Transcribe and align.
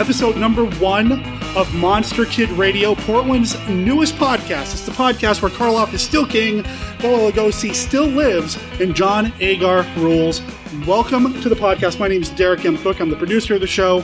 episode 0.00 0.34
number 0.34 0.64
one 0.64 1.12
of 1.58 1.74
Monster 1.74 2.24
Kid 2.24 2.48
Radio, 2.52 2.94
Portland's 2.94 3.54
newest 3.68 4.14
podcast. 4.14 4.72
It's 4.72 4.86
the 4.86 4.92
podcast 4.92 5.42
where 5.42 5.50
Karloff 5.50 5.92
is 5.92 6.00
still 6.00 6.26
king, 6.26 6.62
Bela 7.02 7.30
Lugosi 7.30 7.74
still 7.74 8.06
lives, 8.06 8.58
and 8.80 8.94
John 8.94 9.30
Agar 9.40 9.82
rules. 9.98 10.40
Welcome 10.86 11.38
to 11.42 11.50
the 11.50 11.54
podcast. 11.54 12.00
My 12.00 12.08
name 12.08 12.22
is 12.22 12.30
Derek 12.30 12.64
M. 12.64 12.78
Koch. 12.78 12.98
I'm 12.98 13.10
the 13.10 13.16
producer 13.16 13.56
of 13.56 13.60
the 13.60 13.66
show. 13.66 13.98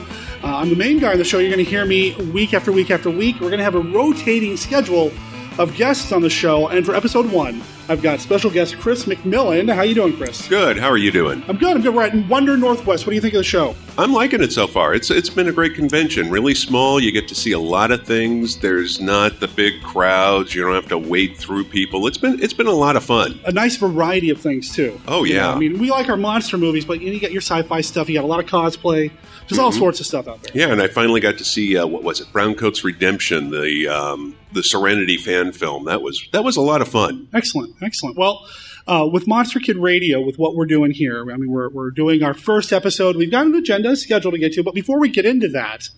Uh, 0.44 0.56
I'm 0.56 0.68
the 0.68 0.76
main 0.76 0.98
guy 0.98 1.12
on 1.12 1.18
the 1.18 1.24
show. 1.24 1.38
You're 1.38 1.50
going 1.50 1.64
to 1.64 1.70
hear 1.70 1.86
me 1.86 2.14
week 2.30 2.52
after 2.52 2.72
week 2.72 2.90
after 2.90 3.08
week. 3.08 3.36
We're 3.36 3.48
going 3.48 3.58
to 3.58 3.64
have 3.64 3.74
a 3.74 3.80
rotating 3.80 4.58
schedule 4.58 5.10
of 5.58 5.74
guests 5.74 6.12
on 6.12 6.22
the 6.22 6.30
show, 6.30 6.68
and 6.68 6.84
for 6.84 6.94
episode 6.94 7.30
one, 7.30 7.62
I've 7.88 8.02
got 8.02 8.20
special 8.20 8.50
guest 8.50 8.78
Chris 8.78 9.04
McMillan. 9.04 9.72
How 9.72 9.82
you 9.82 9.94
doing, 9.94 10.16
Chris? 10.16 10.48
Good. 10.48 10.76
How 10.76 10.88
are 10.88 10.96
you 10.96 11.12
doing? 11.12 11.44
I'm 11.48 11.56
good. 11.56 11.76
I'm 11.76 11.82
good. 11.82 11.94
We're 11.94 12.02
at 12.02 12.28
Wonder 12.28 12.56
Northwest. 12.56 13.06
What 13.06 13.10
do 13.10 13.14
you 13.14 13.20
think 13.20 13.34
of 13.34 13.38
the 13.38 13.44
show? 13.44 13.76
I'm 13.96 14.12
liking 14.12 14.42
it 14.42 14.52
so 14.52 14.66
far. 14.66 14.92
It's 14.92 15.10
it's 15.10 15.30
been 15.30 15.48
a 15.48 15.52
great 15.52 15.74
convention. 15.74 16.30
Really 16.30 16.54
small. 16.54 17.00
You 17.00 17.12
get 17.12 17.28
to 17.28 17.34
see 17.34 17.52
a 17.52 17.58
lot 17.58 17.92
of 17.92 18.04
things. 18.04 18.58
There's 18.58 19.00
not 19.00 19.40
the 19.40 19.48
big 19.48 19.82
crowds. 19.82 20.54
You 20.54 20.64
don't 20.64 20.74
have 20.74 20.88
to 20.88 20.98
wade 20.98 21.36
through 21.36 21.64
people. 21.64 22.06
It's 22.06 22.18
been 22.18 22.42
it's 22.42 22.52
been 22.54 22.66
a 22.66 22.72
lot 22.72 22.96
of 22.96 23.04
fun. 23.04 23.38
A 23.46 23.52
nice 23.52 23.76
variety 23.76 24.30
of 24.30 24.40
things 24.40 24.74
too. 24.74 25.00
Oh 25.06 25.24
You 25.24 25.34
know, 25.34 25.40
yeah. 25.40 25.52
I 25.54 25.58
mean, 25.58 25.78
we 25.78 25.90
like 25.90 26.08
our 26.08 26.16
monster 26.16 26.58
movies, 26.58 26.84
but 26.84 27.00
you, 27.00 27.06
know, 27.06 27.12
you 27.12 27.20
got 27.20 27.32
your 27.32 27.40
sci-fi 27.40 27.80
stuff. 27.80 28.08
You 28.08 28.16
got 28.16 28.24
a 28.24 28.26
lot 28.26 28.40
of 28.40 28.46
cosplay. 28.46 29.12
There's 29.48 29.58
all 29.58 29.72
sorts 29.72 30.00
of 30.00 30.06
stuff 30.06 30.26
out 30.26 30.42
there. 30.42 30.52
yeah, 30.54 30.72
and 30.72 30.82
I 30.82 30.88
finally 30.88 31.20
got 31.20 31.38
to 31.38 31.44
see 31.44 31.76
uh, 31.76 31.86
what 31.86 32.02
was 32.02 32.20
it? 32.20 32.32
Browncoat's 32.32 32.82
Redemption, 32.82 33.50
the 33.50 33.88
um, 33.88 34.36
the 34.52 34.62
Serenity 34.62 35.16
fan 35.16 35.52
film. 35.52 35.84
That 35.84 36.02
was 36.02 36.28
that 36.32 36.42
was 36.42 36.56
a 36.56 36.60
lot 36.60 36.82
of 36.82 36.88
fun. 36.88 37.28
Excellent, 37.32 37.76
excellent. 37.80 38.16
Well, 38.16 38.44
uh, 38.86 39.08
with 39.10 39.26
Monster 39.26 39.60
Kid 39.60 39.76
Radio, 39.76 40.20
with 40.20 40.38
what 40.38 40.54
we're 40.54 40.66
doing 40.66 40.90
here, 40.90 41.20
I 41.30 41.36
mean, 41.36 41.50
we're, 41.50 41.68
we're 41.68 41.90
doing 41.90 42.22
our 42.22 42.34
first 42.34 42.72
episode. 42.72 43.16
We've 43.16 43.30
got 43.30 43.46
an 43.46 43.54
agenda, 43.54 43.90
a 43.90 43.96
schedule 43.96 44.30
to 44.30 44.38
get 44.38 44.52
to, 44.54 44.62
but 44.62 44.74
before 44.74 45.00
we 45.00 45.08
get 45.08 45.26
into 45.26 45.48
that, 45.48 45.88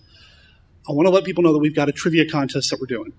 I 0.87 0.93
want 0.93 1.05
to 1.07 1.11
let 1.11 1.23
people 1.23 1.43
know 1.43 1.53
that 1.53 1.59
we've 1.59 1.75
got 1.75 1.89
a 1.89 1.91
trivia 1.91 2.27
contest 2.27 2.71
that 2.71 2.79
we're 2.79 2.87
doing. 2.87 3.13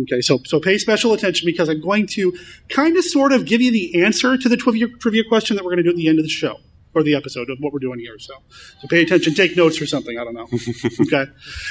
Okay, 0.00 0.22
so 0.22 0.40
so 0.46 0.58
pay 0.58 0.78
special 0.78 1.12
attention 1.12 1.44
because 1.44 1.68
I'm 1.68 1.82
going 1.82 2.06
to 2.08 2.36
kind 2.70 2.96
of 2.96 3.04
sort 3.04 3.32
of 3.32 3.44
give 3.44 3.60
you 3.60 3.70
the 3.70 4.02
answer 4.02 4.38
to 4.38 4.48
the 4.48 4.56
trivia, 4.56 4.88
trivia 4.88 5.22
question 5.28 5.56
that 5.56 5.64
we're 5.64 5.72
going 5.72 5.84
to 5.84 5.90
do 5.90 5.90
at 5.90 5.96
the 5.96 6.08
end 6.08 6.18
of 6.18 6.24
the 6.24 6.30
show 6.30 6.60
or 6.94 7.02
the 7.02 7.14
episode 7.14 7.50
of 7.50 7.58
what 7.60 7.72
we're 7.72 7.78
doing 7.78 7.98
here. 7.98 8.18
So, 8.18 8.34
so 8.80 8.88
pay 8.88 9.02
attention, 9.02 9.34
take 9.34 9.56
notes 9.56 9.80
or 9.80 9.86
something. 9.86 10.18
I 10.18 10.24
don't 10.24 10.34
know. 10.34 10.48
okay, 11.00 11.30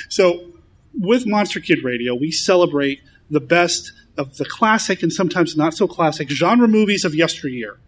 so 0.10 0.52
with 0.94 1.26
Monster 1.26 1.60
Kid 1.60 1.84
Radio, 1.84 2.16
we 2.16 2.32
celebrate 2.32 3.02
the 3.30 3.40
best 3.40 3.94
of 4.18 4.38
the 4.38 4.46
classic 4.46 5.02
and 5.02 5.12
sometimes 5.12 5.56
not 5.56 5.74
so 5.74 5.88
classic 5.88 6.30
genre 6.30 6.68
movies 6.68 7.06
of 7.06 7.16
yesteryear. 7.16 7.80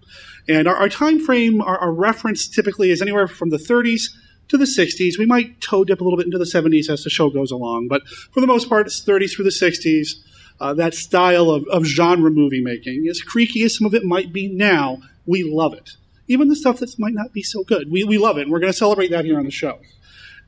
And 0.47 0.67
our, 0.67 0.75
our 0.75 0.89
time 0.89 1.19
frame, 1.23 1.61
our, 1.61 1.77
our 1.77 1.91
reference 1.91 2.47
typically 2.47 2.91
is 2.91 3.01
anywhere 3.01 3.27
from 3.27 3.49
the 3.49 3.57
30s 3.57 4.03
to 4.49 4.57
the 4.57 4.65
60s. 4.65 5.17
We 5.17 5.25
might 5.25 5.61
toe 5.61 5.83
dip 5.83 6.01
a 6.01 6.03
little 6.03 6.17
bit 6.17 6.25
into 6.25 6.37
the 6.37 6.45
70s 6.45 6.89
as 6.89 7.03
the 7.03 7.09
show 7.09 7.29
goes 7.29 7.51
along, 7.51 7.87
but 7.87 8.07
for 8.07 8.41
the 8.41 8.47
most 8.47 8.69
part, 8.69 8.87
it's 8.87 9.03
30s 9.03 9.35
through 9.35 9.45
the 9.45 9.51
60s. 9.51 10.15
Uh, 10.59 10.73
that 10.73 10.93
style 10.93 11.49
of, 11.49 11.65
of 11.69 11.83
genre 11.83 12.29
movie 12.29 12.61
making, 12.61 13.07
as 13.09 13.21
creaky 13.21 13.63
as 13.63 13.75
some 13.75 13.87
of 13.87 13.95
it 13.95 14.03
might 14.03 14.31
be 14.31 14.47
now, 14.47 15.01
we 15.25 15.43
love 15.43 15.73
it. 15.73 15.97
Even 16.27 16.47
the 16.47 16.55
stuff 16.55 16.79
that 16.79 16.97
might 16.97 17.13
not 17.13 17.33
be 17.33 17.43
so 17.43 17.63
good, 17.63 17.91
we, 17.91 18.03
we 18.03 18.17
love 18.17 18.37
it, 18.37 18.43
and 18.43 18.51
we're 18.51 18.59
going 18.59 18.71
to 18.71 18.77
celebrate 18.77 19.11
that 19.11 19.25
here 19.25 19.37
on 19.37 19.45
the 19.45 19.51
show. 19.51 19.79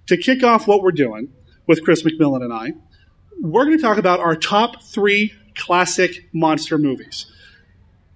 To 0.07 0.17
kick 0.17 0.43
off 0.43 0.67
what 0.67 0.81
we're 0.81 0.91
doing 0.91 1.29
with 1.67 1.83
Chris 1.83 2.03
McMillan 2.03 2.43
and 2.43 2.53
I, 2.53 2.73
we're 3.41 3.65
going 3.65 3.77
to 3.77 3.81
talk 3.81 3.97
about 3.97 4.19
our 4.19 4.35
top 4.35 4.83
three 4.83 5.33
classic 5.55 6.29
monster 6.33 6.77
movies. 6.77 7.25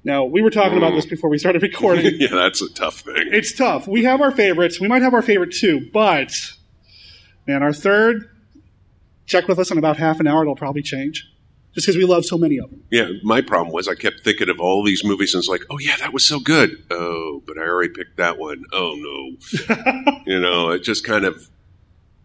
Now, 0.03 0.23
we 0.23 0.41
were 0.41 0.49
talking 0.49 0.77
about 0.77 0.91
this 0.91 1.05
mm. 1.05 1.11
before 1.11 1.29
we 1.29 1.37
started 1.37 1.61
recording. 1.61 2.13
yeah, 2.19 2.29
that's 2.31 2.61
a 2.61 2.69
tough 2.73 3.01
thing. 3.01 3.15
it's 3.31 3.51
tough. 3.51 3.87
We 3.87 4.03
have 4.05 4.21
our 4.21 4.31
favorites. 4.31 4.79
We 4.79 4.87
might 4.87 5.01
have 5.01 5.13
our 5.13 5.21
favorite 5.21 5.53
too, 5.53 5.89
but 5.91 6.31
man, 7.45 7.63
our 7.63 7.73
third, 7.73 8.29
check 9.25 9.47
with 9.47 9.59
us 9.59 9.71
in 9.71 9.77
about 9.77 9.97
half 9.97 10.19
an 10.19 10.27
hour. 10.27 10.43
It'll 10.43 10.55
probably 10.55 10.81
change 10.81 11.27
just 11.73 11.87
because 11.87 11.97
we 11.97 12.05
love 12.05 12.25
so 12.25 12.37
many 12.37 12.57
of 12.57 12.69
them. 12.69 12.83
Yeah, 12.91 13.09
my 13.23 13.41
problem 13.41 13.73
was 13.73 13.87
I 13.87 13.95
kept 13.95 14.23
thinking 14.23 14.49
of 14.49 14.59
all 14.59 14.83
these 14.83 15.03
movies 15.03 15.33
and 15.33 15.41
it's 15.41 15.49
like, 15.49 15.63
oh 15.69 15.79
yeah, 15.79 15.95
that 15.97 16.13
was 16.13 16.27
so 16.27 16.39
good. 16.39 16.83
Oh, 16.89 17.43
but 17.45 17.57
I 17.57 17.61
already 17.61 17.93
picked 17.93 18.17
that 18.17 18.37
one. 18.37 18.65
Oh 18.73 18.95
no, 18.97 20.21
you 20.25 20.39
know, 20.39 20.71
it 20.71 20.83
just 20.83 21.05
kind 21.05 21.25
of. 21.25 21.49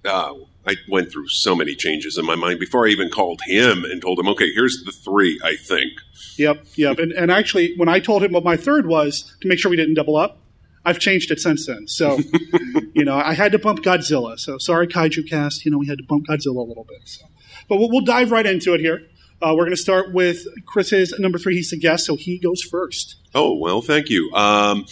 Uh, 0.05 0.35
I 0.67 0.77
went 0.89 1.11
through 1.13 1.29
so 1.29 1.55
many 1.55 1.75
changes 1.75 2.17
in 2.17 2.25
my 2.25 2.37
mind 2.37 2.59
before 2.59 2.87
I 2.87 2.91
even 2.91 3.11
called 3.11 3.41
him 3.47 3.85
and 3.85 4.01
told 4.01 4.19
him, 4.19 4.29
okay, 4.29 4.51
here's 4.55 4.83
the 4.85 4.93
three. 4.93 5.41
I 5.45 5.57
think. 5.57 5.93
Yep, 6.37 6.65
yep. 6.77 6.99
And, 6.99 7.13
and 7.13 7.31
actually, 7.31 7.75
when 7.77 7.89
I 7.89 8.01
told 8.01 8.23
him 8.23 8.33
what 8.33 8.45
my 8.45 8.57
third 8.57 8.87
was 8.87 9.35
to 9.41 9.49
make 9.49 9.59
sure 9.59 9.71
we 9.71 9.77
didn't 9.77 9.95
double 9.95 10.17
up, 10.17 10.39
I've 10.85 10.99
changed 10.99 11.31
it 11.31 11.41
since 11.41 11.67
then. 11.67 11.87
So, 11.87 12.19
you 12.95 13.05
know, 13.05 13.17
I 13.17 13.35
had 13.35 13.53
to 13.53 13.59
bump 13.59 13.81
Godzilla. 13.81 14.39
So 14.39 14.59
sorry, 14.59 14.87
Kaiju 14.87 15.29
Cast. 15.29 15.65
You 15.65 15.71
know, 15.71 15.79
we 15.79 15.87
had 15.87 15.99
to 15.99 16.05
bump 16.05 16.27
Godzilla 16.27 16.57
a 16.57 16.69
little 16.69 16.85
bit. 16.85 17.01
So. 17.05 17.27
But 17.69 17.79
we'll, 17.79 17.91
we'll 17.91 18.05
dive 18.05 18.31
right 18.31 18.47
into 18.47 18.75
it 18.75 18.81
here. 18.81 19.03
Uh, 19.45 19.53
we're 19.55 19.65
going 19.65 19.77
to 19.77 19.77
start 19.77 20.13
with 20.15 20.47
Chris's 20.65 21.15
number 21.19 21.39
three. 21.39 21.57
He's 21.57 21.71
the 21.71 21.79
guest, 21.79 22.07
so 22.07 22.17
he 22.17 22.39
goes 22.39 22.63
first. 22.63 23.17
Oh 23.35 23.55
well, 23.55 23.83
thank 23.83 24.09
you. 24.09 24.31
Um, 24.33 24.87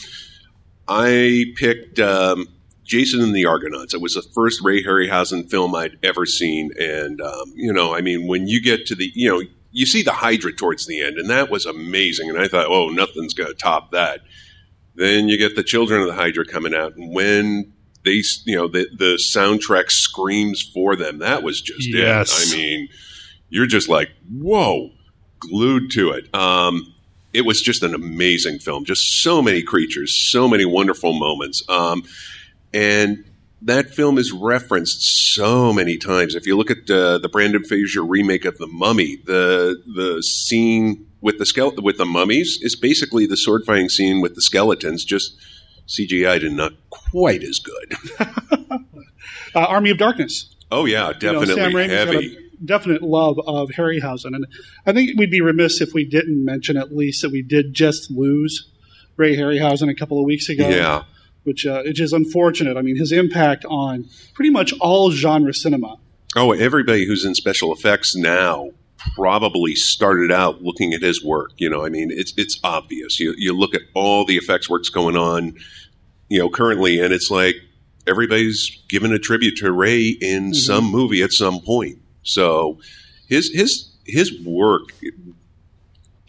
I 0.86 1.46
picked 1.56 1.98
um, 1.98 2.48
Jason 2.84 3.20
and 3.22 3.34
the 3.34 3.46
Argonauts. 3.46 3.94
It 3.94 4.00
was 4.02 4.14
the 4.14 4.22
first 4.34 4.60
Ray 4.62 4.84
Harryhausen 4.84 5.50
film 5.50 5.74
I'd 5.74 5.96
ever 6.02 6.26
seen, 6.26 6.70
and 6.78 7.20
um, 7.20 7.52
you 7.54 7.72
know, 7.72 7.94
I 7.94 8.02
mean, 8.02 8.26
when 8.26 8.46
you 8.46 8.60
get 8.62 8.84
to 8.86 8.94
the, 8.94 9.10
you 9.14 9.30
know, 9.30 9.42
you 9.70 9.86
see 9.86 10.02
the 10.02 10.12
Hydra 10.12 10.52
towards 10.52 10.86
the 10.86 11.00
end, 11.00 11.16
and 11.16 11.30
that 11.30 11.50
was 11.50 11.64
amazing. 11.64 12.28
And 12.28 12.38
I 12.38 12.46
thought, 12.48 12.66
oh, 12.68 12.88
nothing's 12.88 13.32
going 13.32 13.48
to 13.48 13.54
top 13.54 13.92
that. 13.92 14.20
Then 14.94 15.28
you 15.28 15.38
get 15.38 15.56
the 15.56 15.62
Children 15.62 16.02
of 16.02 16.08
the 16.08 16.14
Hydra 16.14 16.44
coming 16.44 16.74
out, 16.74 16.94
and 16.96 17.14
when 17.14 17.72
they, 18.04 18.22
you 18.44 18.56
know, 18.56 18.68
the 18.68 18.86
the 18.98 19.18
soundtrack 19.34 19.90
screams 19.90 20.62
for 20.74 20.94
them, 20.96 21.20
that 21.20 21.42
was 21.42 21.62
just 21.62 21.88
Yes. 21.88 22.52
it. 22.52 22.54
I 22.54 22.56
mean, 22.58 22.88
you're 23.52 23.66
just 23.66 23.88
like, 23.88 24.10
whoa, 24.30 24.90
glued 25.38 25.90
to 25.90 26.10
it. 26.10 26.34
Um, 26.34 26.94
it 27.34 27.42
was 27.42 27.60
just 27.60 27.82
an 27.82 27.94
amazing 27.94 28.58
film. 28.58 28.84
Just 28.86 29.22
so 29.22 29.42
many 29.42 29.62
creatures, 29.62 30.30
so 30.30 30.48
many 30.48 30.64
wonderful 30.64 31.12
moments. 31.12 31.62
Um, 31.68 32.02
and 32.72 33.24
that 33.60 33.90
film 33.90 34.16
is 34.16 34.32
referenced 34.32 35.02
so 35.34 35.70
many 35.70 35.98
times. 35.98 36.34
If 36.34 36.46
you 36.46 36.56
look 36.56 36.70
at 36.70 36.90
uh, 36.90 37.18
the 37.18 37.28
Brendan 37.28 37.64
Fraser 37.64 38.02
remake 38.02 38.46
of 38.46 38.56
The 38.56 38.66
Mummy, 38.66 39.18
the 39.26 39.82
the 39.86 40.22
scene 40.22 41.06
with 41.20 41.38
the 41.38 41.44
skele- 41.44 41.82
with 41.82 41.98
the 41.98 42.06
mummies 42.06 42.58
is 42.62 42.74
basically 42.74 43.26
the 43.26 43.36
sword 43.36 43.64
fighting 43.66 43.90
scene 43.90 44.22
with 44.22 44.34
the 44.34 44.42
skeletons, 44.42 45.04
just 45.04 45.36
CGI 45.86 46.44
and 46.44 46.56
not 46.56 46.72
quite 46.90 47.42
as 47.42 47.58
good. 47.58 47.94
Uh, 49.54 49.66
Army 49.68 49.90
of 49.90 49.98
Darkness. 49.98 50.54
Oh 50.70 50.86
yeah, 50.86 51.08
You 51.20 51.32
know, 51.32 51.44
definitely 51.44 51.74
Raimi's 51.74 51.88
got 51.90 52.14
heavy. 52.14 52.41
Definite 52.64 53.02
love 53.02 53.38
of 53.46 53.70
Harryhausen, 53.70 54.34
and 54.34 54.46
I 54.86 54.92
think 54.92 55.18
we'd 55.18 55.30
be 55.30 55.40
remiss 55.40 55.80
if 55.80 55.92
we 55.92 56.04
didn't 56.04 56.44
mention 56.44 56.76
at 56.76 56.94
least 56.94 57.22
that 57.22 57.32
we 57.32 57.42
did 57.42 57.74
just 57.74 58.10
lose 58.10 58.70
Ray 59.16 59.36
Harryhausen 59.36 59.90
a 59.90 59.94
couple 59.94 60.18
of 60.18 60.24
weeks 60.24 60.48
ago. 60.48 60.68
Yeah. 60.68 61.04
which 61.44 61.66
uh, 61.66 61.82
which 61.84 62.00
is 62.00 62.12
unfortunate. 62.12 62.76
I 62.76 62.82
mean, 62.82 62.96
his 62.96 63.12
impact 63.12 63.64
on 63.66 64.08
pretty 64.34 64.50
much 64.50 64.72
all 64.80 65.10
genre 65.10 65.52
cinema. 65.52 65.96
Oh, 66.36 66.52
everybody 66.52 67.06
who's 67.06 67.24
in 67.24 67.34
special 67.34 67.72
effects 67.72 68.14
now 68.16 68.70
probably 69.16 69.74
started 69.74 70.30
out 70.30 70.62
looking 70.62 70.94
at 70.94 71.02
his 71.02 71.22
work. 71.24 71.50
You 71.56 71.68
know, 71.68 71.84
I 71.84 71.88
mean, 71.88 72.10
it's 72.10 72.32
it's 72.36 72.58
obvious. 72.62 73.18
You 73.20 73.34
you 73.36 73.52
look 73.52 73.74
at 73.74 73.82
all 73.94 74.24
the 74.24 74.36
effects 74.36 74.70
works 74.70 74.88
going 74.88 75.16
on, 75.16 75.54
you 76.28 76.38
know, 76.38 76.48
currently, 76.48 77.00
and 77.00 77.12
it's 77.12 77.30
like 77.30 77.56
everybody's 78.06 78.82
given 78.88 79.12
a 79.12 79.18
tribute 79.18 79.56
to 79.56 79.72
Ray 79.72 80.08
in 80.08 80.54
some 80.54 80.84
movie 80.84 81.22
at 81.22 81.32
some 81.32 81.60
point. 81.60 81.98
So 82.22 82.78
his 83.28 83.50
his 83.52 83.90
his 84.04 84.32
work 84.44 84.92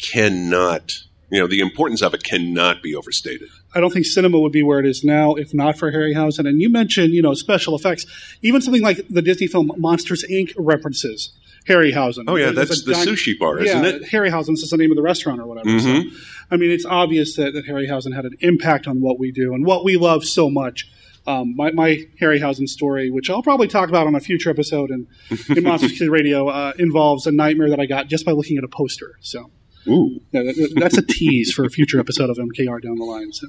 cannot, 0.01 0.91
you 1.31 1.39
know, 1.39 1.47
the 1.47 1.59
importance 1.59 2.01
of 2.01 2.13
it 2.13 2.23
cannot 2.23 2.81
be 2.83 2.95
overstated. 2.95 3.49
I 3.75 3.79
don't 3.79 3.91
think 3.91 4.05
cinema 4.05 4.39
would 4.39 4.51
be 4.51 4.61
where 4.63 4.79
it 4.79 4.85
is 4.85 5.03
now 5.03 5.33
if 5.33 5.53
not 5.53 5.77
for 5.77 5.91
Harryhausen. 5.91 6.47
And 6.47 6.61
you 6.61 6.69
mentioned, 6.69 7.13
you 7.13 7.21
know, 7.21 7.33
special 7.33 7.75
effects. 7.75 8.05
Even 8.41 8.61
something 8.61 8.83
like 8.83 9.07
the 9.09 9.21
Disney 9.21 9.47
film 9.47 9.71
Monsters 9.77 10.23
Inc. 10.29 10.53
references 10.57 11.33
Harryhausen. 11.67 12.25
Oh 12.27 12.35
yeah, 12.35 12.51
There's 12.51 12.83
that's 12.83 13.05
the 13.05 13.11
sushi 13.11 13.37
bar, 13.39 13.59
yeah, 13.59 13.81
isn't 13.81 13.85
it? 13.85 14.03
Harryhausen's 14.11 14.61
is 14.61 14.69
the 14.69 14.77
name 14.77 14.91
of 14.91 14.97
the 14.97 15.01
restaurant 15.01 15.39
or 15.39 15.47
whatever. 15.47 15.79
So, 15.79 15.87
Mhm. 15.87 16.13
I 16.51 16.57
mean, 16.57 16.69
it's 16.71 16.85
obvious 16.85 17.35
that, 17.37 17.53
that 17.53 17.65
Harryhausen 17.65 18.13
had 18.13 18.25
an 18.25 18.35
impact 18.41 18.85
on 18.85 18.99
what 19.01 19.17
we 19.17 19.31
do 19.31 19.53
and 19.53 19.65
what 19.65 19.83
we 19.85 19.95
love 19.95 20.25
so 20.25 20.49
much. 20.49 20.89
Um, 21.25 21.55
my, 21.55 21.71
my 21.71 21.99
Harryhausen 22.21 22.67
story, 22.67 23.09
which 23.09 23.29
I'll 23.29 23.41
probably 23.43 23.67
talk 23.67 23.87
about 23.89 24.07
on 24.07 24.15
a 24.15 24.19
future 24.19 24.49
episode 24.49 24.89
in, 24.91 25.07
in 25.55 25.63
Monster 25.63 25.89
Kid 25.89 26.09
Radio, 26.09 26.47
uh, 26.49 26.73
involves 26.77 27.25
a 27.27 27.31
nightmare 27.31 27.69
that 27.69 27.79
I 27.79 27.85
got 27.85 28.07
just 28.07 28.25
by 28.25 28.31
looking 28.33 28.57
at 28.57 28.63
a 28.63 28.67
poster. 28.67 29.17
So 29.21 29.49
Ooh. 29.87 30.19
yeah, 30.31 30.43
that- 30.43 30.55
that- 30.55 30.73
that's 30.75 30.97
a 30.97 31.01
tease 31.01 31.53
for 31.53 31.63
a 31.65 31.69
future 31.69 31.99
episode 31.99 32.29
of 32.29 32.37
MKR 32.37 32.81
down 32.81 32.95
the 32.97 33.05
line. 33.05 33.31
So, 33.31 33.47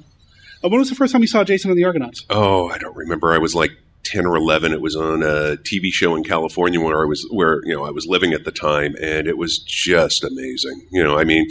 uh, 0.62 0.68
when 0.68 0.78
was 0.78 0.88
the 0.88 0.94
first 0.94 1.12
time 1.12 1.20
you 1.22 1.26
saw 1.26 1.42
Jason 1.44 1.70
and 1.70 1.78
the 1.78 1.84
Argonauts? 1.84 2.24
oh, 2.30 2.68
I 2.68 2.78
don't 2.78 2.96
remember. 2.96 3.32
I 3.32 3.38
was 3.38 3.54
like 3.54 3.72
ten 4.04 4.24
or 4.26 4.36
eleven. 4.36 4.72
It 4.72 4.80
was 4.80 4.94
on 4.96 5.22
a 5.22 5.56
TV 5.56 5.90
show 5.90 6.14
in 6.14 6.22
California 6.24 6.80
where 6.80 7.02
I 7.02 7.06
was 7.06 7.26
where 7.30 7.60
you 7.64 7.74
know 7.74 7.84
I 7.84 7.90
was 7.90 8.06
living 8.06 8.32
at 8.32 8.44
the 8.44 8.52
time, 8.52 8.94
and 9.02 9.26
it 9.26 9.36
was 9.36 9.58
just 9.58 10.22
amazing. 10.24 10.86
You 10.92 11.02
know, 11.04 11.18
I 11.18 11.24
mean, 11.24 11.46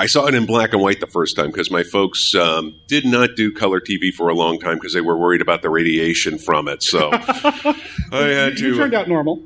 I 0.00 0.06
saw 0.06 0.24
it 0.26 0.34
in 0.34 0.46
black 0.46 0.72
and 0.72 0.80
white 0.80 0.98
the 1.00 1.06
first 1.06 1.36
time 1.36 1.48
because 1.48 1.70
my 1.70 1.82
folks 1.82 2.34
um, 2.34 2.74
did 2.88 3.04
not 3.04 3.36
do 3.36 3.52
color 3.52 3.80
TV 3.80 4.10
for 4.16 4.30
a 4.30 4.34
long 4.34 4.58
time 4.58 4.76
because 4.76 4.94
they 4.94 5.02
were 5.02 5.16
worried 5.18 5.42
about 5.42 5.60
the 5.60 5.68
radiation 5.68 6.38
from 6.38 6.68
it. 6.68 6.82
So 6.82 7.10
I 7.12 7.76
had 8.10 8.58
You 8.58 8.70
to 8.72 8.76
turned 8.78 8.94
out 8.94 9.08
normal. 9.08 9.42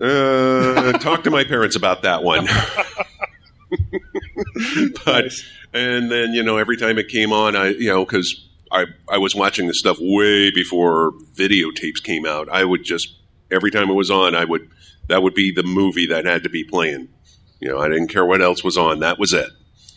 uh, 0.00 0.92
talk 0.98 1.24
to 1.24 1.30
my 1.30 1.42
parents 1.42 1.74
about 1.74 2.02
that 2.02 2.22
one. 2.22 2.46
but 5.04 5.24
Nice. 5.24 5.44
and 5.74 6.10
then 6.10 6.32
you 6.32 6.42
know 6.44 6.56
every 6.56 6.76
time 6.76 6.98
it 6.98 7.08
came 7.08 7.32
on, 7.32 7.56
I 7.56 7.70
you 7.70 7.88
know 7.88 8.04
because 8.04 8.46
I 8.70 8.86
I 9.10 9.18
was 9.18 9.34
watching 9.34 9.66
this 9.66 9.78
stuff 9.80 9.96
way 10.00 10.52
before 10.52 11.12
videotapes 11.34 12.00
came 12.02 12.26
out. 12.26 12.48
I 12.48 12.64
would 12.64 12.84
just 12.84 13.08
every 13.50 13.72
time 13.72 13.90
it 13.90 13.94
was 13.94 14.10
on, 14.10 14.34
I 14.36 14.44
would 14.44 14.70
that 15.08 15.22
would 15.24 15.34
be 15.34 15.50
the 15.52 15.64
movie 15.64 16.06
that 16.06 16.24
had 16.26 16.44
to 16.44 16.48
be 16.48 16.62
playing. 16.62 17.08
You 17.60 17.70
know, 17.70 17.78
I 17.80 17.88
didn't 17.88 18.08
care 18.08 18.24
what 18.24 18.40
else 18.42 18.62
was 18.62 18.76
on. 18.76 19.00
That 19.00 19.18
was 19.18 19.32
it. 19.32 19.48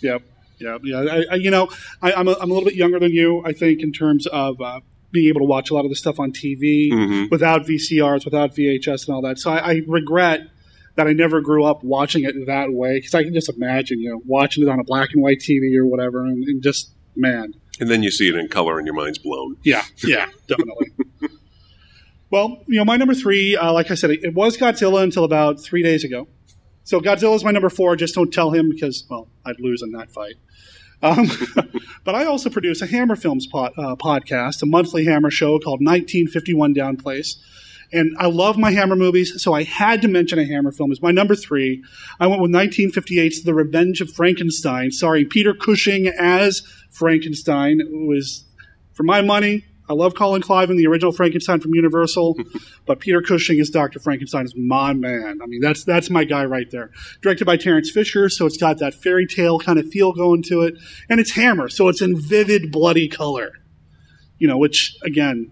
Yep. 0.02 0.22
Yeah. 0.60 0.78
Yeah. 0.84 0.98
I, 1.00 1.26
I, 1.32 1.36
you 1.36 1.52
know, 1.52 1.70
I, 2.02 2.14
I'm, 2.14 2.28
a, 2.28 2.34
I'm 2.40 2.52
a 2.52 2.54
little 2.54 2.68
bit 2.68 2.76
younger 2.76 3.00
than 3.00 3.12
you, 3.12 3.42
I 3.46 3.54
think, 3.54 3.82
in 3.82 3.92
terms 3.92 4.28
of 4.28 4.60
uh, 4.62 4.82
being 5.12 5.28
able 5.30 5.40
to 5.42 5.46
watch 5.46 5.70
a 5.70 5.74
lot 5.74 5.86
of 5.86 5.90
the 5.90 5.96
stuff 5.96 6.20
on 6.20 6.32
TV 6.32 6.92
Mhm. 6.92 7.32
without 7.32 7.66
VCRs, 7.66 8.26
without 8.26 8.56
VHS 8.56 9.08
and 9.08 9.16
all 9.16 9.22
that. 9.22 9.40
So 9.40 9.52
I, 9.52 9.58
I 9.72 9.82
regret 9.88 10.42
that 10.96 11.08
I 11.08 11.14
never 11.14 11.40
grew 11.42 11.64
up 11.64 11.84
watching 11.84 12.26
it 12.26 12.36
that 12.48 12.74
way 12.74 12.98
because 12.98 13.16
I 13.16 13.24
can 13.24 13.34
just 13.34 13.48
imagine, 13.50 14.02
you 14.02 14.10
know, 14.12 14.22
watching 14.26 14.64
it 14.64 14.70
on 14.70 14.80
a 14.80 14.84
black 14.84 15.10
and 15.14 15.22
white 15.24 15.40
TV 15.40 15.78
or 15.78 15.86
whatever 15.86 16.26
and, 16.26 16.44
and 16.44 16.62
just, 16.62 16.92
man. 17.16 17.54
And 17.80 17.90
then 17.90 18.04
you 18.04 18.12
see 18.12 18.28
it 18.28 18.36
in 18.36 18.50
color, 18.50 18.78
and 18.78 18.86
your 18.86 18.96
mind's 18.96 19.18
blown. 19.18 19.56
Yeah. 19.64 19.84
Yeah. 20.06 20.26
Definitely. 20.48 20.88
well, 22.30 22.62
you 22.68 22.78
know, 22.78 22.86
my 22.86 22.98
number 22.98 23.14
three, 23.16 23.56
uh, 23.56 23.72
like 23.74 23.90
I 23.92 23.96
said, 23.96 24.12
it, 24.12 24.20
it 24.24 24.34
was 24.34 24.58
Godzilla 24.58 25.02
until 25.02 25.24
about 25.24 25.62
three 25.62 25.82
days 25.82 26.04
ago. 26.04 26.28
So 26.90 27.00
Godzilla 27.00 27.36
is 27.36 27.44
my 27.44 27.52
number 27.52 27.70
four. 27.70 27.96
Just 27.96 28.16
don't 28.16 28.34
tell 28.34 28.50
him 28.50 28.72
because, 28.72 29.06
well, 29.12 29.28
I'd 29.46 29.60
lose 29.60 29.84
in 29.84 29.92
that 29.92 30.10
fight. 30.10 30.38
Um, 31.04 31.28
but 32.04 32.16
I 32.16 32.26
also 32.26 32.50
produce 32.50 32.82
a 32.82 32.88
Hammer 32.88 33.16
Films 33.16 33.48
uh, 33.54 33.96
podcast, 33.96 34.64
a 34.64 34.66
monthly 34.66 35.06
Hammer 35.06 35.30
show 35.30 35.60
called 35.60 35.82
1951 35.82 36.74
Down 36.74 36.98
Place. 36.98 37.40
And 37.94 38.18
I 38.18 38.26
love 38.26 38.58
my 38.58 38.72
Hammer 38.72 38.96
movies, 38.96 39.40
so 39.40 39.54
I 39.54 39.66
had 39.66 40.02
to 40.02 40.08
mention 40.08 40.40
a 40.40 40.46
Hammer 40.46 40.72
film 40.72 40.92
as 40.92 41.00
my 41.00 41.12
number 41.12 41.36
three. 41.36 41.84
I 42.20 42.26
went 42.26 42.42
with 42.42 42.50
1958's 42.50 43.44
The 43.44 43.54
Revenge 43.54 44.02
of 44.02 44.12
Frankenstein, 44.12 44.90
starring 44.90 45.30
Peter 45.30 45.54
Cushing 45.54 46.08
as 46.08 46.64
Frankenstein. 46.90 47.82
It 47.82 47.92
was, 47.92 48.46
for 48.94 49.04
my 49.04 49.22
money, 49.22 49.64
I 49.90 49.94
love 49.94 50.14
Colin 50.14 50.42
Clive 50.42 50.70
in 50.70 50.78
the 50.78 50.86
original 50.86 51.12
Frankenstein 51.12 51.60
from 51.60 51.74
Universal, 51.74 52.38
but 52.86 53.00
Peter 53.00 53.22
Cushing 53.22 53.60
as 53.60 53.72
Dr. 53.72 54.00
Frankenstein 54.00 54.46
is 54.46 54.54
my 54.56 54.94
man. 54.94 55.40
I 55.42 55.48
mean, 55.48 55.62
that's 55.62 55.84
that's 55.84 56.10
my 56.12 56.24
guy 56.24 56.46
right 56.46 56.70
there. 56.70 56.92
Directed 57.22 57.46
by 57.46 57.58
Terence 57.58 57.90
Fisher, 57.90 58.30
so 58.30 58.46
it's 58.46 58.58
got 58.58 58.78
that 58.78 58.94
fairy 58.94 59.26
tale 59.26 59.58
kind 59.60 59.80
of 59.80 59.90
feel 59.90 60.14
going 60.14 60.44
to 60.44 60.62
it, 60.62 60.76
and 61.10 61.20
it's 61.20 61.32
Hammer, 61.32 61.70
so 61.70 61.88
it's 61.88 62.02
in 62.02 62.20
vivid, 62.20 62.72
bloody 62.72 63.08
color. 63.08 63.54
You 64.38 64.48
know, 64.48 64.58
which 64.58 64.96
again, 65.04 65.52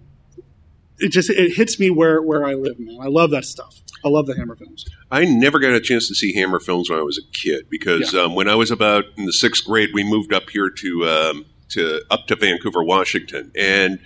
it 0.99 1.09
just 1.09 1.31
it 1.31 1.55
hits 1.55 1.79
me 1.79 1.89
where 1.89 2.21
where 2.21 2.45
I 2.45 2.53
live, 2.53 2.79
man. 2.79 2.99
I 3.01 3.07
love 3.07 3.31
that 3.31 3.43
stuff. 3.43 3.81
I 4.05 4.09
love 4.09 4.27
the 4.27 4.35
Hammer 4.35 4.55
films. 4.55 4.85
I 5.09 5.25
never 5.25 5.57
got 5.57 5.71
a 5.71 5.81
chance 5.81 6.07
to 6.07 6.15
see 6.15 6.33
Hammer 6.35 6.59
films 6.59 6.89
when 6.89 6.99
I 6.99 7.01
was 7.01 7.17
a 7.17 7.27
kid 7.33 7.69
because 7.69 8.13
um, 8.13 8.35
when 8.35 8.47
I 8.47 8.53
was 8.53 8.69
about 8.69 9.05
in 9.17 9.25
the 9.25 9.33
sixth 9.33 9.65
grade, 9.65 9.89
we 9.93 10.03
moved 10.03 10.31
up 10.31 10.51
here 10.51 10.69
to 10.69 11.07
um, 11.07 11.45
to 11.69 12.01
up 12.11 12.27
to 12.27 12.35
Vancouver, 12.35 12.83
Washington, 12.83 13.51
and 13.57 13.99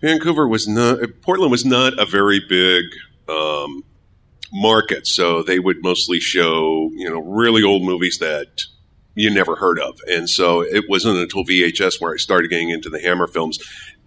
Vancouver 0.00 0.48
was 0.48 0.66
not 0.66 0.98
Portland 1.22 1.50
was 1.50 1.64
not 1.64 1.98
a 1.98 2.06
very 2.06 2.40
big 2.48 2.84
um, 3.28 3.84
market, 4.52 5.06
so 5.06 5.42
they 5.42 5.58
would 5.58 5.82
mostly 5.82 6.20
show 6.20 6.90
you 6.94 7.08
know 7.08 7.20
really 7.20 7.62
old 7.62 7.82
movies 7.82 8.18
that 8.20 8.62
you 9.14 9.30
never 9.30 9.56
heard 9.56 9.78
of, 9.78 9.98
and 10.06 10.28
so 10.28 10.62
it 10.62 10.84
wasn't 10.88 11.18
until 11.18 11.44
VHS 11.44 12.00
where 12.00 12.14
I 12.14 12.16
started 12.16 12.48
getting 12.48 12.70
into 12.70 12.88
the 12.88 13.00
Hammer 13.00 13.26
films. 13.26 13.58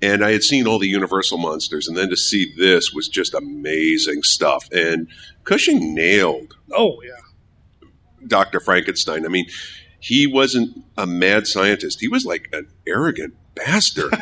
And 0.02 0.26
I 0.26 0.34
had 0.34 0.44
seen 0.44 0.68
all 0.68 0.80
the 0.80 0.88
Universal 0.88 1.38
monsters, 1.38 1.88
and 1.88 1.96
then 1.96 2.10
to 2.10 2.18
see 2.18 2.54
this 2.58 2.92
was 2.92 3.08
just 3.08 3.34
amazing 3.34 4.24
stuff. 4.24 4.68
And 4.74 5.08
Cushing 5.46 5.96
nailed 5.96 6.56
Oh 6.76 7.02
yeah, 7.04 7.90
Dr. 8.28 8.60
Frankenstein. 8.60 9.26
I 9.26 9.30
mean, 9.30 9.46
he 10.00 10.28
wasn't 10.28 10.84
a 10.98 11.06
mad 11.06 11.48
scientist. 11.48 12.00
He 12.02 12.08
was 12.08 12.26
like 12.26 12.50
an 12.52 12.68
arrogant 12.88 13.36
bastard. 13.56 14.14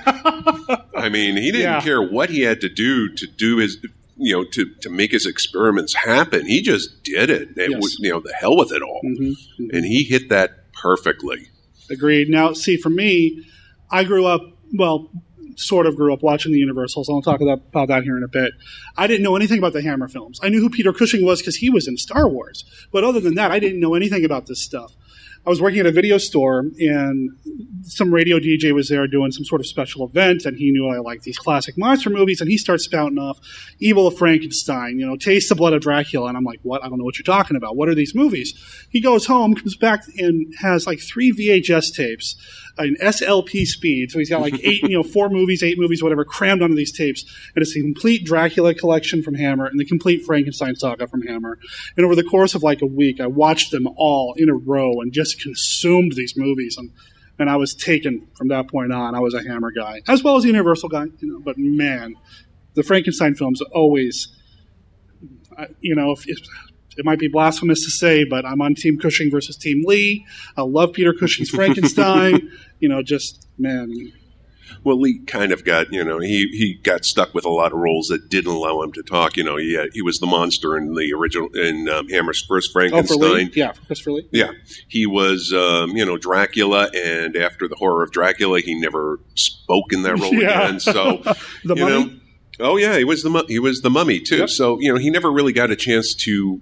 I 0.96 1.10
mean, 1.10 1.38
he 1.38 1.52
didn't 1.52 1.62
Yeah. 1.62 1.82
care 1.82 2.02
what 2.02 2.30
he 2.30 2.42
had 2.42 2.62
to 2.62 2.70
do 2.70 3.10
to 3.10 3.28
do 3.28 3.58
his, 3.58 3.78
you 4.18 4.34
know, 4.34 4.44
to, 4.52 4.66
to 4.82 4.90
make 4.90 5.12
his 5.12 5.26
experiments 5.26 5.96
happen. 5.96 6.46
He 6.46 6.62
just 6.62 7.04
did 7.04 7.30
it. 7.30 7.50
It 7.58 7.72
Yes. 7.72 7.82
was, 7.82 7.98
you 8.00 8.12
know, 8.12 8.20
the 8.20 8.34
hell 8.34 8.58
with 8.58 8.72
it 8.72 8.82
all. 8.82 9.02
Mhm. 9.06 9.36
And 9.74 9.86
he 9.86 10.04
hit 10.04 10.30
that 10.30 10.72
perfectly. 10.74 11.48
Agreed. 11.90 12.30
Now, 12.30 12.54
see, 12.54 12.78
for 12.78 12.90
me, 12.90 13.44
I 13.90 14.04
grew 14.04 14.26
up, 14.26 14.42
well, 14.74 15.12
sort 15.58 15.86
of 15.86 15.96
grew 15.96 16.14
up 16.14 16.24
watching 16.24 16.52
the 16.54 16.58
Universals. 16.60 17.10
I'll 17.10 17.22
talk 17.22 17.42
about, 17.42 17.62
about 17.70 17.90
that 17.90 18.04
here 18.04 18.16
in 18.18 18.24
a 18.24 18.28
bit. 18.28 18.54
I 18.98 19.06
didn't 19.06 19.22
know 19.24 19.36
anything 19.36 19.58
about 19.60 19.74
the 19.74 19.82
Hammer 19.82 20.08
films. 20.08 20.40
I 20.42 20.50
knew 20.50 20.62
who 20.62 20.70
Peter 20.70 20.94
Cushing 20.94 21.24
was 21.26 21.40
because 21.42 21.58
he 21.58 21.70
was 21.70 21.88
in 21.88 21.98
Star 21.98 22.28
Wars. 22.30 22.64
But 22.92 23.04
other 23.04 23.20
than 23.20 23.36
that, 23.36 23.52
I 23.52 23.60
didn't 23.60 23.80
know 23.80 23.94
anything 23.94 24.24
about 24.24 24.48
this 24.48 24.62
stuff. 24.64 24.96
I 25.46 25.50
was 25.50 25.60
working 25.62 25.80
at 25.82 25.86
a 25.88 25.92
video 25.92 26.18
store 26.20 26.68
and 26.80 27.32
some 27.84 28.14
radio 28.14 28.38
DJ 28.40 28.74
was 28.74 28.90
there 28.90 29.08
doing 29.08 29.32
some 29.32 29.44
sort 29.44 29.62
of 29.62 29.68
special 29.68 30.08
event 30.08 30.46
and 30.46 30.58
he 30.58 30.72
knew 30.72 30.88
I 30.88 31.00
liked 31.00 31.24
these 31.24 31.38
classic 31.38 31.78
monster 31.78 32.10
movies 32.10 32.42
and 32.42 32.50
he 32.50 32.58
starts 32.58 32.86
spouting 32.86 33.18
off 33.18 33.40
Evil 33.80 34.08
of 34.08 34.18
Frankenstein, 34.18 35.00
you 35.00 35.06
know, 35.06 35.16
Taste 35.16 35.50
the 35.50 35.56
Blood 35.56 35.74
of 35.74 35.82
Dracula. 35.82 36.28
And 36.28 36.38
I'm 36.38 36.44
like, 36.44 36.60
what? 36.64 36.84
I 36.84 36.90
don't 36.90 36.98
know 36.98 37.04
what 37.04 37.18
you're 37.18 37.24
talking 37.24 37.58
about. 37.58 37.76
What 37.76 37.90
are 37.90 37.96
these 37.96 38.16
movies? 38.16 38.54
He 38.90 39.02
goes 39.02 39.26
home, 39.26 39.56
comes 39.56 39.76
back 39.76 40.04
and 40.18 40.54
has 40.60 40.86
like 40.86 41.00
three 41.00 41.32
VHS 41.32 41.94
tapes 41.94 42.36
in 42.78 42.96
SLP 42.96 43.66
speed. 43.66 44.12
So 44.12 44.20
he's 44.20 44.30
got 44.30 44.42
like 44.42 44.60
eight, 44.64 44.84
you 44.84 44.98
know, 44.98 45.04
four 45.04 45.30
movies, 45.30 45.64
eight 45.64 45.80
movies, 45.80 46.04
whatever, 46.04 46.26
crammed 46.26 46.62
onto 46.62 46.76
these 46.76 46.96
tapes. 46.96 47.24
And 47.56 47.62
it's 47.62 47.74
the 47.74 47.82
complete 47.82 48.26
Dracula 48.26 48.74
collection 48.74 49.24
from 49.24 49.36
Hammer 49.36 49.66
and 49.66 49.80
the 49.80 49.86
complete 49.86 50.24
Frankenstein 50.26 50.76
saga 50.76 51.08
from 51.08 51.24
Hammer. 51.24 51.58
And 51.98 52.06
over 52.06 52.16
the 52.16 52.24
course 52.24 52.56
of 52.56 52.64
like 52.64 52.82
a 52.82 52.88
week, 52.88 53.20
I 53.20 53.28
watched 53.28 53.72
them 53.72 53.88
all 53.96 54.34
in 54.38 54.50
a 54.50 54.56
row 54.56 55.02
and 55.02 55.12
just 55.12 55.42
consumed 55.42 56.14
these 56.16 56.36
movies. 56.38 56.76
And, 56.78 56.92
and 57.42 57.50
I 57.50 57.56
was 57.56 57.74
taken 57.74 58.28
from 58.36 58.50
that 58.50 58.70
point 58.70 58.94
on. 58.94 59.16
I 59.16 59.20
was 59.20 59.34
a 59.34 59.44
Hammer 59.44 59.72
guy, 59.72 60.02
as 60.08 60.24
well 60.24 60.38
as 60.38 60.44
a 60.44 60.48
Universal 60.48 60.90
guy, 60.90 61.06
you 61.20 61.34
know, 61.34 61.40
but 61.40 61.58
man, 61.58 62.16
the 62.76 62.84
Frankenstein 62.84 63.36
films 63.36 63.62
always, 63.62 64.28
you 65.80 65.96
know, 65.96 66.12
if, 66.12 66.28
if, 66.28 66.38
it 66.98 67.06
might 67.06 67.20
be 67.20 67.28
blasphemous 67.28 67.84
to 67.86 67.92
say, 67.92 68.26
but 68.26 68.46
I'm 68.46 68.62
on 68.62 68.76
Team 68.76 69.00
Cushing 69.00 69.32
versus 69.32 69.56
Team 69.56 69.82
Lee. 69.86 70.26
I 70.58 70.62
love 70.62 70.94
Peter 70.94 71.14
Cushing's 71.14 71.50
Frankenstein. 71.50 72.52
you 72.80 72.90
know, 72.90 73.02
just 73.02 73.48
man, 73.58 74.12
Well, 74.84 75.00
Lee 75.00 75.20
kind 75.28 75.52
of 75.52 75.64
got, 75.66 75.92
you 75.94 76.04
know, 76.04 76.20
he, 76.20 76.48
he 76.52 76.80
got 76.84 77.06
stuck 77.06 77.34
with 77.34 77.46
a 77.46 77.50
lot 77.50 77.72
of 77.74 77.80
roles 77.80 78.08
that 78.08 78.30
didn't 78.30 78.52
allow 78.52 78.82
him 78.82 78.92
to 78.94 79.04
talk. 79.04 79.38
You 79.38 79.44
know, 79.44 79.58
he, 79.58 79.74
had, 79.76 79.90
he 79.94 80.02
was 80.02 80.20
the 80.20 80.26
monster 80.28 80.78
in 80.78 80.94
the 80.94 81.14
original, 81.14 81.50
in 81.56 81.88
um, 81.90 82.08
Hammer's 82.10 82.44
first 82.48 82.72
Frankenstein. 82.72 83.18
oh 83.24 83.28
for. 83.30 83.34
Lee, 83.36 83.52
yeah, 83.56 83.72
for 83.74 83.86
Christopher 83.86 84.12
Lee. 84.14 84.28
Yeah, 84.32 84.52
he 84.88 85.06
was, 85.06 85.54
um, 85.54 85.92
you 85.98 86.06
know, 86.06 86.18
Dracula, 86.18 86.90
and 86.96 87.36
after 87.36 87.68
the 87.68 87.76
horror 87.76 88.04
of 88.04 88.12
Dracula, 88.12 88.60
he 88.62 88.76
never 88.80 89.20
spoke 89.36 89.92
in 89.94 90.04
that 90.04 90.20
role 90.20 90.34
Yeah. 90.42 90.66
again. 90.68 90.80
So, 90.80 91.22
The 91.64 91.76
you 91.76 91.86
Mummy. 91.86 92.06
know, 92.06 92.12
oh 92.60 92.78
yeah, 92.78 92.98
he 92.98 93.04
was 93.04 93.24
the 93.24 93.30
mu- 93.30 93.46
he 93.48 93.60
was 93.60 93.82
the 93.82 93.90
mummy 93.90 94.20
too. 94.20 94.38
Yep. 94.38 94.50
So 94.50 94.80
you 94.80 94.92
know, 94.94 95.00
he 95.00 95.10
never 95.10 95.32
really 95.32 95.54
got 95.54 95.72
a 95.72 95.76
chance 95.76 96.14
to. 96.26 96.62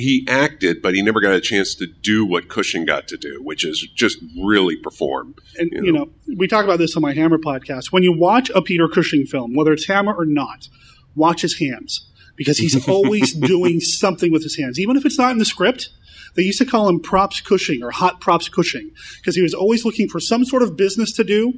He 0.00 0.26
acted, 0.28 0.82
but 0.82 0.94
he 0.94 1.02
never 1.02 1.20
got 1.20 1.32
a 1.32 1.40
chance 1.40 1.74
to 1.76 1.86
do 1.86 2.26
what 2.26 2.48
Cushing 2.48 2.84
got 2.84 3.08
to 3.08 3.16
do, 3.16 3.40
which 3.42 3.64
is 3.64 3.86
just 3.94 4.18
really 4.42 4.76
perform. 4.76 5.34
and 5.58 5.70
you 5.72 5.84
you 5.84 5.92
know, 5.92 6.10
we 6.36 6.48
talk 6.48 6.64
about 6.64 6.78
this 6.78 6.96
on 6.96 7.02
my 7.02 7.12
Hammer 7.12 7.38
podcast. 7.38 7.92
When 7.92 8.02
you 8.02 8.12
watch 8.12 8.50
a 8.50 8.62
Peter 8.62 8.88
Cushing 8.88 9.26
film, 9.26 9.54
whether 9.54 9.72
it's 9.72 9.86
Hammer 9.86 10.14
or 10.14 10.24
not, 10.24 10.68
watch 11.14 11.42
his 11.42 11.58
hands 11.58 12.08
because 12.36 12.58
he's 12.58 12.88
always 12.88 13.34
doing 13.34 13.80
something 13.80 14.32
with 14.32 14.42
his 14.42 14.56
hands, 14.56 14.80
even 14.80 14.96
if 14.96 15.04
it's 15.04 15.18
not 15.18 15.32
in 15.32 15.38
the 15.38 15.44
script. 15.44 15.90
They 16.36 16.42
used 16.42 16.58
to 16.58 16.64
call 16.64 16.88
him 16.88 17.00
Props 17.00 17.40
Cushing 17.40 17.82
or 17.82 17.90
Hot 17.90 18.20
Props 18.20 18.48
Cushing 18.48 18.92
because 19.16 19.34
he 19.34 19.42
was 19.42 19.52
always 19.52 19.84
looking 19.84 20.08
for 20.08 20.20
some 20.20 20.44
sort 20.44 20.62
of 20.62 20.76
business 20.76 21.12
to 21.14 21.24
do 21.24 21.54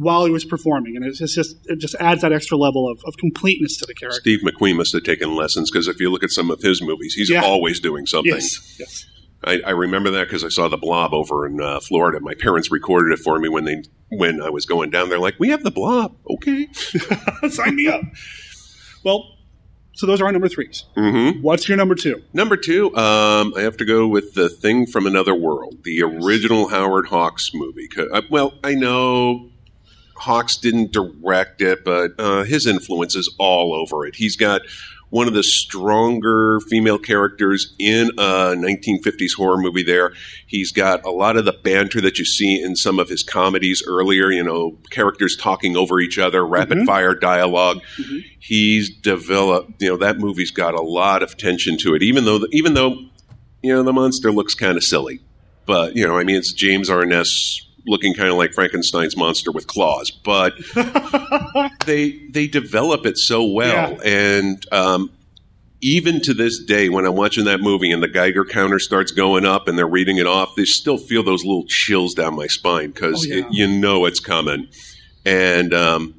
while 0.00 0.24
he 0.24 0.30
was 0.32 0.44
performing, 0.44 0.96
and 0.96 1.04
it's 1.04 1.18
just 1.34 1.56
it 1.66 1.76
just 1.78 1.94
adds 2.00 2.22
that 2.22 2.32
extra 2.32 2.56
level 2.56 2.90
of, 2.90 2.98
of 3.06 3.16
completeness 3.18 3.76
to 3.78 3.86
the 3.86 3.94
character. 3.94 4.20
Steve 4.20 4.40
McQueen 4.40 4.76
must 4.76 4.92
have 4.94 5.02
taken 5.04 5.34
lessons 5.36 5.70
because 5.70 5.86
if 5.88 6.00
you 6.00 6.10
look 6.10 6.24
at 6.24 6.30
some 6.30 6.50
of 6.50 6.60
his 6.62 6.80
movies, 6.82 7.14
he's 7.14 7.28
Yeah. 7.30 7.42
always 7.42 7.80
doing 7.80 8.06
something. 8.06 8.32
Yes, 8.32 8.76
yes. 8.78 9.06
I, 9.44 9.60
I 9.66 9.70
remember 9.70 10.10
that 10.10 10.24
because 10.28 10.44
I 10.44 10.48
saw 10.48 10.68
the 10.68 10.76
Blob 10.76 11.14
over 11.14 11.46
in 11.46 11.60
uh, 11.62 11.80
Florida. 11.80 12.20
My 12.20 12.34
parents 12.34 12.70
recorded 12.70 13.12
it 13.18 13.22
for 13.22 13.38
me 13.38 13.48
when 13.48 13.64
they 13.64 13.82
when 14.10 14.40
I 14.42 14.50
was 14.50 14.66
going 14.66 14.90
down 14.90 15.08
there. 15.08 15.18
Like, 15.18 15.36
we 15.38 15.48
have 15.50 15.62
the 15.62 15.70
Blob, 15.70 16.16
okay? 16.30 16.68
Sign 17.48 17.76
me 17.76 17.86
up. 17.88 18.02
Well, 19.04 19.24
so 19.94 20.06
those 20.06 20.20
are 20.20 20.26
our 20.26 20.32
number 20.32 20.48
threes. 20.48 20.84
Mm-hmm. 20.96 21.42
What's 21.42 21.68
your 21.68 21.76
number 21.78 21.94
two? 21.94 22.22
Number 22.32 22.56
two, 22.56 22.94
um, 22.96 23.52
I 23.56 23.62
have 23.62 23.76
to 23.78 23.84
go 23.84 24.06
with 24.06 24.34
the 24.34 24.48
Thing 24.48 24.86
from 24.86 25.06
Another 25.06 25.34
World, 25.34 25.78
the 25.84 26.02
original 26.02 26.68
Howard 26.68 27.06
Hawks 27.08 27.50
movie. 27.54 27.88
uh, 28.12 28.22
Well, 28.30 28.54
I 28.64 28.74
know 28.74 29.49
Hawks 30.20 30.56
didn't 30.56 30.92
direct 30.92 31.60
it, 31.62 31.84
but 31.84 32.12
uh, 32.18 32.44
his 32.44 32.66
influence 32.66 33.16
is 33.16 33.34
all 33.38 33.74
over 33.74 34.06
it. 34.06 34.16
He's 34.16 34.36
got 34.36 34.62
one 35.08 35.26
of 35.26 35.34
the 35.34 35.42
stronger 35.42 36.60
female 36.68 36.98
characters 36.98 37.74
in 37.80 38.10
a 38.16 38.54
1950s 38.54 39.32
horror 39.36 39.56
movie 39.58 39.82
there. 39.82 40.12
He's 40.46 40.70
got 40.70 41.04
a 41.04 41.10
lot 41.10 41.36
of 41.36 41.44
the 41.44 41.52
banter 41.52 42.00
that 42.02 42.18
you 42.18 42.24
see 42.24 42.62
in 42.62 42.76
some 42.76 42.98
of 43.00 43.08
his 43.08 43.24
comedies 43.24 43.82
earlier, 43.88 44.30
you 44.30 44.44
know, 44.44 44.78
characters 44.90 45.36
talking 45.36 45.76
over 45.76 45.98
each 45.98 46.16
other, 46.18 46.46
rapid 46.46 46.78
Mhm. 46.78 46.86
fire 46.86 47.14
dialog 47.14 47.78
Mm-hmm. 47.98 48.18
He's 48.38 48.88
developed, 49.00 49.82
you 49.82 49.88
know, 49.88 49.96
that 49.96 50.18
movie's 50.18 50.50
got 50.52 50.74
a 50.74 50.80
lot 50.82 51.22
of 51.24 51.36
tension 51.36 51.76
to 51.78 51.94
it, 51.94 52.02
even 52.04 52.24
though, 52.24 52.40
even 52.52 52.74
though, 52.74 52.96
you 53.62 53.72
know, 53.74 53.82
the 53.82 53.92
monster 53.92 54.30
looks 54.30 54.54
kind 54.54 54.76
of 54.76 54.84
silly. 54.84 55.20
But, 55.66 55.96
you 55.96 56.06
know, 56.06 56.18
I 56.18 56.24
mean, 56.24 56.36
it's 56.36 56.52
James 56.52 56.88
Arness 56.88 57.66
looking 57.86 58.14
kind 58.14 58.28
of 58.30 58.36
like 58.36 58.52
Frankenstein's 58.52 59.16
monster 59.16 59.50
with 59.52 59.66
claws, 59.66 60.10
but 60.10 60.54
they 61.86 62.18
they 62.30 62.46
develop 62.46 63.06
it 63.06 63.16
so 63.18 63.44
well, 63.44 63.98
and 64.04 64.64
um, 64.72 65.10
even 65.80 66.20
to 66.22 66.34
this 66.34 66.62
day, 66.62 66.88
when 66.88 67.06
I'm 67.06 67.14
watching 67.16 67.44
that 67.44 67.60
movie 67.60 67.90
and 67.90 68.02
the 68.02 68.08
Geiger 68.08 68.44
counter 68.44 68.78
starts 68.78 69.12
going 69.12 69.46
up 69.46 69.66
and 69.68 69.78
they're 69.78 69.86
reading 69.88 70.18
it 70.18 70.26
off, 70.26 70.54
they 70.56 70.64
still 70.64 70.98
feel 70.98 71.22
those 71.22 71.42
little 71.44 71.64
chills 71.66 72.12
down 72.14 72.36
my 72.36 72.46
spine 72.46 72.90
because 72.90 73.26
Oh, 73.30 73.34
yeah. 73.34 73.48
you 73.50 73.66
know 73.66 74.04
it's 74.04 74.20
coming. 74.20 74.68
And 75.24 75.72
um, 75.74 76.14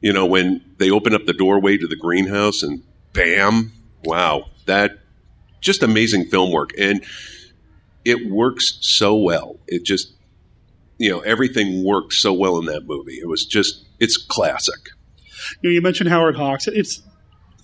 you 0.00 0.12
know 0.12 0.26
when 0.26 0.64
they 0.78 0.90
open 0.90 1.14
up 1.14 1.26
the 1.26 1.32
doorway 1.34 1.76
to 1.76 1.86
the 1.86 1.96
greenhouse 1.96 2.62
and 2.62 2.82
bam, 3.12 3.72
wow, 4.04 4.46
that 4.66 4.98
just 5.60 5.82
amazing 5.82 6.24
film 6.26 6.52
work 6.52 6.70
and 6.78 7.04
it 8.04 8.30
works 8.30 8.78
so 8.80 9.16
well. 9.16 9.56
It 9.66 9.84
just 9.84 10.12
you 10.98 11.10
know 11.10 11.20
everything 11.20 11.84
worked 11.84 12.12
so 12.12 12.32
well 12.32 12.58
in 12.58 12.66
that 12.66 12.86
movie. 12.86 13.14
It 13.14 13.28
was 13.28 13.44
just 13.44 13.86
it's 13.98 14.16
classic. 14.16 14.90
You, 15.62 15.70
know, 15.70 15.74
you 15.74 15.80
mentioned 15.80 16.10
Howard 16.10 16.36
Hawks. 16.36 16.66
It's 16.66 17.02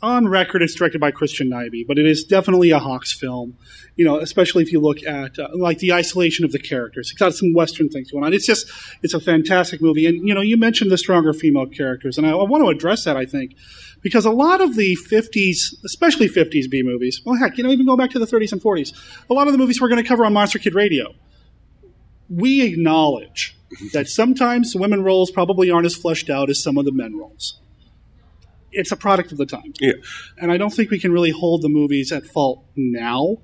on 0.04 0.28
record. 0.28 0.62
It's 0.62 0.74
directed 0.74 1.00
by 1.00 1.10
Christian 1.10 1.50
Nyby, 1.50 1.86
but 1.86 1.98
it 1.98 2.06
is 2.06 2.24
definitely 2.24 2.70
a 2.70 2.78
Hawks 2.78 3.12
film. 3.12 3.56
You 3.96 4.04
know, 4.04 4.18
especially 4.18 4.62
if 4.62 4.72
you 4.72 4.80
look 4.80 5.02
at 5.04 5.38
uh, 5.38 5.48
like 5.54 5.78
the 5.78 5.92
isolation 5.92 6.44
of 6.44 6.52
the 6.52 6.58
characters. 6.58 7.10
It's 7.10 7.18
got 7.18 7.34
some 7.34 7.54
Western 7.54 7.88
things 7.88 8.10
going 8.10 8.24
on. 8.24 8.32
It's 8.32 8.46
just 8.46 8.70
it's 9.02 9.14
a 9.14 9.20
fantastic 9.20 9.80
movie. 9.80 10.06
And 10.06 10.26
you 10.26 10.34
know, 10.34 10.40
you 10.40 10.56
mentioned 10.56 10.90
the 10.90 10.98
stronger 10.98 11.32
female 11.32 11.66
characters, 11.66 12.18
and 12.18 12.26
I, 12.26 12.30
I 12.30 12.44
want 12.44 12.62
to 12.62 12.68
address 12.68 13.04
that. 13.04 13.16
I 13.16 13.24
think 13.24 13.56
because 14.02 14.26
a 14.26 14.30
lot 14.30 14.60
of 14.60 14.76
the 14.76 14.96
50s, 14.96 15.82
especially 15.84 16.28
50s 16.28 16.70
B 16.70 16.82
movies, 16.82 17.22
well, 17.24 17.36
heck, 17.36 17.56
you 17.56 17.64
know, 17.64 17.70
even 17.70 17.86
going 17.86 17.98
back 17.98 18.10
to 18.10 18.18
the 18.18 18.26
30s 18.26 18.52
and 18.52 18.62
40s, 18.62 18.92
a 19.30 19.32
lot 19.32 19.46
of 19.46 19.52
the 19.52 19.58
movies 19.58 19.80
we're 19.80 19.88
going 19.88 20.02
to 20.02 20.06
cover 20.06 20.26
on 20.26 20.32
Monster 20.34 20.58
Kid 20.58 20.74
Radio, 20.74 21.14
we 22.28 22.62
acknowledge 22.62 23.56
that 23.92 24.08
sometimes 24.08 24.74
women 24.74 25.02
roles 25.02 25.30
probably 25.30 25.70
aren't 25.70 25.86
as 25.86 25.96
fleshed 25.96 26.30
out 26.30 26.48
as 26.50 26.62
some 26.62 26.78
of 26.78 26.84
the 26.84 26.92
men 26.92 27.18
roles. 27.18 27.60
It's 28.72 28.92
a 28.92 28.96
product 28.96 29.32
of 29.32 29.38
the 29.38 29.46
time. 29.46 29.72
Yeah. 29.80 29.94
And 30.38 30.50
I 30.50 30.56
don't 30.56 30.70
think 30.70 30.90
we 30.90 30.98
can 30.98 31.12
really 31.12 31.30
hold 31.30 31.62
the 31.62 31.68
movies 31.68 32.10
at 32.12 32.26
fault 32.26 32.64
now, 32.76 33.38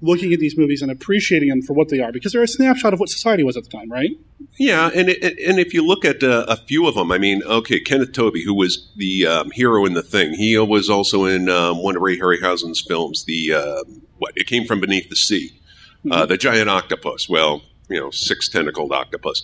looking 0.00 0.32
at 0.32 0.40
these 0.40 0.56
movies 0.56 0.82
and 0.82 0.90
appreciating 0.90 1.48
them 1.48 1.62
for 1.62 1.74
what 1.74 1.88
they 1.88 2.00
are, 2.00 2.12
because 2.12 2.32
they're 2.32 2.42
a 2.42 2.48
snapshot 2.48 2.92
of 2.92 3.00
what 3.00 3.08
society 3.08 3.42
was 3.42 3.56
at 3.56 3.64
the 3.64 3.70
time, 3.70 3.90
right? 3.90 4.10
Yeah, 4.58 4.90
and 4.94 5.08
it, 5.08 5.38
and 5.38 5.58
if 5.58 5.74
you 5.74 5.86
look 5.86 6.04
at 6.04 6.22
uh, 6.22 6.44
a 6.48 6.56
few 6.56 6.86
of 6.86 6.94
them, 6.94 7.12
I 7.12 7.18
mean, 7.18 7.42
okay, 7.44 7.80
Kenneth 7.80 8.12
Tobey, 8.12 8.44
who 8.44 8.54
was 8.54 8.88
the 8.96 9.26
um, 9.26 9.50
hero 9.52 9.84
in 9.86 9.94
the 9.94 10.02
thing, 10.02 10.34
he 10.34 10.58
was 10.58 10.88
also 10.88 11.24
in 11.24 11.48
um, 11.48 11.82
one 11.82 11.96
of 11.96 12.02
Ray 12.02 12.18
Harryhausen's 12.18 12.80
films. 12.86 13.24
The 13.24 13.54
uh, 13.54 13.84
what? 14.18 14.32
It 14.36 14.46
came 14.46 14.64
from 14.64 14.80
beneath 14.80 15.08
the 15.08 15.16
sea. 15.16 15.60
Uh, 16.08 16.24
the 16.24 16.38
giant 16.38 16.70
octopus. 16.70 17.28
Well, 17.28 17.62
you 17.88 18.00
know, 18.00 18.10
six 18.10 18.48
tentacled 18.48 18.92
octopus. 18.92 19.42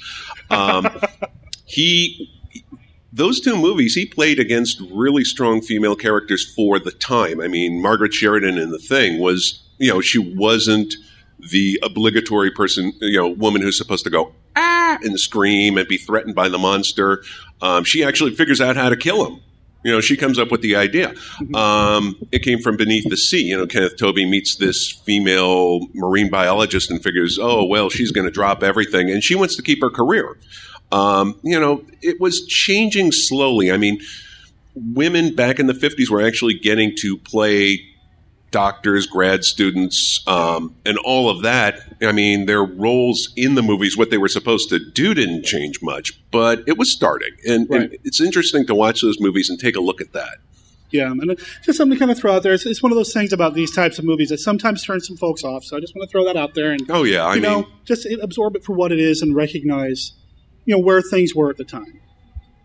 Um, 0.50 0.88
he. 1.64 2.30
Those 3.12 3.38
two 3.38 3.56
movies, 3.56 3.94
he 3.94 4.06
played 4.06 4.40
against 4.40 4.80
really 4.90 5.22
strong 5.22 5.60
female 5.62 5.94
characters 5.94 6.52
for 6.52 6.80
the 6.80 6.90
time. 6.90 7.40
I 7.40 7.46
mean, 7.46 7.80
Margaret 7.80 8.12
Sheridan 8.12 8.58
in 8.58 8.70
The 8.70 8.78
Thing 8.80 9.20
was, 9.20 9.62
you 9.78 9.88
know, 9.88 10.00
she 10.00 10.18
wasn't 10.18 10.94
the 11.38 11.78
obligatory 11.84 12.50
person, 12.50 12.92
you 13.00 13.16
know, 13.16 13.28
woman 13.28 13.62
who's 13.62 13.78
supposed 13.78 14.02
to 14.02 14.10
go 14.10 14.34
ah 14.56 14.98
and 15.02 15.18
scream 15.18 15.78
and 15.78 15.86
be 15.86 15.96
threatened 15.96 16.34
by 16.34 16.48
the 16.48 16.58
monster. 16.58 17.22
Um, 17.60 17.84
she 17.84 18.02
actually 18.02 18.34
figures 18.34 18.60
out 18.60 18.76
how 18.76 18.88
to 18.88 18.96
kill 18.96 19.24
him. 19.26 19.40
You 19.84 19.92
know, 19.92 20.00
she 20.00 20.16
comes 20.16 20.38
up 20.38 20.50
with 20.50 20.62
the 20.62 20.76
idea. 20.76 21.14
Um, 21.54 22.16
it 22.32 22.40
came 22.40 22.58
from 22.58 22.76
beneath 22.76 23.08
the 23.08 23.16
sea. 23.16 23.42
You 23.42 23.58
know, 23.58 23.66
Kenneth 23.66 23.96
Tobey 23.98 24.24
meets 24.24 24.56
this 24.56 24.90
female 25.04 25.80
marine 25.94 26.30
biologist 26.30 26.90
and 26.90 27.02
figures, 27.02 27.38
oh 27.40 27.64
well, 27.64 27.90
she's 27.90 28.10
going 28.10 28.26
to 28.26 28.32
drop 28.32 28.62
everything, 28.62 29.10
and 29.10 29.22
she 29.22 29.34
wants 29.34 29.56
to 29.56 29.62
keep 29.62 29.80
her 29.82 29.90
career. 29.90 30.38
Um, 30.90 31.38
you 31.42 31.58
know, 31.60 31.84
it 32.02 32.20
was 32.20 32.46
changing 32.46 33.12
slowly. 33.12 33.70
I 33.70 33.76
mean, 33.76 34.00
women 34.74 35.34
back 35.34 35.58
in 35.58 35.66
the 35.66 35.72
50s 35.72 36.08
were 36.08 36.22
actually 36.22 36.54
getting 36.54 36.92
to 37.00 37.18
play 37.18 37.93
doctors, 38.54 39.08
grad 39.08 39.42
students, 39.42 40.22
um, 40.28 40.76
and 40.86 40.96
all 40.98 41.28
of 41.28 41.42
that. 41.42 41.80
I 42.00 42.12
mean, 42.12 42.46
their 42.46 42.62
roles 42.62 43.32
in 43.36 43.56
the 43.56 43.62
movies, 43.62 43.98
what 43.98 44.10
they 44.10 44.16
were 44.16 44.28
supposed 44.28 44.68
to 44.68 44.78
do, 44.78 45.12
didn't 45.12 45.44
change 45.44 45.82
much, 45.82 46.12
but 46.30 46.62
it 46.68 46.78
was 46.78 46.92
starting. 46.92 47.32
And, 47.44 47.68
and 47.70 47.98
it's 48.04 48.20
interesting 48.20 48.64
to 48.68 48.74
watch 48.74 49.02
those 49.02 49.18
movies 49.18 49.50
and 49.50 49.58
take 49.58 49.74
a 49.74 49.80
look 49.80 50.00
at 50.00 50.12
that. 50.12 50.38
Yeah, 50.92 51.10
and 51.10 51.36
just 51.64 51.76
something 51.76 51.96
to 51.96 51.98
kind 51.98 52.12
of 52.12 52.16
throw 52.16 52.36
out 52.36 52.44
there. 52.44 52.52
It's, 52.52 52.64
it's 52.64 52.80
one 52.80 52.92
of 52.92 52.96
those 52.96 53.12
things 53.12 53.32
about 53.32 53.54
these 53.54 53.74
types 53.74 53.98
of 53.98 54.04
movies 54.04 54.28
that 54.28 54.38
sometimes 54.38 54.84
turn 54.84 55.00
some 55.00 55.16
folks 55.16 55.42
off. 55.42 55.64
So 55.64 55.76
I 55.76 55.80
just 55.80 55.92
want 55.96 56.08
to 56.08 56.12
throw 56.12 56.24
that 56.24 56.36
out 56.36 56.54
there 56.54 56.70
and 56.70 56.88
Oh, 56.88 57.02
yeah. 57.02 57.24
I 57.24 57.34
you 57.34 57.42
mean, 57.42 57.50
know 57.50 57.66
just 57.84 58.06
absorb 58.22 58.54
it 58.54 58.62
for 58.62 58.74
what 58.74 58.92
it 58.92 59.00
is 59.00 59.20
and 59.20 59.34
recognize 59.34 60.12
you 60.64 60.76
know 60.76 60.80
where 60.80 61.02
things 61.02 61.34
were 61.34 61.50
at 61.50 61.56
the 61.56 61.64
time. 61.64 62.00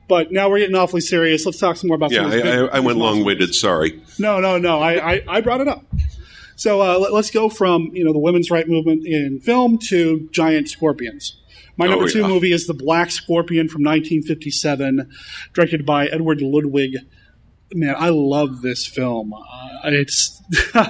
But 0.09 0.31
now 0.31 0.49
we're 0.49 0.59
getting 0.59 0.75
awfully 0.75 1.01
serious. 1.01 1.45
Let's 1.45 1.59
talk 1.59 1.77
some 1.77 1.87
more 1.87 1.95
about. 1.95 2.11
yeah, 2.11 2.23
some 2.23 2.25
of 2.25 2.31
these 2.33 2.43
I, 2.43 2.65
I, 2.65 2.77
I 2.77 2.79
went 2.79 2.97
long 2.97 3.23
winded. 3.23 3.53
Sorry. 3.53 4.01
No, 4.17 4.39
no, 4.39 4.57
no. 4.57 4.79
I, 4.81 5.13
I, 5.13 5.23
I 5.27 5.41
brought 5.41 5.61
it 5.61 5.67
up. 5.67 5.85
So 6.55 6.81
uh, 6.81 6.97
let, 6.99 7.13
us 7.13 7.31
go 7.31 7.47
from 7.47 7.91
you 7.93 8.03
know 8.03 8.11
the 8.11 8.19
women's 8.19 8.51
right 8.51 8.67
movement 8.67 9.05
in 9.05 9.39
film 9.39 9.77
to 9.89 10.27
giant 10.31 10.67
scorpions. 10.67 11.39
My 11.77 11.85
Oh, 11.85 11.91
number 11.91 12.09
two 12.09 12.27
movie 12.27 12.51
is 12.51 12.67
The 12.67 12.73
Black 12.73 13.09
Scorpion 13.09 13.69
from 13.69 13.83
1957, 13.83 15.09
directed 15.53 15.85
by 15.85 16.07
Edward 16.07 16.41
Ludwig. 16.41 16.97
Man, 17.71 17.95
I 17.97 18.09
love 18.09 18.61
this 18.61 18.85
film. 18.85 19.31
Uh, 19.31 19.79
it's 19.85 20.41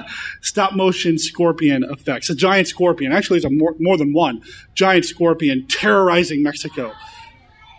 stop 0.41 0.73
motion 0.73 1.19
scorpion 1.19 1.83
effects. 1.83 2.31
A 2.31 2.35
giant 2.35 2.67
scorpion. 2.67 3.11
Actually, 3.11 3.37
it's 3.37 3.45
a 3.45 3.51
more, 3.51 3.75
more 3.79 3.97
than 3.97 4.13
one 4.13 4.41
giant 4.73 5.05
scorpion 5.05 5.67
terrorizing 5.67 6.41
Mexico 6.41 6.93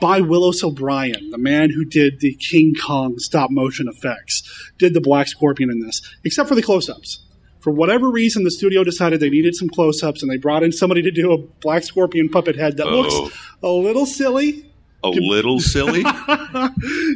by 0.01 0.21
Willis 0.21 0.63
O'Brien, 0.65 1.31
the 1.31 1.39
man 1.39 1.71
who 1.71 1.85
did 1.85 2.21
the 2.21 2.35
King 2.35 2.75
Kong 2.75 3.19
stop 3.19 3.51
motion 3.51 3.89
effects, 3.89 4.43
did 4.79 4.95
the 4.95 5.01
Black 5.01 5.29
Scorpion 5.29 5.71
in 5.71 5.81
this, 5.81 6.01
except 6.25 6.49
for 6.49 6.55
the 6.55 6.63
close 6.63 6.89
ups. 6.89 7.21
For 7.61 7.71
whatever 7.71 8.11
reason, 8.11 8.45
the 8.45 8.51
studio 8.51 8.83
decided 8.85 9.21
they 9.21 9.29
needed 9.29 9.55
some 9.55 9.69
close 9.69 10.03
ups 10.03 10.23
and 10.23 10.31
they 10.33 10.39
brought 10.39 10.63
in 10.63 10.73
somebody 10.73 11.03
to 11.03 11.11
do 11.11 11.33
a 11.33 11.39
Black 11.39 11.83
Scorpion 11.85 12.29
puppet 12.31 12.57
head 12.57 12.79
that 12.79 12.87
Oh. 12.87 13.01
looks 13.01 13.37
a 13.63 13.69
little 13.69 14.07
silly. 14.07 14.67
A 15.05 15.09
little 15.11 15.61
silly. 15.61 16.03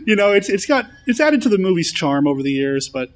You 0.06 0.16
know, 0.16 0.32
it's, 0.32 0.48
it's 0.50 0.66
got, 0.66 0.86
it's 1.06 1.20
added 1.20 1.40
to 1.42 1.48
the 1.48 1.56
movie's 1.58 1.92
charm 1.92 2.26
over 2.26 2.42
the 2.42 2.52
years, 2.52 2.88
but 2.88 3.10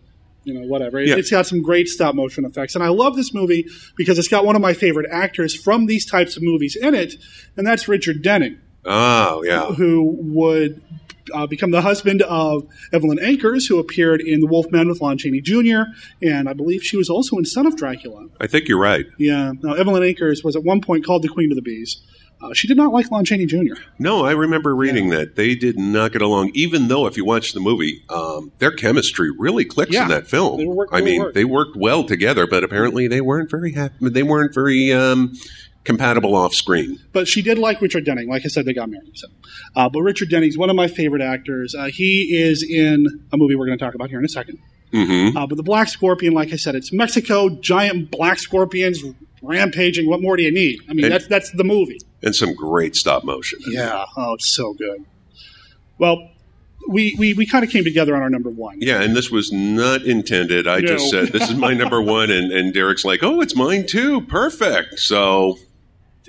you 0.44 0.54
know, 0.54 0.66
whatever. 0.66 1.00
Yeah. 1.02 1.16
It's 1.16 1.30
got 1.30 1.46
some 1.46 1.60
great 1.62 1.88
stop 1.88 2.14
motion 2.14 2.44
effects. 2.46 2.74
And 2.74 2.82
I 2.82 2.88
love 2.88 3.14
this 3.16 3.34
movie 3.34 3.66
because 3.96 4.18
it's 4.18 4.28
got 4.28 4.46
one 4.46 4.56
of 4.56 4.62
my 4.62 4.72
favorite 4.72 5.06
actors 5.10 5.54
from 5.54 5.84
these 5.86 6.06
types 6.06 6.36
of 6.38 6.42
movies 6.42 6.74
in 6.80 6.94
it, 6.94 7.14
and 7.56 7.66
that's 7.66 7.86
Richard 7.88 8.22
Denning 8.22 8.58
oh, 8.84 9.42
yeah. 9.44 9.66
who 9.66 10.16
would 10.20 10.82
uh, 11.34 11.46
become 11.46 11.70
the 11.70 11.82
husband 11.82 12.22
of 12.22 12.66
Evelyn 12.92 13.18
Ankers, 13.18 13.68
who 13.68 13.78
appeared 13.78 14.20
in 14.20 14.40
The 14.40 14.46
Wolfman 14.46 14.88
with 14.88 15.00
Lon 15.00 15.18
Chaney 15.18 15.40
Jr., 15.40 15.82
and 16.22 16.48
I 16.48 16.52
believe 16.52 16.82
she 16.82 16.96
was 16.96 17.10
also 17.10 17.36
in 17.36 17.44
Son 17.44 17.66
of 17.66 17.76
Dracula. 17.76 18.26
I 18.40 18.46
think 18.46 18.68
you're 18.68 18.80
right. 18.80 19.06
Yeah, 19.18 19.52
now 19.62 19.74
Evelyn 19.74 20.02
Ankers 20.02 20.42
was 20.44 20.56
at 20.56 20.64
one 20.64 20.80
point 20.80 21.04
called 21.04 21.22
the 21.22 21.28
Queen 21.28 21.50
of 21.52 21.56
the 21.56 21.62
Bees. 21.62 22.00
Uh, 22.40 22.54
she 22.54 22.68
did 22.68 22.76
not 22.76 22.92
like 22.92 23.10
Lon 23.10 23.24
Chaney 23.24 23.46
Jr. 23.46 23.74
No, 23.98 24.24
I 24.24 24.30
remember 24.30 24.74
reading 24.76 25.08
that 25.08 25.34
they 25.34 25.56
did 25.56 25.76
not 25.76 26.12
get 26.12 26.22
along. 26.22 26.52
Even 26.54 26.86
though, 26.86 27.06
if 27.08 27.16
you 27.16 27.24
watch 27.24 27.52
the 27.52 27.58
movie, 27.58 28.04
um, 28.10 28.52
their 28.58 28.70
chemistry 28.70 29.28
really 29.36 29.64
clicks 29.64 29.90
Yeah. 29.92 30.04
in 30.04 30.08
that 30.10 30.28
film. 30.28 30.60
I 30.92 31.00
mean, 31.00 31.20
work. 31.20 31.34
they 31.34 31.44
worked 31.44 31.76
well 31.76 32.04
together, 32.04 32.46
but 32.46 32.62
apparently 32.62 33.08
they 33.08 33.20
weren't 33.20 33.50
very 33.50 33.72
happy. 33.72 33.94
They 34.08 34.22
weren't 34.22 34.54
very 34.54 34.92
um, 34.92 35.32
compatible 35.88 36.36
off 36.36 36.54
screen. 36.54 36.98
But 37.12 37.26
she 37.26 37.42
did 37.42 37.58
like 37.58 37.80
Richard 37.80 38.04
Denning. 38.04 38.28
Like 38.28 38.44
I 38.44 38.48
said, 38.48 38.64
they 38.66 38.72
got 38.74 38.88
married. 38.90 39.10
So. 39.16 39.26
Uh, 39.74 39.88
but 39.88 40.02
Richard 40.02 40.28
Denning's 40.30 40.56
one 40.58 40.70
of 40.70 40.76
my 40.76 40.86
favorite 40.86 41.22
actors. 41.22 41.74
Uh, 41.74 41.86
he 41.86 42.36
is 42.38 42.62
in 42.62 43.06
a 43.32 43.36
movie 43.36 43.56
we're 43.56 43.66
going 43.66 43.78
to 43.78 43.84
talk 43.84 43.94
about 43.94 44.10
here 44.10 44.18
in 44.18 44.24
a 44.24 44.28
second. 44.28 44.58
hmm 44.92 45.36
Uh, 45.36 45.46
but 45.46 45.56
the 45.56 45.62
Black 45.62 45.88
Scorpion, 45.88 46.32
like 46.34 46.52
I 46.52 46.56
said, 46.56 46.74
it's 46.74 46.92
Mexico, 46.92 47.48
giant 47.48 48.10
black 48.10 48.38
scorpions 48.38 49.02
rampaging. 49.42 50.08
What 50.08 50.20
more 50.20 50.36
do 50.36 50.42
you 50.42 50.52
need? 50.52 50.80
I 50.88 50.92
mean, 50.92 51.06
And- 51.06 51.14
that's 51.14 51.26
that's 51.26 51.50
the 51.52 51.64
movie. 51.64 51.98
And 52.22 52.34
some 52.34 52.54
great 52.54 52.94
stop 52.96 53.24
motion. 53.24 53.58
Yeah. 53.68 54.04
Oh, 54.16 54.34
it's 54.34 54.54
so 54.54 54.74
good. 54.74 55.04
Well, 55.98 56.30
we 56.88 57.14
we, 57.18 57.34
we 57.34 57.44
kind 57.46 57.64
of 57.64 57.70
came 57.70 57.84
together 57.84 58.16
on 58.16 58.22
our 58.22 58.30
number 58.30 58.50
one. 58.50 58.78
Yeah, 58.80 59.02
and 59.02 59.14
this 59.14 59.30
was 59.30 59.52
not 59.52 60.02
intended. 60.02 60.66
I 60.66 60.80
just 60.80 61.10
said 61.10 61.28
this 61.28 61.50
is 61.50 61.56
my 61.56 61.74
number 61.74 62.00
one, 62.00 62.30
and, 62.30 62.50
and 62.50 62.72
Derek's 62.72 63.04
like, 63.04 63.22
"Oh, 63.22 63.40
it's 63.40 63.54
mine 63.54 63.84
too. 63.86 64.22
Perfect." 64.22 64.98
So 64.98 65.58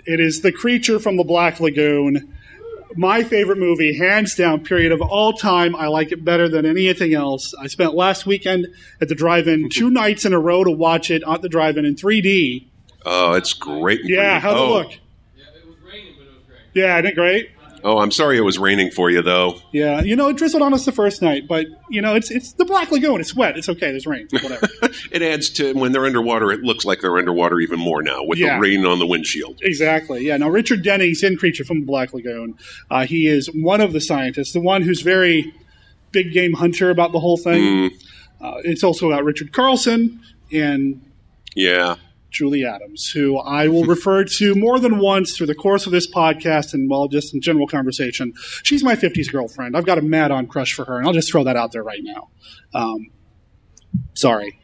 It 0.05 0.19
is 0.19 0.41
the 0.41 0.51
creature 0.51 0.99
from 0.99 1.17
the 1.17 1.23
Black 1.23 1.59
Lagoon. 1.59 2.33
my 2.95 3.23
favorite 3.23 3.57
movie, 3.57 3.97
hands 3.97 4.35
down, 4.35 4.63
period 4.63 4.91
of 4.91 5.01
all 5.01 5.33
time. 5.33 5.75
I 5.75 5.87
like 5.87 6.11
it 6.11 6.25
better 6.25 6.49
than 6.49 6.65
anything 6.65 7.13
else. 7.13 7.53
I 7.59 7.67
spent 7.67 7.93
last 7.93 8.25
weekend 8.25 8.67
at 8.99 9.09
the 9.09 9.15
drive-in 9.15 9.69
two 9.71 9.89
nights 9.89 10.25
in 10.25 10.33
a 10.33 10.39
row 10.39 10.63
to 10.63 10.71
watch 10.71 11.11
it 11.11 11.23
at 11.27 11.41
the 11.41 11.49
drive-in 11.49 11.85
in 11.85 11.95
3D. 11.95 12.65
Oh, 13.05 13.33
it's 13.33 13.53
great. 13.53 14.01
Yeah, 14.03 14.39
how'd 14.39 14.57
oh. 14.57 14.65
it 14.65 14.69
look? 14.69 14.91
Yeah, 15.37 15.43
it 15.55 15.67
was 15.67 15.75
raining, 15.85 16.15
but 16.17 16.27
it 16.27 16.33
was 16.33 16.43
great. 16.47 16.59
Yeah, 16.73 16.97
isn't 16.97 17.11
it 17.11 17.15
great? 17.15 17.49
Oh, 17.83 17.99
I'm 17.99 18.11
sorry 18.11 18.37
it 18.37 18.41
was 18.41 18.57
raining 18.59 18.91
for 18.91 19.09
you 19.09 19.21
though. 19.21 19.59
Yeah, 19.71 20.01
you 20.01 20.15
know, 20.15 20.29
it 20.29 20.37
drizzled 20.37 20.61
on 20.61 20.73
us 20.73 20.85
the 20.85 20.91
first 20.91 21.21
night, 21.21 21.47
but 21.47 21.65
you 21.89 22.01
know, 22.01 22.15
it's 22.15 22.29
it's 22.31 22.53
the 22.53 22.65
Black 22.65 22.91
Lagoon. 22.91 23.19
It's 23.21 23.35
wet. 23.35 23.57
It's 23.57 23.69
okay. 23.69 23.91
There's 23.91 24.05
rain. 24.07 24.27
Whatever. 24.31 24.67
It 25.11 25.21
adds 25.21 25.49
to 25.51 25.73
when 25.73 25.91
they're 25.91 26.05
underwater. 26.05 26.51
It 26.51 26.61
looks 26.61 26.83
like 26.85 27.01
they're 27.01 27.17
underwater 27.17 27.59
even 27.59 27.79
more 27.79 28.01
now 28.03 28.23
with 28.23 28.37
Yeah. 28.39 28.55
the 28.55 28.61
rain 28.61 28.85
on 28.85 28.99
the 28.99 29.07
windshield. 29.07 29.59
exactly. 29.63 30.25
Yeah. 30.25 30.37
Now, 30.37 30.49
Richard 30.49 30.83
Denning's 30.83 31.23
in 31.23 31.37
Creature 31.37 31.63
from 31.65 31.79
the 31.81 31.85
Black 31.85 32.13
Lagoon. 32.13 32.55
Uh, 32.91 33.05
he 33.05 33.27
is 33.27 33.47
one 33.53 33.81
of 33.81 33.93
the 33.93 34.01
scientists, 34.01 34.53
the 34.53 34.59
one 34.61 34.81
who's 34.83 35.01
very 35.01 35.53
big 36.11 36.31
game 36.33 36.53
hunter 36.53 36.89
about 36.89 37.11
the 37.11 37.19
whole 37.19 37.37
thing. 37.37 37.91
Uh, 38.41 38.55
it's 38.63 38.83
also 38.83 39.07
about 39.11 39.23
Richard 39.23 39.51
Carlson 39.53 40.19
and 40.51 41.01
Yeah, 41.55 41.95
Julie 42.29 42.65
Adams, 42.65 43.09
who 43.09 43.37
I 43.37 43.67
will 43.67 43.83
refer 43.85 44.23
to 44.23 44.55
more 44.55 44.79
than 44.79 44.99
once 44.99 45.35
through 45.35 45.47
the 45.47 45.55
course 45.55 45.85
of 45.85 45.91
this 45.91 46.11
podcast 46.11 46.73
and, 46.73 46.89
well, 46.89 47.07
just 47.07 47.33
in 47.33 47.41
general 47.41 47.67
conversation. 47.67 48.33
She's 48.63 48.83
my 48.83 48.95
50s 48.95 49.31
girlfriend. 49.31 49.75
I've 49.75 49.85
got 49.85 49.97
a 49.97 50.01
mad 50.01 50.31
on 50.31 50.47
crush 50.47 50.73
for 50.73 50.85
her, 50.85 50.97
and 50.97 51.07
I'll 51.07 51.13
just 51.13 51.31
throw 51.31 51.43
that 51.43 51.55
out 51.55 51.71
there 51.71 51.83
right 51.83 52.01
now. 52.01 52.29
Um, 52.73 53.07
sorry. 54.13 54.59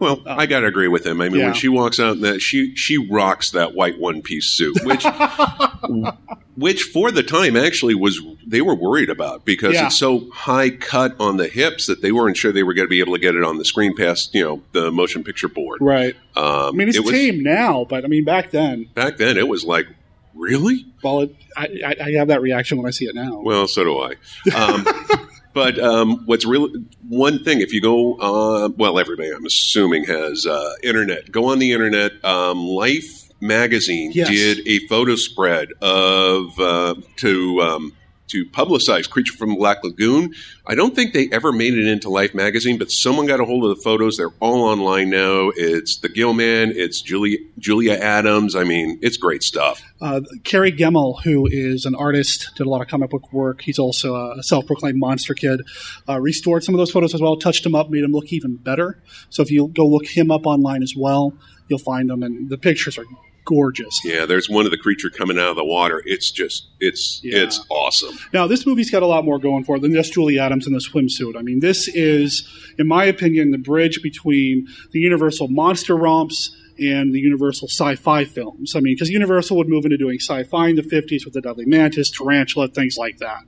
Well, 0.00 0.22
I 0.26 0.46
got 0.46 0.60
to 0.60 0.66
agree 0.66 0.88
with 0.88 1.06
him. 1.06 1.20
I 1.20 1.28
mean, 1.28 1.38
Yeah. 1.40 1.44
when 1.46 1.54
she 1.54 1.68
walks 1.68 2.00
out, 2.00 2.16
in 2.16 2.22
that 2.22 2.40
she 2.40 2.74
she 2.74 2.96
rocks 2.96 3.50
that 3.50 3.74
white 3.74 3.98
one 3.98 4.22
piece 4.22 4.46
suit, 4.46 4.78
which 4.82 5.04
which 6.56 6.82
for 6.84 7.10
the 7.10 7.22
time 7.22 7.56
actually 7.56 7.94
was 7.94 8.20
they 8.46 8.60
were 8.62 8.74
worried 8.74 9.10
about 9.10 9.44
because 9.44 9.74
Yeah. 9.74 9.86
it's 9.86 9.98
so 9.98 10.28
high 10.32 10.70
cut 10.70 11.14
on 11.20 11.36
the 11.36 11.48
hips 11.48 11.86
that 11.86 12.02
they 12.02 12.12
weren't 12.12 12.36
sure 12.36 12.50
they 12.52 12.62
were 12.62 12.74
going 12.74 12.86
to 12.86 12.90
be 12.90 13.00
able 13.00 13.12
to 13.14 13.18
get 13.20 13.34
it 13.34 13.44
on 13.44 13.58
the 13.58 13.64
screen 13.64 13.94
past 13.96 14.34
you 14.34 14.42
know 14.42 14.62
the 14.72 14.90
motion 14.90 15.22
picture 15.22 15.48
board. 15.48 15.78
Right. 15.80 16.14
Um, 16.36 16.44
I 16.46 16.70
mean, 16.72 16.88
it's 16.88 16.96
it 16.96 17.04
was, 17.04 17.12
tame 17.12 17.42
now, 17.42 17.84
but 17.88 18.04
I 18.04 18.08
mean, 18.08 18.24
back 18.24 18.50
then, 18.50 18.88
back 18.94 19.16
then. 19.18 19.36
It 19.36 19.48
was 19.48 19.64
like 19.64 19.86
really 20.34 20.86
well, 21.02 21.20
it, 21.20 21.34
I, 21.56 21.68
I, 21.84 21.96
I 22.04 22.10
have 22.12 22.28
that 22.28 22.40
reaction 22.40 22.78
when 22.78 22.86
I 22.86 22.90
see 22.90 23.06
it 23.06 23.14
now. 23.14 23.40
Well, 23.42 23.66
so 23.66 23.84
do 23.84 23.98
I. 23.98 24.14
Um, 24.54 24.86
but 25.52 25.78
um, 25.78 26.22
what's 26.26 26.46
really 26.46 26.70
one 27.08 27.42
thing, 27.44 27.60
if 27.60 27.72
you 27.72 27.80
go, 27.80 28.14
uh, 28.14 28.68
well, 28.76 28.98
everybody 28.98 29.30
I'm 29.30 29.44
assuming 29.46 30.04
has 30.04 30.46
uh, 30.46 30.72
internet. 30.82 31.30
Go 31.32 31.46
on 31.46 31.58
the 31.58 31.72
internet. 31.72 32.12
Um, 32.24 32.58
Life 32.66 33.30
magazine 33.40 34.12
Yes. 34.14 34.28
did 34.28 34.68
a 34.68 34.86
photo 34.86 35.14
spread 35.16 35.68
of 35.80 36.58
uh, 36.60 36.94
to 37.16 37.60
um, 37.62 37.92
to 38.30 38.44
publicize 38.46 39.08
Creature 39.08 39.34
from 39.34 39.54
Black 39.54 39.84
Lagoon. 39.84 40.34
I 40.66 40.74
don't 40.74 40.94
think 40.94 41.12
they 41.12 41.28
ever 41.30 41.52
made 41.52 41.74
it 41.74 41.86
into 41.86 42.08
Life 42.08 42.34
magazine, 42.34 42.78
but 42.78 42.90
someone 42.90 43.26
got 43.26 43.40
a 43.40 43.44
hold 43.44 43.64
of 43.64 43.76
the 43.76 43.82
photos. 43.82 44.16
They're 44.16 44.32
all 44.40 44.62
online 44.62 45.10
now. 45.10 45.50
It's 45.56 45.98
the 45.98 46.08
Gill 46.08 46.32
Man. 46.32 46.72
It's 46.74 47.02
Julia 47.02 47.38
Julia 47.58 47.94
Adams. 47.94 48.54
I 48.54 48.64
mean, 48.64 48.98
it's 49.02 49.16
great 49.16 49.42
stuff. 49.42 49.82
Uh, 50.00 50.20
Kerry 50.44 50.72
Gammill, 50.72 51.22
who 51.22 51.46
is 51.50 51.84
an 51.84 51.94
artist, 51.94 52.50
did 52.56 52.66
a 52.66 52.70
lot 52.70 52.80
of 52.80 52.88
comic 52.88 53.10
book 53.10 53.32
work. 53.32 53.62
He's 53.62 53.78
also 53.78 54.14
a 54.14 54.42
self-proclaimed 54.42 54.98
monster 54.98 55.34
kid. 55.34 55.60
Uh, 56.08 56.20
restored 56.20 56.64
some 56.64 56.74
of 56.74 56.78
those 56.78 56.90
photos 56.90 57.14
as 57.14 57.20
well, 57.20 57.36
touched 57.36 57.64
them 57.64 57.74
up, 57.74 57.90
made 57.90 58.04
them 58.04 58.12
look 58.12 58.32
even 58.32 58.56
better. 58.56 59.02
So 59.28 59.42
if 59.42 59.50
you 59.50 59.68
go 59.68 59.86
look 59.86 60.06
him 60.06 60.30
up 60.30 60.46
online 60.46 60.82
as 60.82 60.94
well, 60.96 61.34
you'll 61.68 61.78
find 61.78 62.08
them, 62.08 62.22
and 62.22 62.48
the 62.48 62.58
pictures 62.58 62.96
are 62.96 63.04
gorgeous. 63.44 64.00
Yeah, 64.04 64.26
there's 64.26 64.48
one 64.48 64.64
of 64.64 64.70
the 64.70 64.78
creature 64.78 65.10
coming 65.10 65.38
out 65.38 65.48
of 65.50 65.56
the 65.56 65.64
water. 65.64 66.02
It's 66.06 66.30
just 66.30 66.68
it's 66.80 67.20
Yeah. 67.24 67.42
it's 67.44 67.64
awesome. 67.68 68.16
Now, 68.32 68.46
this 68.46 68.66
movie's 68.66 68.90
got 68.90 69.02
a 69.02 69.06
lot 69.06 69.24
more 69.24 69.38
going 69.38 69.64
for 69.64 69.76
it 69.76 69.82
than 69.82 69.92
just 69.92 70.12
Julie 70.12 70.38
Adams 70.38 70.66
in 70.66 70.72
the 70.72 70.78
swimsuit. 70.80 71.36
I 71.36 71.42
mean, 71.42 71.60
this 71.60 71.88
is, 71.88 72.48
in 72.78 72.86
my 72.86 73.04
opinion, 73.04 73.50
the 73.50 73.58
bridge 73.58 74.00
between 74.02 74.66
the 74.92 75.00
Universal 75.00 75.48
monster 75.48 75.96
romps 75.96 76.54
and 76.78 77.12
the 77.12 77.18
Universal 77.20 77.68
sci-fi 77.68 78.24
films. 78.24 78.74
I 78.74 78.80
mean, 78.80 78.94
because 78.94 79.10
Universal 79.10 79.56
would 79.58 79.68
move 79.68 79.84
into 79.84 79.98
doing 79.98 80.18
sci-fi 80.18 80.68
in 80.68 80.76
the 80.76 80.82
50s 80.82 81.24
with 81.24 81.34
the 81.34 81.40
Deadly 81.42 81.66
Mantis, 81.66 82.10
Tarantula, 82.10 82.68
things 82.68 82.96
like 82.96 83.18
that. 83.18 83.42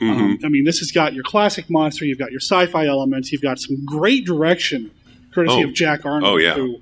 Um, 0.00 0.38
I 0.44 0.48
mean, 0.48 0.64
this 0.64 0.80
has 0.80 0.90
got 0.90 1.14
your 1.14 1.22
classic 1.22 1.70
monster, 1.70 2.04
you've 2.04 2.18
got 2.18 2.32
your 2.32 2.40
sci-fi 2.40 2.86
elements, 2.86 3.30
you've 3.30 3.40
got 3.42 3.60
some 3.60 3.84
great 3.86 4.26
direction, 4.26 4.90
courtesy 5.32 5.62
Oh. 5.62 5.68
of 5.68 5.72
Jack 5.72 6.04
Arnold. 6.04 6.32
Oh, 6.32 6.36
yeah. 6.36 6.54
Who, 6.54 6.78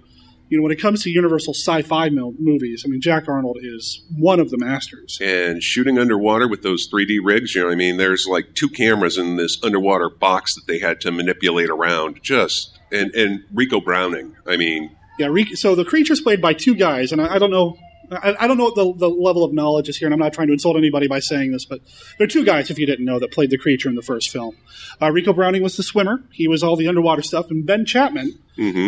you 0.52 0.58
know, 0.58 0.64
when 0.64 0.72
it 0.72 0.78
comes 0.78 1.02
to 1.02 1.08
Universal 1.10 1.54
sci-fi 1.54 2.10
mil- 2.10 2.34
movies, 2.38 2.82
I 2.84 2.90
mean, 2.90 3.00
Jack 3.00 3.26
Arnold 3.26 3.56
is 3.62 4.02
one 4.18 4.38
of 4.38 4.50
the 4.50 4.58
masters. 4.58 5.16
And 5.18 5.62
shooting 5.62 5.98
underwater 5.98 6.46
with 6.46 6.60
those 6.60 6.86
3D 6.92 7.20
rigs, 7.24 7.54
you 7.54 7.62
know, 7.62 7.68
what 7.68 7.72
I 7.72 7.76
mean, 7.76 7.96
there's 7.96 8.26
like 8.26 8.52
two 8.54 8.68
cameras 8.68 9.16
in 9.16 9.36
this 9.36 9.58
underwater 9.64 10.10
box 10.10 10.54
that 10.54 10.70
they 10.70 10.78
had 10.78 11.00
to 11.00 11.10
manipulate 11.10 11.70
around. 11.70 12.20
Just 12.22 12.78
and 12.92 13.14
and 13.14 13.44
Ricou 13.54 13.82
Browning. 13.82 14.36
I 14.46 14.58
mean, 14.58 14.94
Yeah, 15.18 15.34
so 15.54 15.74
the 15.74 15.86
creature's 15.86 16.20
played 16.20 16.42
by 16.42 16.52
two 16.52 16.74
guys, 16.74 17.12
and 17.12 17.22
I, 17.22 17.36
I 17.36 17.38
don't 17.38 17.50
know. 17.50 17.78
I, 18.12 18.37
I 18.40 18.46
don't 18.46 18.57
know 18.57 18.64
what 18.64 18.75
the, 18.75 18.92
the 18.94 19.09
level 19.09 19.44
of 19.44 19.53
knowledge 19.53 19.88
is 19.88 19.96
here, 19.96 20.07
and 20.07 20.14
I'm 20.14 20.20
not 20.20 20.33
trying 20.33 20.48
to 20.48 20.53
insult 20.53 20.77
anybody 20.77 21.09
by 21.09 21.20
saying 21.20 21.53
this, 21.53 21.64
but 21.64 21.81
there 22.18 22.25
are 22.25 22.29
two 22.29 22.44
guys, 22.44 22.70
if 22.70 22.79
you 22.79 22.87
didn't 22.87 23.05
know, 23.05 23.18
that 23.18 23.33
played 23.33 23.51
the 23.51 23.59
creature 23.59 23.88
in 23.88 23.94
the 23.94 24.03
first 24.03 24.31
film. 24.31 24.57
Uh, 25.01 25.07
Ricou 25.07 25.35
Browning 25.35 25.62
was 25.62 25.77
the 25.77 25.83
swimmer; 25.83 26.22
he 26.31 26.48
was 26.48 26.62
all 26.62 26.77
the 26.77 26.88
underwater 26.88 27.22
stuff, 27.22 27.51
and 27.51 27.64
Ben 27.66 27.85
Chapman 27.85 28.38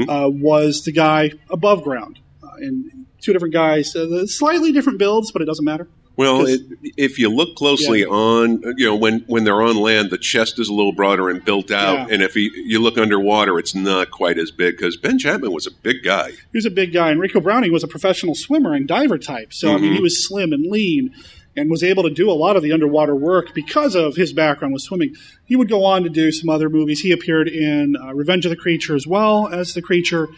uh, 0.09 0.29
was 0.29 0.83
the 0.85 0.93
guy 0.93 1.33
above 1.51 1.83
ground. 1.83 2.19
Uh, 2.43 2.49
and 2.59 3.07
two 3.21 3.33
different 3.33 3.55
guys, 3.55 3.97
uh, 3.97 4.27
slightly 4.27 4.73
different 4.73 4.99
builds, 4.99 5.33
but 5.33 5.43
it 5.43 5.47
doesn't 5.47 5.65
matter. 5.65 5.89
Well, 6.16 6.46
it, 6.46 6.61
if 6.96 7.18
you 7.18 7.29
look 7.29 7.57
closely 7.57 8.00
Yeah. 8.00 8.07
on, 8.07 8.62
you 8.77 8.87
know, 8.87 8.94
when 8.94 9.24
when 9.27 9.44
they're 9.44 9.62
on 9.62 9.77
land, 9.77 10.11
the 10.11 10.18
chest 10.18 10.59
is 10.61 10.68
a 10.68 10.72
little 10.72 10.92
broader 10.92 11.29
and 11.29 11.44
built 11.44 11.70
out, 11.72 11.94
Yeah. 12.09 12.14
and 12.14 12.22
if 12.22 12.37
you, 12.37 12.50
you 12.55 12.79
look 12.81 12.96
underwater, 12.98 13.59
it's 13.59 13.74
not 13.74 14.11
quite 14.11 14.38
as 14.38 14.50
big 14.53 14.77
because 14.77 14.96
Ben 14.96 15.18
Chapman 15.18 15.53
was 15.53 15.66
a 15.66 15.72
big 15.72 16.03
guy. 16.05 16.31
he 16.31 16.37
was 16.59 16.66
a 16.66 16.70
big 16.70 16.92
guy, 16.92 17.11
and 17.11 17.20
Ricou 17.20 17.42
Browning 17.42 17.72
was 17.72 17.83
a 17.83 17.88
professional 17.88 18.35
swimmer 18.35 18.74
and 18.74 18.87
diver 18.87 19.18
type. 19.18 19.53
So 19.53 19.68
I 19.70 19.72
mean, 19.77 19.85
Mm-hmm. 19.85 19.94
he 19.96 20.00
was 20.03 20.24
slim 20.27 20.53
and 20.53 20.70
lean, 20.70 21.12
and 21.57 21.70
was 21.70 21.83
able 21.83 22.03
to 22.05 22.11
do 22.11 22.31
a 22.31 22.33
lot 22.35 22.57
of 22.57 22.62
the 22.62 22.72
underwater 22.72 23.14
work 23.16 23.55
because 23.55 23.94
of 23.94 24.16
his 24.16 24.33
background 24.33 24.72
with 24.72 24.83
swimming. 24.83 25.14
He 25.44 25.57
would 25.57 25.68
go 25.68 25.85
on 25.85 26.03
to 26.05 26.09
do 26.09 26.31
some 26.33 26.48
other 26.48 26.68
movies. 26.68 27.00
He 27.00 27.11
appeared 27.12 27.48
in 27.48 27.96
uh, 27.96 28.12
Revenge 28.14 28.44
of 28.46 28.50
the 28.50 28.57
Creature 28.57 28.94
as 28.96 29.07
well 29.07 29.48
as 29.48 29.74
the 29.74 29.83
creature. 29.83 30.29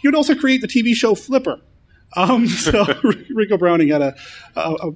He 0.00 0.08
would 0.08 0.14
also 0.14 0.34
create 0.34 0.60
the 0.60 0.68
TV 0.68 0.94
show 0.94 1.14
Flipper. 1.14 1.60
Um, 2.16 2.46
so 2.66 2.84
Ricou 2.84 3.58
Browning 3.58 3.88
had 3.88 4.02
a, 4.02 4.14
a, 4.56 4.60
a 4.74 4.92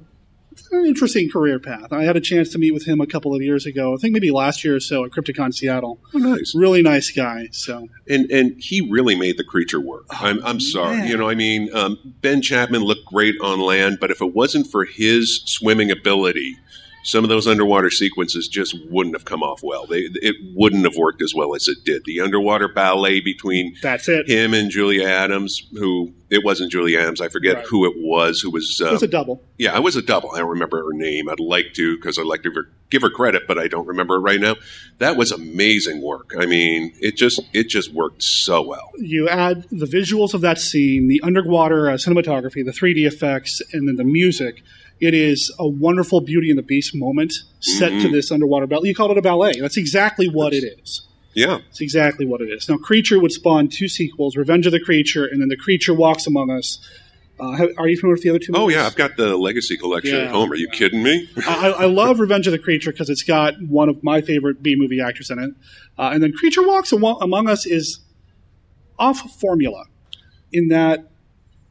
an 0.70 0.86
interesting 0.86 1.30
career 1.30 1.58
path. 1.58 1.92
I 1.92 2.02
had 2.04 2.16
a 2.16 2.20
chance 2.20 2.48
to 2.50 2.58
meet 2.58 2.72
with 2.72 2.86
him 2.86 3.00
a 3.00 3.06
couple 3.06 3.34
of 3.34 3.42
years 3.42 3.66
ago. 3.66 3.94
I 3.94 3.96
think 3.96 4.12
maybe 4.12 4.30
last 4.30 4.64
year 4.64 4.76
or 4.76 4.80
so 4.80 5.04
at 5.04 5.10
Crypticon 5.10 5.54
Seattle. 5.54 6.00
Oh, 6.14 6.18
nice. 6.18 6.54
Really 6.54 6.82
nice 6.82 7.10
guy. 7.10 7.48
So 7.52 7.88
and 8.08 8.30
and 8.30 8.54
he 8.58 8.80
really 8.80 9.16
made 9.16 9.36
the 9.36 9.44
creature 9.44 9.80
work. 9.80 10.06
I'm 10.10 10.44
I'm 10.44 10.60
sorry, 10.60 10.98
man. 10.98 11.08
you 11.08 11.16
know. 11.16 11.28
I 11.28 11.34
mean, 11.34 11.74
um, 11.74 11.98
Ben 12.20 12.42
Chapman 12.42 12.82
looked 12.82 13.04
great 13.06 13.34
on 13.42 13.60
land, 13.60 13.98
but 14.00 14.10
if 14.10 14.20
it 14.20 14.34
wasn't 14.34 14.66
for 14.66 14.84
his 14.84 15.42
swimming 15.44 15.90
ability, 15.90 16.56
some 17.08 17.24
of 17.24 17.30
those 17.30 17.46
underwater 17.46 17.88
sequences 17.88 18.48
just 18.48 18.76
wouldn't 18.90 19.16
have 19.16 19.24
come 19.24 19.42
off 19.42 19.60
well. 19.62 19.86
They 19.86 20.08
it 20.14 20.36
wouldn't 20.54 20.84
have 20.84 20.94
worked 20.96 21.22
as 21.22 21.34
well 21.34 21.54
as 21.54 21.66
it 21.66 21.78
did. 21.84 22.02
The 22.04 22.20
underwater 22.20 22.68
ballet 22.68 23.20
between 23.20 23.74
that's 23.82 24.08
it. 24.08 24.28
him 24.28 24.52
and 24.52 24.70
Julia 24.70 25.06
Adams, 25.06 25.62
who 25.72 26.12
it 26.28 26.44
wasn't 26.44 26.70
Julia 26.70 27.00
Adams, 27.00 27.22
I 27.22 27.28
forget 27.28 27.56
Right. 27.56 27.66
who 27.66 27.86
it 27.86 27.94
was, 27.96 28.40
who 28.40 28.50
was. 28.50 28.78
It 28.78 28.86
Uh, 28.86 28.92
was 28.92 29.02
a 29.02 29.06
double. 29.06 29.42
yeah, 29.56 29.74
I 29.74 29.78
was 29.78 29.96
a 29.96 30.02
double. 30.02 30.30
I 30.34 30.38
don't 30.40 30.50
remember 30.50 30.76
her 30.84 30.92
name. 30.92 31.30
I'd 31.30 31.40
like 31.40 31.72
to 31.74 31.96
because 31.96 32.18
I'd 32.18 32.26
like 32.26 32.42
to 32.42 32.50
give 32.50 32.56
her, 32.56 32.68
give 32.90 33.00
her 33.02 33.08
credit, 33.10 33.44
but 33.48 33.58
I 33.58 33.68
don't 33.68 33.86
remember 33.86 34.16
it 34.16 34.20
right 34.20 34.38
now. 34.40 34.56
That 34.98 35.16
was 35.16 35.32
amazing 35.32 36.02
work. 36.02 36.32
I 36.38 36.44
mean, 36.44 36.92
it 37.00 37.16
just 37.16 37.40
it 37.54 37.70
just 37.70 37.94
worked 37.94 38.22
so 38.22 38.60
well. 38.60 38.90
you 38.98 39.28
add 39.30 39.64
the 39.70 39.86
visuals 39.86 40.34
of 40.34 40.42
that 40.42 40.58
scene, 40.58 41.08
the 41.08 41.22
underwater 41.24 41.88
uh, 41.88 41.94
cinematography, 41.94 42.62
the 42.64 42.72
3D 42.72 43.06
effects, 43.06 43.62
and 43.72 43.88
then 43.88 43.96
the 43.96 44.04
music. 44.04 44.62
It 45.00 45.14
is 45.14 45.54
a 45.58 45.66
wonderful 45.68 46.20
Beauty 46.20 46.50
and 46.50 46.58
the 46.58 46.62
Beast 46.62 46.94
moment 46.94 47.32
set 47.60 47.90
to 48.02 48.08
this 48.08 48.32
underwater 48.32 48.66
ballet. 48.66 48.88
You 48.88 48.94
called 48.94 49.12
it 49.12 49.18
a 49.18 49.22
ballet. 49.22 49.52
That's 49.60 49.76
exactly 49.76 50.28
what 50.28 50.52
it 50.52 50.64
is. 50.64 51.02
Yeah, 51.34 51.58
It's 51.68 51.80
exactly 51.80 52.26
what 52.26 52.40
it 52.40 52.46
is. 52.46 52.68
Now, 52.68 52.78
Creature 52.78 53.20
would 53.20 53.30
spawn 53.30 53.68
two 53.68 53.86
sequels: 53.86 54.36
Revenge 54.36 54.66
of 54.66 54.72
the 54.72 54.80
Creature, 54.80 55.26
and 55.26 55.40
then 55.40 55.48
The 55.48 55.56
Creature 55.56 55.94
Walks 55.94 56.26
Among 56.26 56.50
Us. 56.50 56.78
Uh, 57.40 57.68
are 57.76 57.86
you 57.86 57.96
familiar 57.96 58.14
with 58.14 58.22
the 58.22 58.30
other 58.30 58.40
two? 58.40 58.52
Oh 58.56 58.68
yeah, 58.68 58.84
I've 58.84 58.96
got 58.96 59.16
the 59.16 59.36
Legacy 59.36 59.76
collection 59.76 60.16
Yeah. 60.16 60.22
at 60.22 60.30
home. 60.32 60.50
Are 60.50 60.56
you 60.56 60.68
kidding 60.68 61.04
me? 61.04 61.30
I, 61.46 61.68
I 61.70 61.84
love 61.84 62.18
Revenge 62.18 62.48
of 62.48 62.52
the 62.52 62.58
Creature 62.58 62.90
because 62.90 63.08
it's 63.08 63.22
got 63.22 63.54
one 63.62 63.88
of 63.88 64.02
my 64.02 64.20
favorite 64.20 64.60
B 64.60 64.74
movie 64.76 65.00
actors 65.00 65.30
in 65.30 65.38
it, 65.38 65.50
uh, 65.96 66.10
and 66.12 66.20
then 66.20 66.32
Creature 66.32 66.66
Walks 66.66 66.90
Among 66.90 67.48
Us 67.48 67.64
is 67.66 68.00
off 68.98 69.20
formula 69.38 69.84
in 70.52 70.68
that 70.68 71.08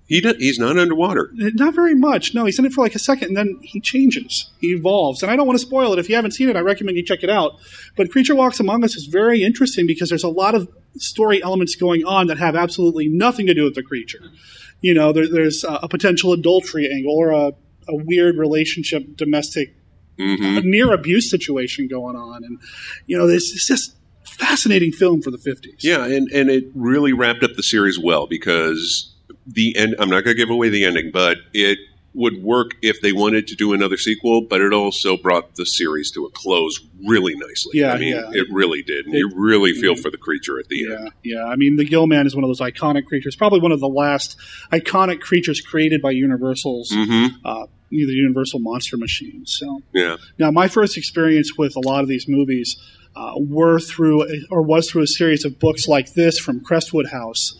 He 0.08 0.22
do, 0.22 0.34
he's 0.40 0.58
not 0.58 0.78
underwater. 0.78 1.32
Not 1.34 1.76
very 1.76 1.94
much. 1.94 2.34
No, 2.34 2.46
he's 2.46 2.58
in 2.58 2.66
it 2.66 2.72
for 2.72 2.82
like 2.82 2.96
a 2.96 3.00
second, 3.00 3.30
and 3.30 3.38
then 3.38 3.60
he 3.62 3.82
changes. 3.82 4.50
He 4.60 4.68
evolves. 4.68 5.22
And 5.22 5.30
I 5.30 5.36
don't 5.36 5.46
want 5.46 5.60
to 5.60 5.66
spoil 5.66 5.92
it. 5.92 6.00
If 6.00 6.08
you 6.10 6.16
haven't 6.16 6.32
seen 6.32 6.48
it, 6.50 6.56
I 6.56 6.62
recommend 6.62 6.96
you 6.96 7.04
check 7.04 7.24
it 7.24 7.30
out. 7.30 7.60
But 7.98 8.10
Creature 8.10 8.36
Walks 8.36 8.60
Among 8.60 8.86
Us 8.86 8.96
is 8.96 9.06
very 9.06 9.44
interesting 9.44 9.86
because 9.86 10.08
there's 10.08 10.24
a 10.24 10.30
lot 10.30 10.56
of 10.56 10.70
story 10.96 11.44
elements 11.44 11.76
going 11.76 12.06
on 12.06 12.28
that 12.28 12.38
have 12.38 12.56
absolutely 12.56 13.10
nothing 13.10 13.46
to 13.48 13.54
do 13.54 13.66
with 13.66 13.76
the 13.76 13.84
creature. 13.84 14.32
You 14.80 14.94
know, 14.94 15.12
there, 15.12 15.30
there's 15.30 15.66
a, 15.66 15.80
a 15.84 15.90
potential 15.90 16.32
adultery 16.32 16.90
angle 16.90 17.14
or 17.14 17.32
a, 17.32 17.48
a 17.90 17.96
weird 17.96 18.38
relationship, 18.38 19.18
domestic 19.18 19.76
hmm 20.20 20.58
a 20.58 20.62
near 20.62 20.94
abuse 20.94 21.30
situation 21.30 21.88
going 21.88 22.16
on, 22.16 22.44
and 22.44 22.60
you 23.06 23.18
know, 23.18 23.28
this 23.28 23.52
is 23.52 23.66
just 23.68 23.96
fascinating 24.24 24.92
film 24.92 25.22
for 25.22 25.32
the 25.32 25.38
fifties. 25.38 25.84
Yeah, 25.84 26.06
and 26.06 26.28
and 26.32 26.50
it 26.50 26.66
really 26.74 27.14
wrapped 27.14 27.44
up 27.44 27.52
the 27.56 27.62
series 27.62 28.00
well 28.00 28.26
because 28.26 29.14
the 29.48 29.76
end. 29.78 29.96
I'm 30.00 30.10
not 30.10 30.24
going 30.24 30.36
to 30.36 30.42
give 30.42 30.50
away 30.50 30.70
the 30.70 30.86
ending, 30.86 31.12
but 31.12 31.38
it 31.54 31.80
would 32.14 32.42
work 32.42 32.72
if 32.82 33.00
they 33.02 33.12
wanted 33.12 33.46
to 33.48 33.56
do 33.56 33.74
another 33.74 33.96
sequel. 33.98 34.42
But 34.42 34.62
it 34.62 34.74
also 34.74 35.18
brought 35.18 35.56
the 35.56 35.66
series 35.66 36.10
to 36.12 36.26
a 36.26 36.32
close 36.32 36.80
really 37.08 37.36
nicely. 37.36 37.80
Yeah, 37.80 37.94
I 37.94 37.98
mean, 38.00 38.16
yeah. 38.16 38.30
it 38.34 38.48
really 38.52 38.82
did, 38.82 39.06
and 39.06 39.14
It- 39.16 39.20
you 39.20 39.32
really 39.36 39.74
feel 39.74 39.96
for 39.96 40.10
the 40.10 40.18
creature 40.18 40.60
at 40.60 40.68
the 40.68 40.78
Yeah, 40.90 40.96
end. 41.00 41.12
yeah. 41.24 41.44
I 41.46 41.56
mean, 41.56 41.76
the 41.76 41.86
Gill 41.86 42.08
Man 42.08 42.26
is 42.26 42.36
one 42.36 42.44
of 42.44 42.50
those 42.50 42.60
iconic 42.60 43.06
creatures. 43.06 43.36
Probably 43.36 43.60
one 43.60 43.72
of 43.72 43.80
the 43.80 43.88
last 43.90 44.36
iconic 44.72 45.20
creatures 45.22 45.62
created 45.62 46.02
by 46.02 46.12
Universal's 46.12 46.90
hmm 46.92 47.26
uh, 47.46 47.66
the 47.90 47.98
Universal 48.14 48.60
Monster 48.60 48.98
Machine. 48.98 49.46
So 49.46 49.82
Yeah. 49.94 50.18
now, 50.38 50.52
my 50.52 50.68
first 50.68 50.98
experience 50.98 51.56
with 51.58 51.76
a 51.78 51.80
lot 51.80 52.02
of 52.02 52.10
these 52.10 52.28
movies 52.28 52.76
uh, 53.16 53.32
were 53.38 53.80
through 53.80 54.28
or 54.50 54.62
was 54.62 54.90
through 54.90 55.04
a 55.04 55.08
series 55.08 55.46
of 55.46 55.58
books 55.60 55.88
like 55.88 56.14
this 56.14 56.38
from 56.38 56.60
Crestwood 56.62 57.08
House. 57.12 57.54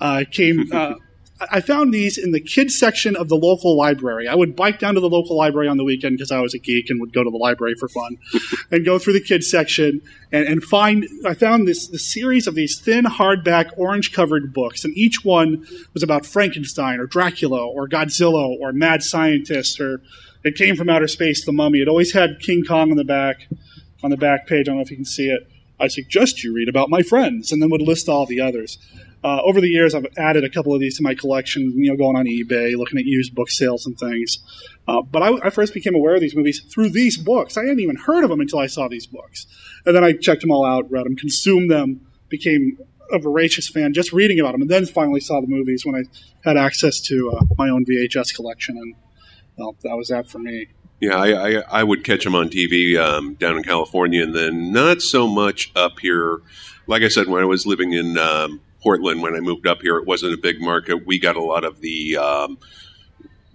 Uh, 0.00 0.24
came. 0.30 0.68
Uh, 0.72 0.94
I 1.50 1.60
found 1.60 1.92
these 1.92 2.18
in 2.18 2.32
the 2.32 2.40
kids 2.40 2.78
section 2.78 3.16
of 3.16 3.28
the 3.28 3.36
local 3.36 3.76
library. 3.76 4.28
I 4.28 4.34
would 4.34 4.54
bike 4.54 4.78
down 4.78 4.94
to 4.94 5.00
the 5.00 5.08
local 5.08 5.36
library 5.36 5.68
on 5.68 5.76
the 5.76 5.84
weekend 5.84 6.16
because 6.16 6.30
I 6.30 6.40
was 6.40 6.54
a 6.54 6.58
geek 6.58 6.90
and 6.90 7.00
would 7.00 7.12
go 7.12 7.24
to 7.24 7.30
the 7.30 7.36
library 7.36 7.74
for 7.74 7.88
fun, 7.88 8.18
and 8.70 8.84
go 8.84 8.98
through 8.98 9.14
the 9.14 9.20
kids 9.20 9.50
section 9.50 10.02
and, 10.30 10.46
and 10.46 10.62
find. 10.62 11.06
I 11.26 11.34
found 11.34 11.66
this 11.66 11.86
the 11.86 11.98
series 11.98 12.46
of 12.46 12.54
these 12.54 12.78
thin 12.78 13.04
hardback 13.04 13.70
orange 13.76 14.12
covered 14.12 14.52
books, 14.52 14.84
and 14.84 14.96
each 14.96 15.24
one 15.24 15.66
was 15.94 16.02
about 16.02 16.26
Frankenstein 16.26 17.00
or 17.00 17.06
Dracula 17.06 17.66
or 17.66 17.88
Godzilla 17.88 18.56
or 18.60 18.72
mad 18.72 19.02
scientist 19.02 19.80
or 19.80 20.02
it 20.44 20.56
came 20.56 20.76
from 20.76 20.88
outer 20.88 21.08
space. 21.08 21.44
The 21.44 21.52
Mummy. 21.52 21.80
It 21.80 21.88
always 21.88 22.12
had 22.12 22.40
King 22.40 22.64
Kong 22.66 22.90
on 22.90 22.96
the 22.96 23.04
back 23.04 23.48
on 24.02 24.10
the 24.10 24.16
back 24.16 24.46
page. 24.46 24.68
I 24.68 24.70
don't 24.70 24.76
know 24.76 24.82
if 24.82 24.90
you 24.90 24.96
can 24.96 25.04
see 25.04 25.30
it. 25.30 25.48
I 25.78 25.88
suggest 25.88 26.44
you 26.44 26.54
read 26.54 26.68
about 26.68 26.90
my 26.90 27.02
friends, 27.02 27.50
and 27.50 27.60
then 27.60 27.70
would 27.70 27.82
list 27.82 28.08
all 28.08 28.26
the 28.26 28.40
others. 28.40 28.78
Uh, 29.24 29.40
over 29.44 29.60
the 29.60 29.68
years, 29.68 29.94
I've 29.94 30.06
added 30.16 30.44
a 30.44 30.50
couple 30.50 30.74
of 30.74 30.80
these 30.80 30.96
to 30.96 31.02
my 31.02 31.14
collection. 31.14 31.72
You 31.76 31.90
know, 31.90 31.96
going 31.96 32.16
on 32.16 32.26
eBay, 32.26 32.76
looking 32.76 32.98
at 32.98 33.04
used 33.04 33.34
book 33.34 33.50
sales 33.50 33.86
and 33.86 33.98
things. 33.98 34.38
Uh, 34.88 35.02
but 35.02 35.22
I, 35.22 35.46
I 35.46 35.50
first 35.50 35.74
became 35.74 35.94
aware 35.94 36.14
of 36.14 36.20
these 36.20 36.34
movies 36.34 36.60
through 36.72 36.90
these 36.90 37.16
books. 37.16 37.56
I 37.56 37.62
hadn't 37.62 37.80
even 37.80 37.96
heard 37.96 38.24
of 38.24 38.30
them 38.30 38.40
until 38.40 38.58
I 38.58 38.66
saw 38.66 38.88
these 38.88 39.06
books, 39.06 39.46
and 39.86 39.94
then 39.94 40.02
I 40.02 40.12
checked 40.12 40.40
them 40.40 40.50
all 40.50 40.64
out, 40.64 40.90
read 40.90 41.06
them, 41.06 41.16
consumed 41.16 41.70
them, 41.70 42.06
became 42.28 42.78
a 43.12 43.18
voracious 43.18 43.68
fan 43.68 43.92
just 43.92 44.12
reading 44.12 44.40
about 44.40 44.52
them, 44.52 44.62
and 44.62 44.70
then 44.70 44.86
finally 44.86 45.20
saw 45.20 45.40
the 45.40 45.46
movies 45.46 45.84
when 45.84 45.94
I 45.94 46.02
had 46.44 46.56
access 46.56 47.00
to 47.02 47.30
uh, 47.30 47.44
my 47.58 47.68
own 47.68 47.84
VHS 47.84 48.34
collection, 48.34 48.76
and 48.76 48.94
well, 49.56 49.76
that 49.82 49.96
was 49.96 50.08
that 50.08 50.28
for 50.28 50.38
me. 50.38 50.68
Yeah, 51.00 51.16
I, 51.16 51.28
I, 51.58 51.62
I 51.80 51.82
would 51.84 52.04
catch 52.04 52.24
them 52.24 52.34
on 52.34 52.48
TV 52.48 52.96
um, 52.96 53.34
down 53.34 53.56
in 53.56 53.64
California, 53.64 54.22
and 54.22 54.34
then 54.34 54.72
not 54.72 55.02
so 55.02 55.26
much 55.26 55.72
up 55.74 55.98
here. 56.00 56.40
Like 56.86 57.02
I 57.02 57.08
said, 57.08 57.28
when 57.28 57.42
I 57.42 57.44
was 57.44 57.66
living 57.66 57.92
in 57.92 58.16
um, 58.16 58.60
Portland, 58.82 59.22
when 59.22 59.34
I 59.34 59.40
moved 59.40 59.66
up 59.66 59.80
here, 59.82 59.96
it 59.98 60.06
wasn't 60.06 60.34
a 60.34 60.36
big 60.36 60.60
market. 60.60 61.06
We 61.06 61.18
got 61.18 61.36
a 61.36 61.42
lot 61.42 61.64
of 61.64 61.80
the 61.80 62.16
um, 62.16 62.58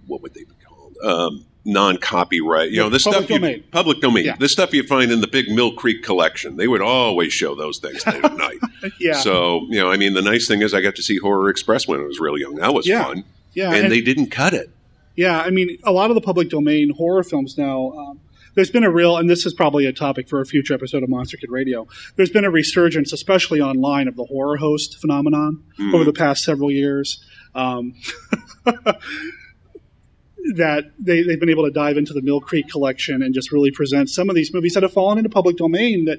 what 0.06 0.22
would 0.22 0.34
they 0.34 0.44
be 0.44 0.54
called? 0.66 0.96
Um, 1.04 1.44
non-copyright, 1.64 2.70
you 2.70 2.78
know, 2.78 2.88
the 2.88 2.98
Public 2.98 3.14
stuff 3.24 3.30
you 3.30 3.38
domain. 3.38 3.64
public 3.70 4.00
domain, 4.00 4.24
Yeah. 4.24 4.36
the 4.36 4.48
stuff 4.48 4.72
you 4.72 4.82
find 4.84 5.12
in 5.12 5.20
the 5.20 5.26
big 5.26 5.50
Mill 5.50 5.72
Creek 5.74 6.02
collection. 6.02 6.56
They 6.56 6.66
would 6.66 6.80
always 6.80 7.32
show 7.32 7.54
those 7.54 7.78
things 7.78 8.06
late 8.06 8.24
at 8.24 8.36
night. 8.36 8.58
Yeah, 9.00 9.14
So 9.20 9.66
you 9.68 9.78
know, 9.78 9.90
I 9.90 9.96
mean, 9.96 10.14
the 10.14 10.22
nice 10.22 10.46
thing 10.48 10.62
is 10.62 10.72
I 10.72 10.80
got 10.80 10.94
to 10.96 11.02
see 11.02 11.18
Horror 11.18 11.50
Express 11.50 11.86
when 11.86 12.00
I 12.00 12.04
was 12.04 12.20
really 12.20 12.40
young. 12.40 12.54
That 12.56 12.72
was 12.72 12.86
Yeah. 12.86 13.04
fun, 13.04 13.24
yeah, 13.54 13.74
and, 13.74 13.90
they 13.92 14.00
didn't 14.00 14.28
cut 14.30 14.54
it. 14.54 14.70
Yeah, 15.16 15.40
I 15.40 15.50
mean, 15.50 15.78
a 15.82 15.92
lot 15.92 16.10
of 16.10 16.14
the 16.14 16.20
public 16.20 16.48
domain 16.48 16.90
horror 16.96 17.24
films 17.24 17.58
now. 17.58 17.90
Um, 17.92 18.20
there's 18.54 18.70
been 18.70 18.84
a 18.84 18.90
real, 18.90 19.16
and 19.16 19.28
this 19.28 19.46
is 19.46 19.54
probably 19.54 19.86
a 19.86 19.92
topic 19.92 20.28
for 20.28 20.40
a 20.40 20.46
future 20.46 20.74
episode 20.74 21.02
of 21.02 21.08
Monster 21.08 21.36
Kid 21.36 21.50
Radio. 21.50 21.86
There's 22.16 22.30
been 22.30 22.44
a 22.44 22.50
resurgence, 22.50 23.12
especially 23.12 23.60
online, 23.60 24.08
of 24.08 24.16
the 24.16 24.24
horror 24.24 24.56
host 24.56 24.98
phenomenon 25.00 25.64
over 25.92 26.04
the 26.04 26.12
past 26.12 26.44
several 26.44 26.70
years. 26.70 27.24
Um, 27.54 27.94
that 30.54 30.92
they, 30.98 31.22
they've 31.22 31.40
been 31.40 31.50
able 31.50 31.64
to 31.64 31.70
dive 31.70 31.96
into 31.96 32.12
the 32.12 32.22
Mill 32.22 32.40
Creek 32.40 32.68
collection 32.68 33.22
and 33.22 33.34
just 33.34 33.52
really 33.52 33.70
present 33.70 34.08
some 34.08 34.30
of 34.30 34.36
these 34.36 34.52
movies 34.54 34.74
that 34.74 34.82
have 34.82 34.92
fallen 34.92 35.18
into 35.18 35.28
public 35.28 35.56
domain 35.56 36.06
that, 36.06 36.18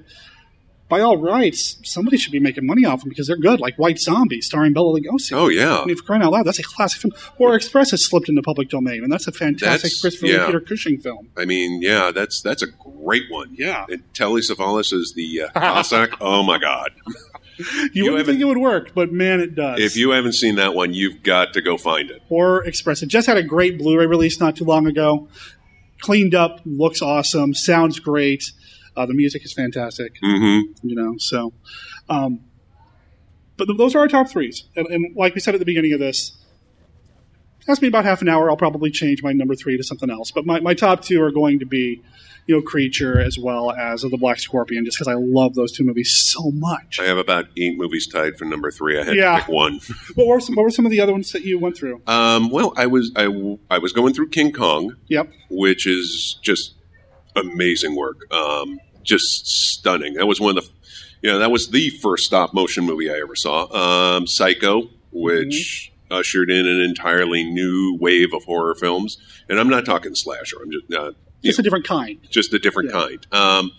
by 0.90 1.00
all 1.02 1.18
rights, 1.18 1.78
somebody 1.84 2.18
should 2.18 2.32
be 2.32 2.40
making 2.40 2.66
money 2.66 2.84
off 2.84 3.02
them 3.02 3.10
because 3.10 3.28
they're 3.28 3.38
good, 3.38 3.60
like 3.60 3.78
White 3.78 4.00
Zombie, 4.00 4.42
starring 4.42 4.74
Bela 4.74 5.00
Lugosi. 5.00 5.32
Oh 5.34 5.48
yeah, 5.48 5.80
I 5.82 5.86
mean, 5.86 5.96
for 5.96 6.04
crying 6.04 6.24
out 6.24 6.32
loud, 6.32 6.46
that's 6.48 6.60
a 6.60 6.64
classic 6.64 7.02
film. 7.02 7.14
Horror 7.38 7.56
Express 7.56 7.92
has 7.92 8.04
slipped 8.06 8.28
into 8.28 8.42
public 8.42 8.70
domain, 8.70 9.04
and 9.04 9.12
that's 9.12 9.28
a 9.28 9.32
fantastic 9.32 9.84
That's- 9.84 10.02
Christopher 10.02 10.26
yeah. 10.26 10.46
Peter 10.48 10.60
Cushing 10.60 10.98
film. 11.00 11.30
I 11.38 11.46
mean, 11.46 11.82
yeah, 11.82 12.12
that's 12.12 12.42
that's 12.42 12.64
a 12.64 12.68
great 12.68 13.30
one. 13.30 13.56
Yeah. 13.58 13.86
And 13.88 14.02
Telly 14.14 14.42
Savalas 14.42 14.92
is 14.92 15.14
the 15.16 15.44
uh, 15.44 15.50
Cossack. 15.60 16.14
oh 16.22 16.42
my 16.44 16.58
God! 16.58 16.92
You, 17.94 18.04
wouldn't 18.04 18.18
haven't- 18.20 18.26
think 18.26 18.42
it 18.42 18.46
would 18.46 18.58
work, 18.58 18.94
but 18.96 19.12
man, 19.12 19.40
it 19.42 19.54
does. 19.56 19.80
If 19.80 19.96
you 19.96 20.12
haven't 20.12 20.34
seen 20.34 20.56
that 20.56 20.74
one, 20.74 20.94
you've 20.94 21.22
got 21.24 21.54
to 21.54 21.62
go 21.62 21.78
find 21.78 22.10
it. 22.10 22.22
Horror 22.30 22.64
Express, 22.64 23.04
it 23.04 23.08
just 23.08 23.28
had 23.28 23.38
a 23.38 23.44
great 23.44 23.78
Blu-ray 23.78 24.06
release 24.08 24.40
not 24.40 24.56
too 24.56 24.66
long 24.66 24.88
ago. 24.88 25.28
Cleaned 26.02 26.34
up, 26.34 26.62
looks 26.66 27.02
awesome, 27.02 27.54
sounds 27.54 28.00
great. 28.00 28.54
Uh, 28.96 29.06
the 29.06 29.14
music 29.14 29.44
is 29.46 29.54
fantastic. 29.54 30.14
Mm-hmm. 30.22 30.88
you 30.88 30.96
know. 30.96 31.16
So, 31.18 31.54
um, 32.10 32.42
but 33.58 33.66
th- 33.66 33.78
those 33.78 33.96
are 33.96 34.00
our 34.00 34.08
top 34.08 34.30
threes, 34.30 34.64
and, 34.76 34.88
and 34.88 35.16
like 35.16 35.36
we 35.36 35.42
said 35.42 35.54
at 35.56 35.60
the 35.60 35.66
beginning 35.66 35.94
of 35.94 36.00
this, 36.00 36.38
ask 37.68 37.82
me 37.82 37.88
about 37.88 38.06
half 38.06 38.22
an 38.22 38.30
hour. 38.30 38.50
I'll 38.50 38.58
probably 38.58 38.90
change 38.92 39.22
my 39.24 39.32
number 39.34 39.56
three 39.56 39.78
to 39.78 39.84
something 39.84 40.10
else. 40.10 40.32
But 40.32 40.46
my, 40.46 40.60
my 40.60 40.74
top 40.74 41.02
two 41.04 41.22
are 41.22 41.32
going 41.32 41.60
to 41.60 41.66
be, 41.66 42.02
you 42.48 42.56
know, 42.56 42.62
Creature 42.62 43.20
as 43.22 43.38
well 43.38 43.72
as 43.72 44.02
The 44.02 44.18
Black 44.18 44.40
Scorpion, 44.40 44.86
just 44.86 44.98
because 44.98 45.08
I 45.08 45.16
love 45.18 45.54
those 45.56 45.72
two 45.72 45.84
movies 45.84 46.12
so 46.34 46.50
much. 46.52 47.00
I 47.00 47.04
have 47.06 47.18
about 47.18 47.46
eight 47.58 47.78
movies 47.78 48.08
tied 48.08 48.38
for 48.38 48.46
number 48.46 48.72
three. 48.72 49.00
I 49.00 49.04
had 49.04 49.16
Yeah. 49.16 49.36
to 49.40 49.46
pick 49.46 49.50
one. 49.54 49.80
What 50.16 50.28
were 50.28 50.40
some, 50.40 50.56
what 50.56 50.64
were 50.64 50.72
some 50.72 50.86
of 50.86 50.92
the 50.92 51.00
other 51.02 51.12
ones 51.12 51.32
that 51.34 51.44
you 51.44 51.60
went 51.60 51.78
through? 51.78 52.02
Um, 52.08 52.50
well, 52.50 52.74
I 52.76 52.88
was 52.88 53.12
I, 53.16 53.24
w- 53.26 53.60
I 53.70 53.78
was 53.78 53.94
going 53.94 54.14
through 54.14 54.30
King 54.30 54.52
Kong, 54.52 54.96
Yep. 55.10 55.32
which 55.52 55.86
is 55.86 56.40
just 56.42 56.74
amazing 57.40 57.96
work. 57.96 58.32
Um, 58.34 58.80
just 59.04 59.48
stunning. 59.48 60.14
That 60.16 60.28
was 60.28 60.40
one 60.40 60.58
of 60.58 60.64
the, 60.64 60.72
you 61.22 61.32
know, 61.32 61.40
that 61.40 61.52
was 61.52 61.70
the 61.70 61.90
first 61.90 62.24
stop 62.26 62.54
motion 62.54 62.86
movie 62.86 63.10
I 63.10 63.16
ever 63.22 63.36
saw. 63.36 63.66
Um, 64.16 64.28
Psycho, 64.28 64.90
which 65.12 65.92
ushered 66.12 66.50
in 66.52 66.68
an 66.68 66.82
entirely 66.82 67.44
new 67.44 67.98
wave 68.00 68.34
of 68.34 68.44
horror 68.44 68.76
films, 68.76 69.18
and 69.48 69.60
I'm 69.60 69.70
not 69.70 69.86
talking 69.86 70.16
slasher. 70.16 70.58
I'm 70.62 70.72
just 70.72 70.86
uh, 70.94 71.12
you 71.42 71.50
It's 71.50 71.60
a 71.60 71.64
different 71.64 71.86
kind. 71.86 72.20
just 72.30 72.54
a 72.54 72.60
different 72.60 72.90
Yeah. 72.94 73.02
kind. 73.02 73.28
Um, 73.32 73.72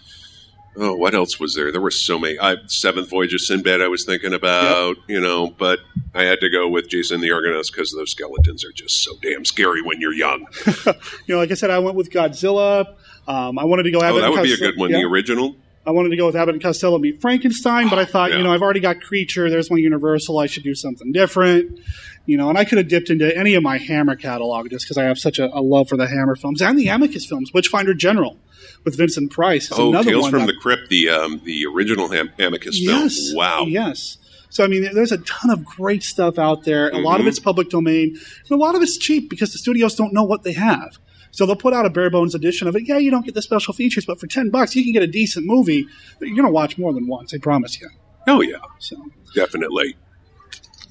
oh, 0.76 0.94
what 0.96 1.14
else 1.14 1.38
was 1.40 1.54
there? 1.54 1.70
There 1.72 1.80
were 1.80 1.90
so 1.90 2.18
many. 2.18 2.38
I, 2.38 2.56
Seventh 2.66 3.10
Voyage 3.10 3.34
of 3.34 3.40
Sinbad, 3.40 3.80
I 3.82 3.88
was 3.88 4.04
thinking 4.04 4.32
about, 4.32 4.96
you 5.08 5.20
know, 5.20 5.48
but 5.48 5.80
I 6.14 6.24
had 6.24 6.40
to 6.40 6.48
go 6.50 6.68
with 6.68 6.88
Jason 6.88 7.20
the 7.20 7.30
Argonauts 7.32 7.70
because 7.70 7.92
those 7.92 8.12
skeletons 8.12 8.64
are 8.64 8.72
just 8.72 9.02
so 9.04 9.12
damn 9.22 9.44
scary 9.44 9.82
when 9.82 10.00
you're 10.00 10.14
young. 10.14 10.46
You 11.26 11.34
know, 11.34 11.38
like 11.38 11.50
I 11.50 11.54
said, 11.54 11.70
I 11.70 11.78
went 11.78 11.96
with 11.96 12.10
Godzilla. 12.10 12.94
Um, 13.28 13.58
I 13.58 13.64
wanted 13.64 13.84
to 13.84 13.90
go. 13.90 13.98
Oh, 14.00 14.04
Abbott 14.04 14.20
that 14.22 14.26
and 14.26 14.34
would 14.34 14.42
be 14.42 14.52
a 14.54 14.56
good 14.56 14.76
one. 14.78 14.90
Yeah. 14.90 14.98
The 14.98 15.04
original. 15.04 15.56
I 15.86 15.92
wanted 15.92 16.10
to 16.10 16.16
go 16.16 16.26
with 16.26 16.36
Abbott 16.36 16.54
and 16.56 16.62
Costello 16.62 16.98
meet 16.98 17.20
Frankenstein, 17.20 17.88
but 17.88 17.98
I 17.98 18.04
thought, 18.04 18.30
Yeah. 18.30 18.38
you 18.38 18.42
know, 18.44 18.52
I've 18.52 18.62
already 18.62 18.80
got 18.80 19.00
Creature. 19.00 19.48
There's 19.50 19.70
my 19.70 19.78
Universal. 19.78 20.38
I 20.38 20.46
should 20.46 20.62
do 20.62 20.74
something 20.74 21.10
different. 21.12 21.78
You 22.26 22.36
know, 22.36 22.48
and 22.48 22.56
I 22.58 22.64
could 22.64 22.78
have 22.78 22.86
dipped 22.88 23.10
into 23.10 23.36
any 23.36 23.54
of 23.54 23.62
my 23.62 23.78
Hammer 23.78 24.14
catalog 24.14 24.70
just 24.70 24.84
because 24.84 24.96
I 24.98 25.04
have 25.04 25.18
such 25.18 25.38
a, 25.38 25.46
a 25.56 25.60
love 25.60 25.88
for 25.88 25.96
the 25.96 26.06
Hammer 26.06 26.36
films 26.36 26.62
and 26.62 26.78
the 26.78 26.86
Amicus 26.88 27.26
films. 27.26 27.52
Witchfinder 27.52 27.92
General 27.94 28.38
with 28.84 28.96
Vincent 28.96 29.32
Price 29.32 29.64
is 29.70 29.78
Oh, 29.78 29.88
another 29.88 30.10
Tales 30.10 30.22
one. 30.24 30.30
from 30.30 30.40
that- 30.42 30.46
the 30.48 30.58
Crypt, 30.60 30.88
the 30.90 31.08
um, 31.08 31.40
the 31.44 31.64
original 31.66 32.08
Ham- 32.10 32.30
Amicus 32.38 32.78
yes, 32.80 33.28
film. 33.30 33.36
Wow. 33.36 33.64
yes. 33.66 34.18
So 34.50 34.62
I 34.64 34.66
mean, 34.66 34.88
there's 34.94 35.12
a 35.12 35.18
ton 35.18 35.50
of 35.50 35.64
great 35.64 36.02
stuff 36.02 36.38
out 36.38 36.64
there. 36.64 36.90
A 36.90 36.98
lot 36.98 37.20
of 37.20 37.26
Mhm. 37.26 37.30
it's 37.30 37.38
public 37.38 37.70
domain, 37.70 38.16
and 38.42 38.50
a 38.50 38.56
lot 38.56 38.74
of 38.74 38.82
it's 38.82 38.96
cheap 38.98 39.30
because 39.30 39.52
the 39.52 39.58
studios 39.58 39.94
don't 39.94 40.12
know 40.12 40.24
what 40.24 40.42
they 40.42 40.52
have. 40.52 40.98
So 41.32 41.46
they'll 41.46 41.54
put 41.56 41.72
out 41.72 41.86
a 41.86 41.90
bare 41.90 42.10
bones 42.10 42.34
edition 42.34 42.66
of 42.66 42.74
it. 42.76 42.82
Yeah, 42.86 42.98
you 42.98 43.10
don't 43.12 43.24
get 43.24 43.34
the 43.34 43.42
special 43.42 43.72
features, 43.72 44.04
but 44.04 44.18
for 44.20 44.26
ten 44.26 44.50
bucks, 44.50 44.74
you 44.76 44.82
can 44.82 44.92
get 44.92 45.02
a 45.02 45.06
decent 45.06 45.46
movie 45.46 45.86
that 46.18 46.26
you're 46.26 46.34
going 46.36 46.46
to 46.48 46.52
watch 46.52 46.76
more 46.78 46.92
than 46.92 47.06
once. 47.06 47.32
I 47.32 47.38
promise 47.38 47.80
you. 47.80 47.88
Oh 48.28 48.40
yeah, 48.40 48.56
So 48.80 48.96
definitely. 49.34 49.96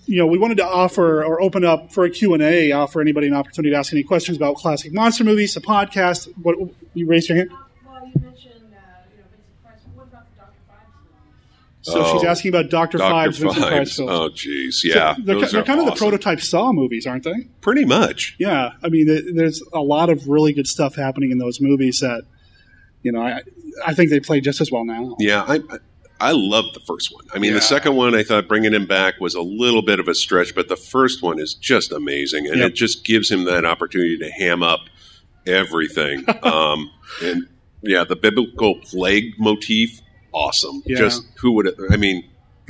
You 0.10 0.18
know, 0.18 0.26
we 0.26 0.40
wanted 0.40 0.58
to 0.58 0.66
offer 0.66 1.24
or 1.24 1.40
open 1.40 1.64
up 1.64 1.94
for 1.94 2.04
a 2.04 2.10
Q&A, 2.10 2.72
offer 2.72 3.00
anybody 3.00 3.28
an 3.28 3.36
opportunity 3.36 3.70
to 3.72 3.78
ask 3.78 3.94
any 3.94 4.02
questions 4.02 4.38
about 4.38 4.56
classic 4.56 4.92
monster 4.92 5.24
movies, 5.24 5.54
the 5.54 5.62
podcast. 5.62 6.28
What 6.42 6.58
you 6.96 7.06
raised 7.06 7.30
your 7.30 7.38
hand? 7.38 7.52
Well, 7.52 8.08
you 8.08 8.20
mentioned, 8.20 8.54
uh, 8.74 8.80
you 9.12 9.20
know, 9.20 9.24
Vincent 9.30 9.64
Price. 9.64 9.78
But 9.86 9.96
what 9.96 10.08
about 10.08 10.26
the 10.36 10.42
Dr. 10.42 10.54
Phibes? 10.68 11.82
So 11.82 12.04
Oh, 12.04 12.14
she's 12.18 12.28
asking 12.28 12.50
about 12.50 12.72
Doctor 12.72 12.98
Doctor 12.98 13.14
Phibes, 13.14 13.40
Vincent 13.40 13.68
Price 13.68 13.96
films. 13.96 14.12
Oh, 14.12 14.30
jeez, 14.30 14.74
So 14.74 14.88
yeah, 14.88 15.16
they're, 15.24 15.36
those 15.42 15.52
they're 15.52 15.62
are 15.62 15.64
kind 15.64 15.80
of 15.80 15.86
the 15.86 15.92
prototype 15.92 16.42
Saw 16.42 16.72
movies, 16.74 17.06
aren't 17.06 17.26
they? 17.26 17.48
Pretty 17.62 17.86
much. 17.86 18.36
Yeah, 18.40 18.72
I 18.82 18.90
mean, 18.90 19.36
there's 19.36 19.62
a 19.74 19.82
lot 19.82 20.10
of 20.10 20.28
really 20.28 20.54
good 20.54 20.66
stuff 20.66 20.96
happening 20.96 21.30
in 21.30 21.38
those 21.38 21.62
movies 21.62 22.00
that, 22.00 22.24
you 23.04 23.12
know, 23.12 23.22
I 23.22 23.44
I 23.86 23.94
think 23.94 24.10
they 24.10 24.20
play 24.20 24.42
just 24.42 24.60
as 24.60 24.72
well 24.72 24.86
now. 24.86 25.16
Yeah, 25.20 25.44
I 25.48 25.62
I- 26.20 26.32
loved 26.34 26.76
the 26.76 26.80
first 26.82 27.14
one. 27.14 27.26
I 27.34 27.40
mean, 27.40 27.52
Yeah. 27.52 27.60
the 27.60 27.66
second 27.66 27.96
one 27.96 28.14
I 28.16 28.24
thought 28.24 28.48
bringing 28.48 28.74
him 28.74 28.86
back 28.86 29.20
was 29.20 29.36
a 29.36 29.42
little 29.42 29.82
bit 29.82 30.00
of 30.00 30.08
a 30.08 30.14
stretch, 30.16 30.54
but 30.56 30.68
the 30.68 30.76
first 30.76 31.22
one 31.22 31.40
is 31.40 31.54
just 31.54 31.92
amazing, 31.92 32.48
and 32.48 32.58
Yep. 32.60 32.70
it 32.72 32.76
just 32.76 33.06
gives 33.06 33.30
him 33.32 33.46
that 33.46 33.66
opportunity 33.66 34.18
to 34.18 34.30
ham 34.30 34.62
up 34.64 34.82
everything. 35.48 36.26
um, 36.44 36.90
and 37.24 37.48
yeah, 37.82 38.04
the 38.04 38.16
biblical 38.16 38.76
plague 38.84 39.36
motif, 39.40 40.02
awesome. 40.34 40.84
Yeah. 40.86 40.98
Just 40.98 41.24
who 41.40 41.54
would? 41.54 41.74
I 41.90 41.98
mean, 41.98 42.24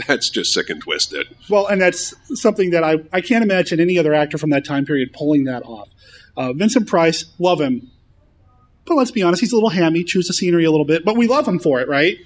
that's 0.07 0.29
just 0.29 0.53
sick 0.53 0.69
and 0.69 0.81
twisted. 0.81 1.27
Well, 1.49 1.67
and 1.67 1.81
that's 1.81 2.13
something 2.39 2.69
that 2.71 2.83
I, 2.83 2.97
I 3.11 3.21
can't 3.21 3.43
imagine 3.43 3.79
any 3.79 3.97
other 3.97 4.13
actor 4.13 4.37
from 4.37 4.51
that 4.51 4.63
time 4.65 4.85
period 4.85 5.11
pulling 5.13 5.45
that 5.45 5.63
off. 5.63 5.89
Uh, 6.37 6.53
Vincent 6.53 6.87
Price, 6.87 7.25
love 7.39 7.59
him. 7.59 7.89
But 8.85 8.95
let's 8.95 9.11
be 9.11 9.21
honest, 9.21 9.41
he's 9.41 9.51
a 9.51 9.55
little 9.55 9.69
hammy, 9.69 10.03
chews 10.03 10.27
the 10.27 10.33
scenery 10.33 10.63
a 10.65 10.71
little 10.71 10.85
bit, 10.85 11.03
but 11.05 11.15
we 11.17 11.27
love 11.27 11.47
him 11.47 11.59
for 11.59 11.79
it, 11.81 11.87
right? 11.87 12.17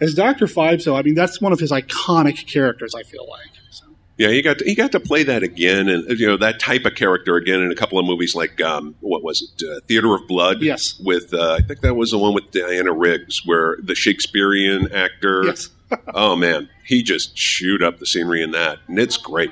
As 0.00 0.14
Dr. 0.14 0.46
Phibes, 0.46 0.84
though, 0.84 0.96
I 0.96 1.02
mean, 1.02 1.14
that's 1.14 1.40
one 1.40 1.52
of 1.52 1.60
his 1.60 1.70
iconic 1.70 2.46
characters, 2.46 2.94
I 2.94 3.02
feel 3.04 3.26
like. 3.28 3.50
So, 3.70 3.86
Yeah, 4.18 4.28
he 4.30 4.42
got 4.42 4.58
to, 4.58 4.64
he 4.64 4.74
got 4.74 4.92
to 4.92 5.00
play 5.00 5.22
that 5.24 5.42
again, 5.42 5.88
and 5.88 6.18
you 6.18 6.26
know 6.26 6.36
that 6.38 6.58
type 6.58 6.84
of 6.84 6.94
character 6.96 7.36
again 7.36 7.60
in 7.60 7.70
a 7.70 7.74
couple 7.76 7.98
of 7.98 8.04
movies 8.06 8.34
like 8.34 8.60
um, 8.60 8.94
what 9.00 9.22
was 9.22 9.42
it, 9.58 9.64
uh, 9.68 9.80
Theater 9.86 10.12
of 10.14 10.26
Blood? 10.26 10.60
Yes. 10.62 10.98
with 11.04 11.32
uh, 11.32 11.54
I 11.58 11.60
think 11.62 11.80
that 11.82 11.94
was 11.94 12.10
the 12.10 12.18
one 12.18 12.34
with 12.34 12.50
Diana 12.50 12.92
Riggs, 12.92 13.42
where 13.44 13.76
the 13.82 13.94
Shakespearean 13.94 14.92
actor. 14.92 15.44
Yes. 15.44 15.70
oh 16.14 16.34
man, 16.36 16.68
he 16.84 17.02
just 17.02 17.36
chewed 17.36 17.82
up 17.82 17.98
the 17.98 18.06
scenery 18.06 18.42
in 18.42 18.50
that, 18.52 18.78
and 18.88 18.98
it's 18.98 19.16
great. 19.16 19.50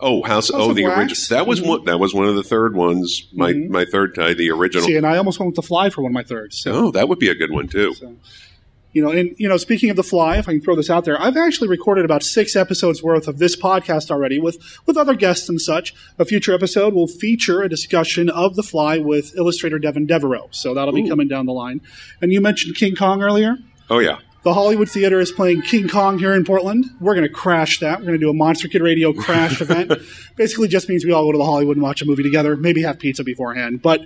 Oh, 0.00 0.20
House! 0.24 0.50
House 0.50 0.50
oh, 0.54 0.72
the 0.72 0.84
Wax? 0.84 0.98
original. 0.98 1.38
That 1.38 1.46
was 1.46 1.60
Mhm. 1.60 1.66
one. 1.68 1.84
That 1.84 2.00
was 2.00 2.12
one 2.12 2.26
of 2.26 2.34
the 2.34 2.42
third 2.42 2.74
ones. 2.74 3.28
My 3.32 3.52
Mhm. 3.52 3.68
my 3.68 3.84
third 3.84 4.14
tie, 4.16 4.34
the 4.34 4.50
original. 4.50 4.84
see, 4.86 4.96
and 4.96 5.06
I 5.06 5.16
almost 5.16 5.38
went 5.38 5.48
with 5.50 5.56
The 5.56 5.62
Fly 5.62 5.90
for 5.90 6.02
one 6.02 6.10
of 6.10 6.14
my 6.14 6.24
thirds. 6.24 6.58
So. 6.60 6.72
oh, 6.72 6.90
that 6.90 7.08
would 7.08 7.20
be 7.20 7.28
a 7.28 7.34
good 7.36 7.52
one 7.52 7.68
too. 7.68 7.94
So, 7.94 8.16
you 8.92 9.02
know, 9.02 9.10
and 9.10 9.34
you 9.38 9.48
know, 9.48 9.56
speaking 9.56 9.90
of 9.90 9.96
the 9.96 10.02
fly, 10.02 10.36
if 10.36 10.48
I 10.48 10.52
can 10.52 10.60
throw 10.60 10.76
this 10.76 10.90
out 10.90 11.04
there, 11.04 11.20
I've 11.20 11.36
actually 11.36 11.68
recorded 11.68 12.04
about 12.04 12.22
six 12.22 12.54
episodes 12.54 13.02
worth 13.02 13.26
of 13.26 13.38
this 13.38 13.56
podcast 13.56 14.10
already 14.10 14.38
with 14.38 14.58
with 14.86 14.96
other 14.96 15.14
guests 15.14 15.48
and 15.48 15.60
such. 15.60 15.94
A 16.18 16.24
future 16.24 16.52
episode 16.52 16.94
will 16.94 17.06
feature 17.06 17.62
a 17.62 17.68
discussion 17.68 18.28
of 18.28 18.54
the 18.54 18.62
fly 18.62 18.98
with 18.98 19.34
illustrator 19.36 19.78
Devin 19.78 20.06
Devereaux. 20.06 20.48
So 20.50 20.74
that'll 20.74 20.94
be 20.94 21.08
coming 21.08 21.28
down 21.28 21.46
the 21.46 21.52
line. 21.52 21.80
And 22.20 22.32
you 22.32 22.40
mentioned 22.40 22.76
King 22.76 22.94
Kong 22.94 23.22
earlier. 23.22 23.56
Oh 23.88 23.98
yeah. 23.98 24.18
The 24.44 24.54
Hollywood 24.54 24.90
Theater 24.90 25.20
is 25.20 25.30
playing 25.30 25.62
King 25.62 25.88
Kong 25.88 26.18
here 26.18 26.34
in 26.34 26.44
Portland. 26.44 26.86
We're 27.00 27.14
going 27.14 27.28
to 27.28 27.32
crash 27.32 27.78
that. 27.78 28.00
We're 28.00 28.06
going 28.06 28.18
to 28.18 28.26
do 28.26 28.30
a 28.30 28.34
Monster 28.34 28.66
Kid 28.66 28.82
Radio 28.82 29.12
crash 29.12 29.60
event. 29.60 29.92
Basically, 30.34 30.66
just 30.66 30.88
means 30.88 31.04
we 31.04 31.12
all 31.12 31.24
go 31.26 31.30
to 31.30 31.38
the 31.38 31.44
Hollywood 31.44 31.76
and 31.76 31.82
watch 31.84 32.02
a 32.02 32.04
movie 32.04 32.24
together. 32.24 32.56
Maybe 32.56 32.82
have 32.82 32.98
pizza 32.98 33.22
beforehand. 33.22 33.82
But 33.82 34.00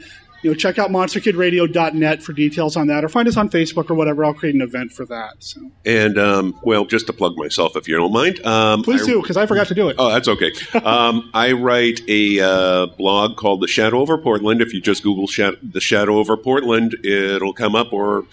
you 0.47 0.53
know, 0.53 0.57
check 0.57 0.79
out 0.79 0.91
monsterkidradio.net 0.91 2.23
for 2.23 2.33
details 2.33 2.77
on 2.77 2.87
that, 2.87 3.03
or 3.03 3.09
find 3.09 3.27
us 3.27 3.37
on 3.37 3.51
Facebook 3.51 3.91
or 3.91 3.95
whatever. 3.95 4.25
I'll 4.25 4.33
create 4.33 4.55
an 4.55 4.61
event 4.61 4.93
for 4.93 5.05
that. 5.07 5.33
So 5.41 5.61
And 5.85 6.17
um, 6.19 6.57
well, 6.63 6.85
just 6.85 7.09
to 7.09 7.13
plug 7.13 7.37
myself, 7.37 7.75
if 7.77 7.89
you 7.89 7.97
don't 7.97 8.13
mind, 8.13 8.39
um, 8.47 8.85
please 8.85 9.03
I- 9.03 9.07
do, 9.07 9.21
because 9.21 9.37
I 9.37 9.45
forgot 9.47 9.67
to 9.67 9.75
do 9.75 9.89
it. 9.89 9.97
Oh, 9.99 10.09
that's 10.09 10.29
okay. 10.29 10.53
um, 10.85 11.29
I 11.35 11.51
write 11.51 12.01
a 12.07 12.39
uh, 12.39 12.87
blog 12.87 13.37
called 13.37 13.61
The 13.61 13.67
Shadow 13.67 13.99
Over 13.99 14.19
Portland. 14.19 14.63
If 14.63 14.73
you 14.73 14.81
just 14.81 15.03
Google 15.03 15.27
The 15.27 15.81
Shadow 15.81 16.17
Over 16.17 16.37
Portland, 16.37 16.95
it'll 17.05 17.53
come 17.53 17.75
up, 17.75 17.93
or 17.93 18.25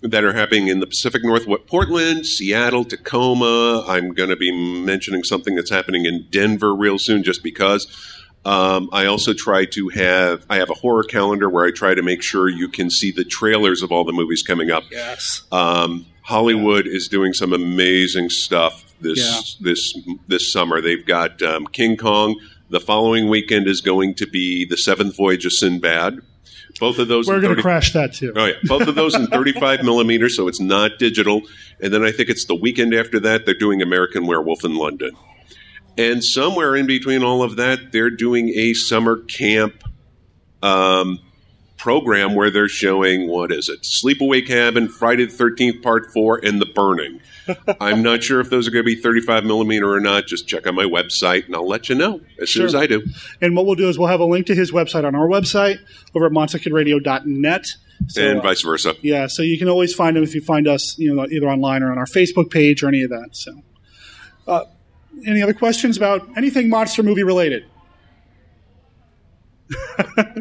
that 0.02 0.24
are 0.24 0.32
happening 0.32 0.66
in 0.66 0.80
the 0.80 0.86
Pacific 0.86 1.22
Northwest, 1.24 1.66
Portland, 1.66 2.26
Seattle, 2.26 2.84
Tacoma. 2.84 3.84
I'm 3.86 4.12
going 4.14 4.30
to 4.30 4.36
be 4.36 4.52
mentioning 4.84 5.22
something 5.22 5.54
that's 5.54 5.70
happening 5.70 6.06
in 6.06 6.26
Denver 6.30 6.74
real 6.74 6.98
soon, 6.98 7.22
just 7.22 7.42
because. 7.42 7.86
Um, 8.44 8.88
I 8.92 9.06
also 9.06 9.34
try 9.34 9.66
to 9.66 9.88
have 9.90 10.44
I 10.50 10.56
have 10.56 10.68
a 10.68 10.74
horror 10.74 11.04
calendar 11.04 11.48
where 11.48 11.64
I 11.64 11.70
try 11.70 11.94
to 11.94 12.02
make 12.02 12.22
sure 12.22 12.48
you 12.48 12.68
can 12.68 12.90
see 12.90 13.12
the 13.12 13.24
trailers 13.24 13.82
of 13.82 13.92
all 13.92 14.04
the 14.04 14.12
movies 14.12 14.42
coming 14.42 14.70
up. 14.70 14.82
Yes. 14.90 15.42
Um, 15.52 16.06
Hollywood 16.22 16.88
is 16.88 17.06
doing 17.06 17.34
some 17.34 17.52
amazing 17.52 18.30
stuff 18.30 18.91
this 19.02 19.18
Yeah. 19.18 19.40
this 19.60 19.94
this 20.28 20.52
summer. 20.52 20.80
They've 20.80 21.04
got 21.04 21.42
um, 21.42 21.66
King 21.66 21.96
Kong. 21.96 22.40
The 22.70 22.80
following 22.80 23.28
weekend 23.28 23.68
is 23.68 23.80
going 23.82 24.14
to 24.14 24.26
be 24.26 24.64
the 24.64 24.76
Seventh 24.78 25.16
Voyage 25.16 25.44
of 25.44 25.52
Sinbad. 25.52 26.20
Both 26.80 26.98
of 26.98 27.06
those 27.08 27.28
We're 27.28 27.36
in 27.36 27.42
going 27.42 27.56
to 27.56 27.62
crash 27.62 27.92
that 27.92 28.14
too. 28.14 28.32
Oh 28.34 28.46
yeah, 28.46 28.54
both 28.64 28.88
of 28.88 28.94
those 28.94 29.14
in 29.14 29.26
35 29.28 29.82
millimeters, 29.82 30.36
so 30.36 30.48
it's 30.48 30.60
not 30.60 30.92
digital. 30.98 31.42
And 31.80 31.92
then 31.92 32.02
I 32.02 32.12
think 32.12 32.30
it's 32.30 32.46
the 32.46 32.54
weekend 32.54 32.94
after 32.94 33.20
that 33.20 33.44
they're 33.44 33.52
doing 33.58 33.82
American 33.82 34.26
Werewolf 34.26 34.64
in 34.64 34.74
London. 34.76 35.10
And 35.98 36.24
somewhere 36.24 36.74
in 36.74 36.86
between 36.86 37.22
all 37.22 37.42
of 37.42 37.56
that, 37.56 37.92
they're 37.92 38.08
doing 38.08 38.48
a 38.56 38.72
summer 38.72 39.18
camp 39.18 39.84
um, 40.62 41.18
program 41.76 42.34
where 42.34 42.50
they're 42.50 42.68
showing 42.68 43.28
what 43.28 43.52
is 43.52 43.68
it? 43.68 43.82
Sleepaway 43.82 44.46
Cabin, 44.46 44.88
Friday 44.88 45.26
the 45.26 45.32
13th, 45.32 45.82
Part 45.82 46.10
Four, 46.12 46.40
and 46.42 46.60
The 46.60 46.66
Burning. 46.66 47.20
I'm 47.80 48.02
not 48.02 48.22
sure 48.22 48.40
if 48.40 48.50
those 48.50 48.68
are 48.68 48.70
going 48.70 48.84
to 48.84 48.94
be 48.94 49.00
35 49.00 49.44
millimeter 49.44 49.92
or 49.92 50.00
not. 50.00 50.26
Just 50.26 50.46
check 50.48 50.66
on 50.66 50.74
my 50.74 50.84
website, 50.84 51.46
and 51.46 51.54
I'll 51.56 51.66
let 51.68 51.88
you 51.88 51.94
know 51.94 52.20
as 52.40 52.50
soon 52.50 52.64
as 52.66 52.74
I 52.74 52.86
do. 52.86 53.02
And 53.40 53.56
what 53.56 53.66
we'll 53.66 53.74
do 53.74 53.88
is 53.88 53.98
we'll 53.98 54.08
have 54.08 54.20
a 54.20 54.24
link 54.24 54.46
to 54.46 54.54
his 54.54 54.70
website 54.72 55.04
on 55.04 55.14
our 55.14 55.26
website 55.28 55.78
over 56.14 56.26
at 56.26 56.32
monsterkidradio.net. 56.32 57.66
So, 58.08 58.20
and 58.22 58.40
uh, 58.40 58.42
vice 58.42 58.62
versa. 58.62 58.94
Yeah, 59.02 59.26
so 59.28 59.42
you 59.42 59.58
can 59.58 59.68
always 59.68 59.94
find 59.94 60.16
them 60.16 60.24
if 60.24 60.34
you 60.34 60.40
find 60.40 60.66
us, 60.66 60.98
you 60.98 61.14
know, 61.14 61.26
either 61.30 61.48
online 61.48 61.82
or 61.82 61.92
on 61.92 61.98
our 61.98 62.06
Facebook 62.06 62.50
page 62.50 62.82
or 62.82 62.88
any 62.88 63.02
of 63.02 63.10
that. 63.10 63.30
So, 63.32 63.62
uh, 64.48 64.64
any 65.26 65.40
other 65.42 65.54
questions 65.54 65.96
about 65.96 66.26
anything 66.36 66.68
monster 66.68 67.02
movie 67.02 67.22
related? 67.22 67.64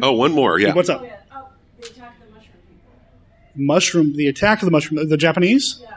Oh, 0.02 0.12
one 0.12 0.32
more. 0.32 0.58
Yeah. 0.58 0.74
What's 0.74 0.90
Oh, 0.90 0.96
up? 0.96 1.04
yeah. 1.04 1.16
Oh, 1.32 1.48
the 1.80 1.86
attack 1.86 2.14
of 2.20 2.26
the 2.26 2.32
mushroom 2.34 2.62
people. 2.68 3.64
Mushroom, 3.64 4.16
the 4.16 4.26
attack 4.28 4.58
of 4.60 4.64
the 4.66 4.70
mushroom, 4.70 5.08
the 5.08 5.16
Japanese. 5.16 5.78
Yeah. 5.82 5.88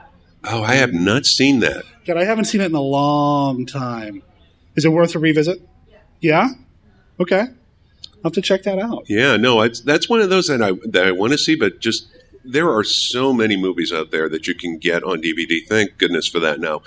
Oh, 0.47 0.63
I 0.63 0.75
have 0.75 0.93
not 0.93 1.25
seen 1.25 1.59
that. 1.61 1.83
God, 2.05 2.17
I 2.17 2.23
haven't 2.25 2.45
seen 2.45 2.61
it 2.61 2.65
in 2.65 2.75
a 2.75 2.81
long 2.81 3.65
time. 3.65 4.21
Is 4.75 4.85
it 4.85 4.89
worth 4.89 5.15
a 5.15 5.19
revisit? 5.19 5.61
Yeah. 6.21 6.49
Okay. 7.19 7.39
I'll 7.39 8.25
have 8.25 8.33
to 8.33 8.41
check 8.41 8.63
that 8.63 8.79
out. 8.79 9.05
Yeah, 9.07 9.37
no, 9.37 9.61
it's, 9.61 9.81
that's 9.81 10.09
one 10.09 10.19
of 10.21 10.29
those 10.29 10.47
that 10.47 10.61
I 10.61 10.71
that 10.89 11.05
I 11.07 11.11
want 11.11 11.31
to 11.33 11.37
see, 11.37 11.55
but 11.55 11.79
just 11.79 12.07
there 12.43 12.69
are 12.71 12.83
so 12.83 13.31
many 13.33 13.55
movies 13.55 13.91
out 13.93 14.11
there 14.11 14.27
that 14.29 14.47
you 14.47 14.55
can 14.55 14.77
get 14.77 15.03
on 15.03 15.21
DVD. 15.21 15.59
Thank 15.67 15.97
goodness 15.97 16.27
for 16.27 16.39
that 16.41 16.59
now. 16.59 16.81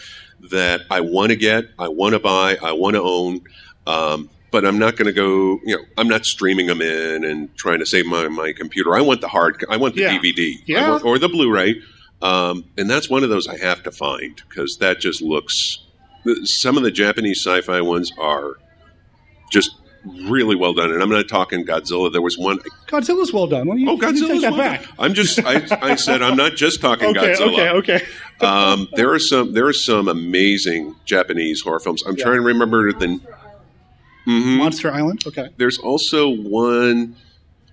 That 0.51 0.83
I 0.91 1.01
want 1.01 1.31
to 1.31 1.37
get, 1.37 1.65
I 1.79 1.89
want 1.89 2.15
to 2.15 2.19
buy, 2.21 2.57
I 2.63 2.73
want 2.73 2.95
to 2.95 3.03
own, 3.03 3.41
um, 3.87 4.31
but 4.51 4.65
I'm 4.65 4.79
not 4.79 4.97
going 4.97 5.07
to 5.07 5.13
go. 5.13 5.61
You 5.65 5.77
know, 5.79 5.83
I'm 5.97 6.09
not 6.09 6.25
streaming 6.27 6.67
them 6.67 6.81
in 6.83 7.25
and 7.25 7.55
trying 7.57 7.79
to 7.81 7.87
save 7.87 8.07
my 8.07 8.27
my 8.29 8.53
computer. 8.53 8.95
I 8.97 9.01
want 9.01 9.21
the 9.21 9.29
hard, 9.29 9.65
I 9.71 9.77
want 9.77 9.95
the 9.95 10.03
Yeah. 10.03 10.19
DVD, 10.19 10.55
Yeah. 10.67 10.91
want- 10.91 11.05
or 11.05 11.19
the 11.19 11.29
Blu-ray, 11.29 11.81
um, 12.23 12.65
and 12.77 12.89
that's 12.91 13.09
one 13.11 13.23
of 13.25 13.31
those 13.31 13.47
I 13.49 13.57
have 13.59 13.83
to 13.85 13.91
find 13.93 14.41
because 14.49 14.79
that 14.79 15.01
just 15.01 15.23
looks. 15.23 15.79
Some 16.45 16.77
of 16.77 16.83
the 16.83 16.91
Japanese 16.91 17.39
sci-fi 17.45 17.81
ones 17.81 18.13
are 18.19 18.55
just 19.51 19.71
really 20.05 20.57
well 20.57 20.75
done, 20.75 20.91
and 20.93 21.03
I'm 21.03 21.09
not 21.11 21.29
talking 21.29 21.65
Godzilla. 21.65 22.13
There 22.13 22.21
was 22.23 22.37
one 22.37 22.59
Godzilla's 22.87 23.33
well 23.33 23.47
done. 23.47 23.67
You, 23.79 23.91
Oh, 23.91 23.97
Godzilla's 23.97 24.43
well 24.43 24.57
back? 24.57 24.83
done. 24.83 24.93
I'm 24.99 25.15
just. 25.15 25.39
I, 25.45 25.63
I 25.81 25.95
said 25.95 26.23
I'm 26.23 26.37
not 26.37 26.55
just 26.55 26.81
talking 26.81 27.09
Okay, 27.17 27.35
Godzilla. 27.35 27.77
okay, 27.79 27.99
okay. 28.01 28.07
Um, 28.47 28.89
there 28.95 29.13
are 29.13 29.19
some. 29.19 29.53
There 29.55 29.67
are 29.67 29.73
some 29.73 30.09
amazing 30.09 30.97
Japanese 31.05 31.61
horror 31.63 31.81
films. 31.81 32.03
I'm 32.07 32.17
Yeah. 32.17 32.25
trying 32.25 32.37
to 32.37 32.43
remember 32.43 32.93
the. 32.93 33.21
Mhm. 34.27 34.59
Monster 34.59 34.93
Island. 34.93 35.25
Okay. 35.27 35.49
There's 35.57 35.79
also 35.79 36.29
one 36.29 37.17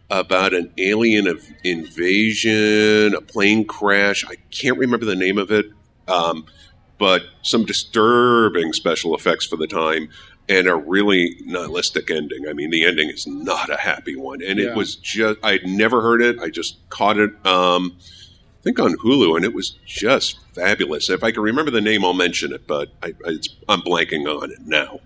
about 0.10 0.54
an 0.54 0.72
alien 0.78 1.28
of 1.28 1.44
invasion, 1.64 3.14
a 3.16 3.22
plane 3.22 3.66
crash. 3.66 4.24
I 4.28 4.36
can't 4.52 4.78
remember 4.78 5.06
the 5.06 5.16
name 5.16 5.38
of 5.38 5.52
it, 5.52 5.66
um, 6.08 6.46
but 6.98 7.24
some 7.42 7.66
disturbing 7.66 8.74
special 8.74 9.16
effects 9.16 9.46
for 9.46 9.58
the 9.58 9.68
time. 9.68 10.10
And 10.48 10.68
a 10.68 10.76
really 10.76 11.38
nihilistic 11.44 12.12
ending. 12.12 12.48
I 12.48 12.54
mean, 12.54 12.70
the 12.70 12.86
ending 12.86 13.10
is 13.10 13.26
not 13.26 13.72
a 13.72 13.78
happy 13.78 14.16
one, 14.16 14.44
and 14.44 14.60
Yeah. 14.60 14.68
it 14.70 14.76
was 14.76 14.96
just—I'd 14.96 15.66
never 15.66 16.04
heard 16.04 16.22
it. 16.22 16.38
I 16.40 16.52
just 16.52 16.88
caught 16.90 17.18
it, 17.18 17.32
um, 17.48 17.98
I 17.98 18.62
think, 18.62 18.78
on 18.80 18.96
Hulu, 18.98 19.36
and 19.38 19.44
it 19.44 19.56
was 19.56 19.80
just 19.88 20.38
fabulous. 20.54 21.10
If 21.10 21.24
I 21.24 21.32
can 21.32 21.42
remember 21.42 21.72
the 21.72 21.82
name, 21.82 22.06
I'll 22.06 22.14
mention 22.14 22.54
it, 22.54 22.68
but 22.68 22.90
I, 23.02 23.16
it's, 23.26 23.50
I'm 23.68 23.82
blanking 23.82 24.28
on 24.28 24.52
it 24.52 24.60
now. 24.68 25.00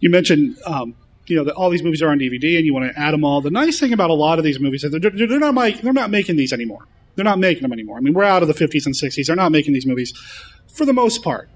you 0.00 0.10
mentioned 0.10 0.58
um, 0.66 0.96
you 1.28 1.36
know 1.36 1.44
that 1.44 1.54
all 1.54 1.70
these 1.70 1.82
movies 1.82 2.02
are 2.02 2.10
on 2.10 2.18
DVD 2.18 2.56
and 2.56 2.66
you 2.66 2.74
want 2.74 2.90
to 2.90 2.98
add 2.98 3.12
them 3.12 3.24
all. 3.24 3.40
The 3.40 3.50
nice 3.50 3.78
thing 3.78 3.92
about 3.92 4.10
a 4.10 4.14
lot 4.14 4.38
of 4.38 4.44
these 4.44 4.60
movies 4.60 4.84
is 4.84 4.90
they're, 4.90 5.10
they're 5.10 5.38
not 5.38 5.54
make, 5.54 5.80
they're 5.80 5.92
not 5.92 6.10
making 6.10 6.36
these 6.36 6.52
anymore. 6.52 6.86
They're 7.14 7.24
not 7.24 7.38
making 7.38 7.62
them 7.62 7.72
anymore. 7.72 7.96
I 7.96 8.00
mean, 8.00 8.14
we're 8.14 8.24
out 8.24 8.42
of 8.42 8.48
the 8.48 8.54
50s 8.54 8.86
and 8.86 8.94
60s. 8.94 9.26
They're 9.26 9.36
not 9.36 9.50
making 9.50 9.74
these 9.74 9.86
movies 9.86 10.12
for 10.68 10.84
the 10.84 10.92
most 10.92 11.24
part. 11.24 11.48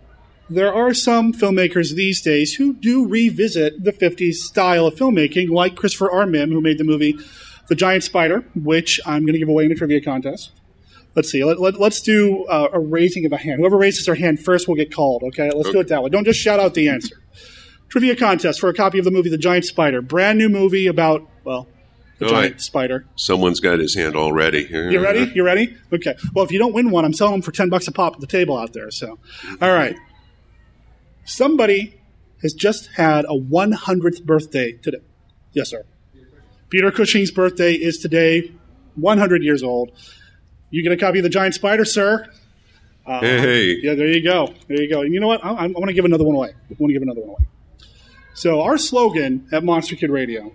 There 0.50 0.74
are 0.74 0.92
some 0.92 1.32
filmmakers 1.32 1.94
these 1.94 2.20
days 2.20 2.54
who 2.54 2.74
do 2.74 3.06
revisit 3.06 3.84
the 3.84 3.92
50s 3.92 4.34
style 4.34 4.86
of 4.86 4.96
filmmaking, 4.96 5.50
like 5.50 5.76
Christopher 5.76 6.10
R. 6.10 6.26
Mihm, 6.26 6.50
who 6.50 6.60
made 6.60 6.78
the 6.78 6.84
movie 6.84 7.16
The 7.68 7.74
Giant 7.74 8.02
Spider, 8.02 8.44
which 8.54 9.00
I'm 9.06 9.22
going 9.22 9.34
to 9.34 9.38
give 9.38 9.48
away 9.48 9.64
in 9.64 9.72
a 9.72 9.74
trivia 9.74 10.00
contest. 10.00 10.50
Let's 11.14 11.30
see. 11.30 11.44
Let, 11.44 11.60
let, 11.60 11.80
us 11.80 12.00
do 12.00 12.44
uh, 12.46 12.68
a 12.72 12.80
raising 12.80 13.24
of 13.24 13.32
a 13.32 13.36
hand. 13.36 13.60
Whoever 13.60 13.76
raises 13.76 14.04
their 14.06 14.14
hand 14.14 14.40
first 14.40 14.66
will 14.66 14.74
get 14.74 14.92
called. 14.92 15.22
Okay, 15.22 15.50
let's 15.54 15.70
do 15.70 15.78
it 15.78 15.88
that 15.88 16.02
way. 16.02 16.10
Don't 16.10 16.24
just 16.24 16.40
shout 16.40 16.58
out 16.58 16.74
the 16.74 16.88
answer. 16.88 17.21
Trivia 17.92 18.16
contest 18.16 18.58
for 18.58 18.70
a 18.70 18.72
copy 18.72 18.98
of 18.98 19.04
the 19.04 19.10
movie 19.10 19.28
The 19.28 19.36
Giant 19.36 19.66
Spider. 19.66 20.00
Brand 20.00 20.38
new 20.38 20.48
movie 20.48 20.86
about, 20.86 21.28
well, 21.44 21.68
the 22.18 22.24
oh, 22.24 22.28
All 22.28 22.34
giant 22.34 22.54
right. 22.54 22.60
spider. 22.62 23.04
Someone's 23.16 23.60
got 23.60 23.80
his 23.80 23.94
hand 23.94 24.16
already. 24.16 24.66
You 24.70 24.98
ready? 24.98 25.30
You 25.34 25.44
ready? 25.44 25.76
Okay. 25.92 26.14
Well, 26.32 26.42
if 26.42 26.50
you 26.50 26.58
don't 26.58 26.72
win 26.72 26.90
one, 26.90 27.04
I'm 27.04 27.12
selling 27.12 27.34
them 27.34 27.42
for 27.42 27.52
ten 27.52 27.68
bucks 27.68 27.86
a 27.88 27.92
pop 27.92 28.14
at 28.14 28.20
the 28.20 28.26
table 28.26 28.56
out 28.56 28.72
there. 28.72 28.90
So, 28.90 29.18
all 29.60 29.74
right. 29.74 29.94
Somebody 31.26 32.00
has 32.40 32.54
just 32.54 32.92
had 32.96 33.26
a 33.26 33.38
100th 33.38 34.24
birthday 34.24 34.72
today. 34.72 35.02
Yes, 35.52 35.68
sir. 35.68 35.84
Peter 36.70 36.90
Cushing's 36.90 37.30
birthday 37.30 37.74
is 37.74 37.98
today, 37.98 38.52
100 38.94 39.42
years 39.42 39.62
old. 39.62 39.92
You 40.70 40.82
get 40.82 40.92
a 40.92 40.96
copy 40.96 41.18
of 41.18 41.24
the 41.24 41.28
Giant 41.28 41.56
Spider, 41.56 41.84
sir. 41.84 42.26
Uh, 43.04 43.20
hey, 43.20 43.38
hey. 43.38 43.76
Yeah, 43.82 43.94
there 43.96 44.08
you 44.08 44.24
go. 44.24 44.54
There 44.66 44.80
you 44.80 44.88
go. 44.88 45.02
And 45.02 45.12
you 45.12 45.20
know 45.20 45.28
what? 45.28 45.44
I, 45.44 45.50
I 45.50 45.66
want 45.66 45.88
to 45.88 45.92
give 45.92 46.06
another 46.06 46.24
one 46.24 46.36
away. 46.36 46.54
I 46.54 46.74
want 46.78 46.88
to 46.88 46.94
give 46.94 47.02
another 47.02 47.20
one 47.20 47.28
away. 47.28 47.46
So 48.34 48.60
our 48.62 48.78
slogan 48.78 49.46
at 49.52 49.64
Monster 49.64 49.96
Kid 49.96 50.10
Radio, 50.10 50.54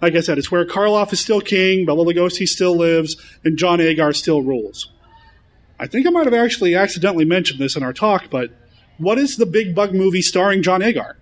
like 0.00 0.14
I 0.14 0.20
said, 0.20 0.38
it's 0.38 0.50
where 0.50 0.64
Karloff 0.64 1.12
is 1.12 1.20
still 1.20 1.40
king, 1.40 1.86
Bela 1.86 2.04
Lugosi 2.04 2.46
still 2.46 2.76
lives, 2.76 3.16
and 3.44 3.56
John 3.56 3.80
Agar 3.80 4.12
still 4.12 4.42
rules. 4.42 4.90
I 5.78 5.86
think 5.86 6.06
I 6.06 6.10
might 6.10 6.26
have 6.26 6.34
actually 6.34 6.74
accidentally 6.74 7.24
mentioned 7.24 7.58
this 7.58 7.76
in 7.76 7.82
our 7.82 7.92
talk, 7.92 8.30
but 8.30 8.50
what 8.98 9.18
is 9.18 9.36
the 9.36 9.46
big 9.46 9.74
bug 9.74 9.94
movie 9.94 10.22
starring 10.22 10.62
John 10.62 10.82
Agar? 10.82 11.16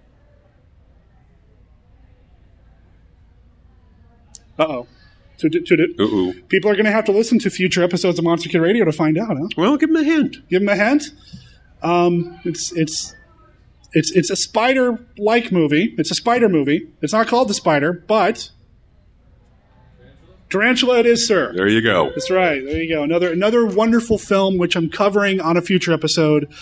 Uh 4.58 4.66
oh. 4.68 4.86
Uh-oh. 5.44 6.34
People 6.48 6.70
are 6.70 6.74
going 6.74 6.84
to 6.84 6.92
have 6.92 7.04
to 7.06 7.12
listen 7.12 7.38
to 7.40 7.50
future 7.50 7.82
episodes 7.82 8.18
of 8.18 8.24
Monster 8.24 8.48
Kid 8.48 8.60
Radio 8.60 8.84
to 8.84 8.92
find 8.92 9.18
out, 9.18 9.36
huh? 9.36 9.48
Well, 9.56 9.76
give 9.76 9.90
him 9.90 9.96
a 9.96 10.04
hint. 10.04 10.36
Give 10.48 10.62
him 10.62 10.68
a 10.68 10.76
hint. 10.76 11.10
Um, 11.82 12.38
it's 12.44 12.70
it's 12.72 13.14
it's 13.92 14.10
it's 14.12 14.30
a 14.30 14.36
spider-like 14.36 15.52
movie. 15.52 15.94
It's 15.98 16.10
a 16.10 16.14
spider 16.14 16.48
movie. 16.48 16.88
It's 17.00 17.12
not 17.12 17.26
called 17.28 17.48
the 17.48 17.54
Spider, 17.54 17.92
but 17.92 18.50
Tarantula 20.50 20.98
it 21.00 21.06
is, 21.06 21.26
sir. 21.26 21.52
There 21.54 21.66
you 21.66 21.80
go. 21.80 22.10
That's 22.10 22.30
right. 22.30 22.62
There 22.62 22.82
you 22.82 22.94
go. 22.94 23.02
Another 23.02 23.32
another 23.32 23.64
wonderful 23.64 24.18
film 24.18 24.58
which 24.58 24.76
I'm 24.76 24.90
covering 24.90 25.40
on 25.40 25.56
a 25.56 25.62
future 25.62 25.92
episode 25.92 26.52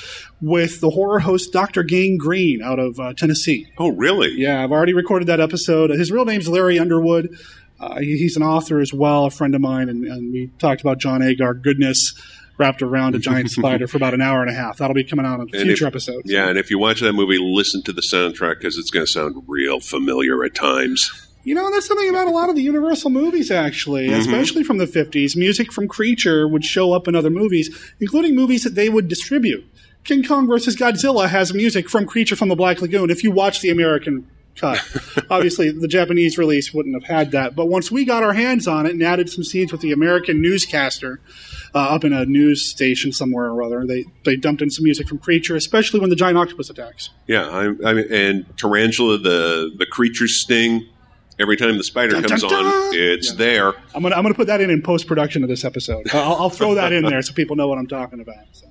with 0.41 0.81
the 0.81 0.91
horror 0.91 1.19
host 1.21 1.53
Dr. 1.53 1.83
Gangrene 1.83 2.63
out 2.63 2.79
of 2.79 3.01
uh, 3.01 3.15
Tennessee. 3.15 3.67
Oh, 3.79 3.89
really? 3.89 4.31
Yeah, 4.37 4.63
I've 4.63 4.71
already 4.71 4.93
recorded 4.95 5.27
that 5.27 5.41
episode. 5.41 5.91
His 5.91 6.13
real 6.13 6.25
name's 6.25 6.49
Larry 6.49 6.79
Underwood. 6.79 7.37
Uh, 7.81 7.99
he- 7.99 8.19
he's 8.19 8.37
an 8.37 8.43
author 8.45 8.79
as 8.79 8.93
well, 8.95 9.25
a 9.25 9.31
friend 9.31 9.55
of 9.57 9.61
mine, 9.61 9.89
and, 9.89 10.05
and 10.05 10.33
we 10.33 10.51
talked 10.61 10.83
about 10.83 10.99
John 10.99 11.21
Agar 11.23 11.55
goodness 11.55 12.13
wrapped 12.61 12.83
around 12.83 13.15
a 13.17 13.19
giant 13.31 13.51
spider 13.51 13.89
for 13.89 13.97
about 13.97 14.15
an 14.15 14.21
hour 14.23 14.41
and 14.43 14.51
a 14.51 14.55
half. 14.55 14.77
That'll 14.79 14.95
be 14.95 15.03
coming 15.03 15.27
out 15.27 15.41
on 15.41 15.49
future 15.49 15.85
if- 15.87 15.89
episodes. 15.89 16.31
Yeah, 16.31 16.49
and 16.49 16.57
if 16.59 16.71
you 16.71 16.79
watch 16.79 17.01
that 17.01 17.15
movie, 17.15 17.39
listen 17.41 17.83
to 17.85 17.93
the 17.93 18.03
soundtrack 18.03 18.59
because 18.59 18.77
it's 18.79 18.91
going 18.91 19.05
to 19.05 19.11
sound 19.11 19.43
real 19.49 19.81
familiar 19.81 20.45
at 20.45 20.55
times. 20.55 21.11
You 21.43 21.55
know, 21.55 21.71
that's 21.73 21.87
something 21.87 22.11
about 22.11 22.27
a 22.29 22.31
lot 22.31 22.51
of 22.51 22.55
the 22.55 22.61
Universal 22.63 23.11
movies, 23.11 23.51
actually, 23.51 24.09
Mm-hmm. 24.09 24.21
especially 24.21 24.63
from 24.63 24.77
the 24.77 24.85
50s. 24.85 25.35
Music 25.37 25.73
from 25.73 25.89
Creature 25.89 26.47
would 26.47 26.65
show 26.67 26.93
up 26.93 27.09
in 27.09 27.17
other 27.17 27.31
movies, 27.31 27.75
including 27.99 28.37
movies 28.37 28.63
that 28.63 28.75
they 28.75 28.91
would 28.91 29.09
distribute. 29.09 29.65
King 30.05 30.23
Kong 30.23 30.47
versus 30.47 30.77
Godzilla 30.77 31.29
has 31.29 31.55
music 31.55 31.89
from 31.89 32.07
Creature 32.07 32.37
from 32.37 32.49
the 32.51 32.57
Black 32.57 32.81
Lagoon 32.83 33.09
if 33.11 33.25
you 33.25 33.31
watch 33.31 33.61
the 33.63 33.71
American 33.71 34.29
cut. 34.57 34.79
Obviously, 35.31 35.71
the 35.71 35.89
Japanese 35.89 36.37
release 36.37 36.75
wouldn't 36.75 36.95
have 37.03 37.05
had 37.11 37.31
that. 37.33 37.57
But 37.57 37.67
once 37.69 37.91
we 37.91 38.05
got 38.05 38.23
our 38.23 38.35
hands 38.35 38.69
on 38.69 38.85
it 38.85 38.93
and 38.93 39.03
added 39.03 39.31
some 39.31 39.43
scenes 39.45 39.73
with 39.73 39.81
the 39.81 39.93
American 39.93 40.43
newscaster 40.43 41.21
uh, 41.75 41.79
up 41.79 42.05
in 42.05 42.13
a 42.13 42.25
news 42.25 42.69
station 42.71 43.13
somewhere 43.13 43.47
or 43.51 43.63
other, 43.63 43.87
they, 43.87 44.05
they 44.25 44.37
dumped 44.37 44.63
in 44.63 44.71
some 44.71 44.85
music 44.85 45.09
from 45.09 45.19
Creature, 45.19 45.57
especially 45.57 46.01
when 46.01 46.11
the 46.11 46.17
giant 46.17 46.37
octopus 46.39 46.71
attacks. 46.71 47.11
Yeah, 47.27 47.47
I, 47.49 47.65
I 47.89 47.93
mean, 47.95 48.13
and 48.13 48.59
tarantula, 48.59 49.19
the 49.19 49.71
the 49.77 49.87
creature's 49.87 50.41
sting. 50.41 50.87
Every 51.39 51.57
time 51.57 51.79
the 51.79 51.85
spider 51.85 52.13
Dun, 52.21 52.25
comes 52.25 52.43
dun, 52.43 52.51
dun. 52.51 52.65
on, 52.67 52.91
it's 52.93 53.33
there. 53.35 53.73
I'm 53.95 54.03
gonna 54.03 54.15
I'm 54.15 54.23
gonna 54.23 54.35
put 54.35 54.49
that 54.49 54.61
in 54.61 54.69
in 54.69 54.83
post 54.83 55.07
production 55.07 55.43
of 55.43 55.49
this 55.49 55.65
episode. 55.65 56.07
I'll, 56.13 56.35
I'll 56.35 56.51
throw 56.51 56.75
that 56.81 56.93
in 56.93 57.03
there 57.05 57.23
so 57.23 57.33
people 57.33 57.57
know 57.57 57.67
what 57.67 57.79
I'm 57.79 57.87
talking 57.87 58.21
about. 58.21 58.45
So. 58.53 58.67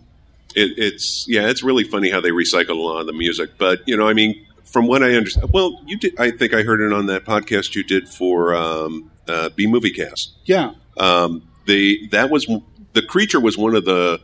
It, 0.56 0.78
it's 0.78 1.26
yeah, 1.28 1.48
it's 1.50 1.64
really 1.64 1.84
funny 1.84 2.12
how 2.12 2.22
they 2.22 2.30
recycle 2.30 2.70
a 2.72 2.74
lot 2.76 3.00
of 3.00 3.08
the 3.08 3.14
music. 3.14 3.52
But 3.58 3.80
you 3.88 3.98
know, 3.98 4.08
I 4.08 4.14
mean, 4.14 4.46
from 4.66 4.86
what 4.86 5.02
I 5.02 5.14
understand, 5.14 5.50
well, 5.52 5.82
you 5.88 5.98
did. 5.98 6.20
I 6.20 6.30
think 6.30 6.54
I 6.54 6.62
heard 6.62 6.80
it 6.82 6.94
on 6.94 7.08
that 7.08 7.26
podcast 7.26 7.74
you 7.74 7.84
did 7.84 8.08
for 8.08 8.54
um, 8.54 9.10
uh, 9.28 9.50
B 9.50 9.66
Movie 9.66 9.90
Cast. 9.92 10.34
Yeah, 10.46 10.74
Um, 10.98 11.48
the 11.66 12.08
that 12.12 12.30
was 12.30 12.48
the 12.94 13.02
creature 13.02 13.40
was 13.40 13.58
one 13.58 13.76
of 13.76 13.86
the 13.86 14.20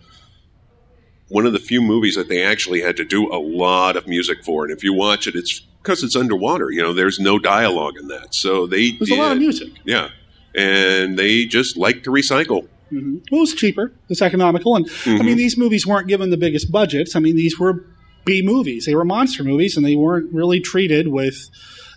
one 1.29 1.45
of 1.45 1.53
the 1.53 1.59
few 1.59 1.81
movies 1.81 2.15
that 2.15 2.29
they 2.29 2.43
actually 2.43 2.81
had 2.81 2.95
to 2.97 3.05
do 3.05 3.31
a 3.33 3.39
lot 3.39 3.95
of 3.95 4.07
music 4.07 4.43
for. 4.43 4.63
And 4.63 4.71
if 4.71 4.83
you 4.83 4.93
watch 4.93 5.27
it, 5.27 5.35
it's 5.35 5.61
because 5.81 6.03
it's 6.03 6.15
underwater. 6.15 6.71
You 6.71 6.81
know, 6.81 6.93
there's 6.93 7.19
no 7.19 7.39
dialogue 7.39 7.95
in 7.99 8.07
that, 8.09 8.33
so 8.33 8.67
they 8.67 8.91
there's 8.91 9.11
a 9.11 9.15
lot 9.15 9.31
of 9.31 9.37
music. 9.37 9.69
Yeah, 9.85 10.09
and 10.55 11.17
they 11.17 11.45
just 11.45 11.77
like 11.77 12.03
to 12.03 12.09
recycle. 12.09 12.67
Mm-hmm. 12.91 13.17
Well, 13.31 13.43
it's 13.43 13.53
cheaper. 13.53 13.91
It's 14.09 14.21
economical, 14.21 14.75
and 14.75 14.87
I 15.05 15.09
mean 15.09 15.19
mm-hmm. 15.19 15.35
these 15.35 15.57
movies 15.57 15.87
weren't 15.87 16.07
given 16.07 16.29
the 16.29 16.37
biggest 16.37 16.71
budgets. 16.71 17.15
I 17.15 17.19
mean 17.19 17.35
these 17.35 17.59
were 17.59 17.85
B 18.25 18.41
movies. 18.41 18.85
They 18.85 18.95
were 18.95 19.05
monster 19.05 19.43
movies, 19.43 19.77
and 19.77 19.85
they 19.85 19.95
weren't 19.95 20.33
really 20.33 20.59
treated 20.59 21.07
with 21.07 21.49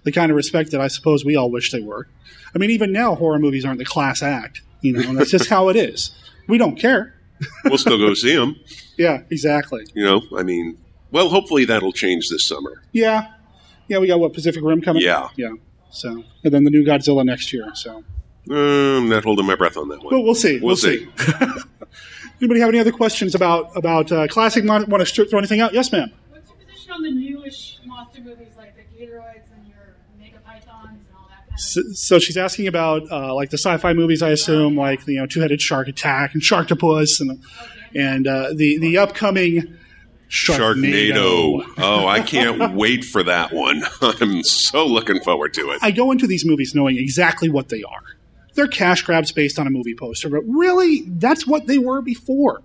the 0.04 0.12
kind 0.12 0.30
of 0.30 0.36
respect 0.36 0.70
that 0.70 0.80
I 0.80 0.88
suppose 0.88 1.24
we 1.24 1.36
all 1.36 1.50
wish 1.50 1.70
they 1.70 1.80
were. 1.80 2.08
I 2.54 2.58
mean, 2.58 2.70
even 2.70 2.92
now 2.92 3.14
horror 3.14 3.38
movies 3.38 3.64
aren't 3.64 3.78
the 3.78 3.84
class 3.84 4.22
act. 4.22 4.62
You 4.80 4.92
know, 4.92 5.08
and 5.08 5.18
that's 5.18 5.30
just 5.30 5.48
how 5.50 5.68
it 5.68 5.76
is. 5.76 6.12
We 6.48 6.58
don't 6.58 6.76
care. 6.76 7.14
We'll 7.64 7.78
still 7.78 7.98
go 7.98 8.14
see 8.14 8.34
them. 8.34 8.56
Yeah, 8.98 9.22
exactly. 9.30 9.86
You 9.94 10.04
know, 10.04 10.22
I 10.36 10.42
mean, 10.42 10.76
well, 11.12 11.28
hopefully 11.28 11.64
that'll 11.66 11.92
change 11.92 12.28
this 12.30 12.48
summer. 12.48 12.82
Yeah, 12.90 13.28
yeah. 13.86 13.98
We 14.00 14.08
got 14.08 14.18
what 14.18 14.32
Pacific 14.32 14.60
Rim 14.64 14.80
coming. 14.82 15.02
Yeah. 15.02 15.28
yeah. 15.36 15.52
So, 15.90 16.24
and 16.42 16.52
then 16.52 16.64
the 16.64 16.70
new 16.70 16.84
Godzilla 16.84 17.24
next 17.24 17.52
year. 17.52 17.70
So, 17.74 18.02
Uh, 18.50 18.54
I'm 18.98 19.08
not 19.08 19.22
holding 19.22 19.46
my 19.46 19.54
breath 19.54 19.76
on 19.76 19.86
that 19.90 20.02
one. 20.02 20.12
Well, 20.12 20.24
we'll 20.24 20.34
see. 20.34 20.54
We'll, 20.58 20.70
We'll 20.70 20.76
see. 20.76 21.06
see. 21.16 21.32
Anybody 22.40 22.58
have 22.58 22.70
any 22.70 22.80
other 22.80 22.90
questions 22.90 23.36
about 23.36 23.76
about 23.76 24.10
uh, 24.10 24.26
classic? 24.26 24.64
Mon- 24.64 24.86
Want 24.90 25.06
to 25.06 25.24
throw 25.26 25.38
anything 25.38 25.60
out? 25.60 25.72
Yes, 25.72 25.92
ma'am. 25.92 26.10
What's 26.30 26.48
your 26.50 26.58
position 26.66 26.90
on 26.92 27.02
the 27.02 27.10
newish 27.12 27.78
monster 27.86 28.20
movies 28.20 28.48
like 28.56 28.74
the 28.74 28.82
Gatoroids 28.98 29.46
and 29.54 29.64
your 29.68 29.94
Mega 30.18 30.38
Pythons 30.44 30.66
and 30.90 31.16
all 31.16 31.28
that 31.28 31.47
kind 31.47 31.47
of 31.47 31.47
So, 31.58 31.82
so 31.92 32.18
she's 32.18 32.36
asking 32.36 32.68
about 32.68 33.10
uh, 33.10 33.34
like 33.34 33.50
the 33.50 33.58
sci-fi 33.58 33.92
movies, 33.92 34.22
I 34.22 34.30
assume, 34.30 34.76
like 34.76 35.06
you 35.06 35.18
know, 35.18 35.26
two-headed 35.26 35.60
shark 35.60 35.88
attack 35.88 36.34
and 36.34 36.42
Sharktopus, 36.42 37.20
and 37.20 37.42
and 37.94 38.26
uh, 38.26 38.52
the 38.54 38.78
the 38.78 38.98
upcoming 38.98 39.76
Sharknado. 40.28 41.62
Sharknado. 41.62 41.74
Oh, 41.78 42.06
I 42.06 42.20
can't 42.20 42.74
wait 42.74 43.04
for 43.04 43.22
that 43.22 43.52
one. 43.52 43.82
I'm 44.00 44.42
so 44.42 44.86
looking 44.86 45.20
forward 45.20 45.54
to 45.54 45.70
it. 45.70 45.78
I 45.82 45.90
go 45.90 46.10
into 46.10 46.26
these 46.26 46.44
movies 46.44 46.74
knowing 46.74 46.98
exactly 46.98 47.48
what 47.48 47.70
they 47.70 47.82
are. 47.82 48.02
They're 48.54 48.68
cash 48.68 49.02
grabs 49.02 49.32
based 49.32 49.58
on 49.58 49.66
a 49.66 49.70
movie 49.70 49.94
poster, 49.94 50.28
but 50.28 50.42
really, 50.46 51.02
that's 51.06 51.46
what 51.46 51.66
they 51.66 51.78
were 51.78 52.02
before. 52.02 52.62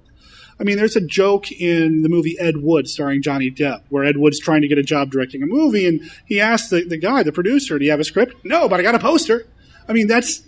I 0.60 0.63
mean, 0.63 0.78
there's 0.78 0.96
a 0.96 1.02
joke 1.02 1.52
in 1.52 2.02
the 2.04 2.10
movie 2.10 2.38
Ed 2.39 2.58
Wood 2.58 2.88
starring 2.88 3.22
Johnny 3.22 3.50
Depp, 3.52 3.82
where 3.89 4.04
Ed 4.04 4.18
Wood's 4.18 4.39
trying 4.39 4.62
to 4.62 4.68
get 4.68 4.78
a 4.78 4.84
job 4.84 5.12
directing 5.12 5.42
a 5.44 5.46
movie, 5.48 5.88
and 5.88 6.02
he 6.26 6.39
asks 6.39 6.70
the, 6.70 6.84
the 6.84 6.98
guy, 6.98 7.24
the 7.24 7.32
producer, 7.32 7.80
"Do 7.80 7.86
you 7.86 7.92
have 7.92 8.00
a 8.00 8.04
script?" 8.04 8.36
No, 8.46 8.70
but 8.70 8.80
I 8.80 8.84
got 8.84 8.96
a 8.96 9.00
poster. 9.00 9.48
I 9.89 9.94
mean, 9.94 10.08
that's 10.08 10.44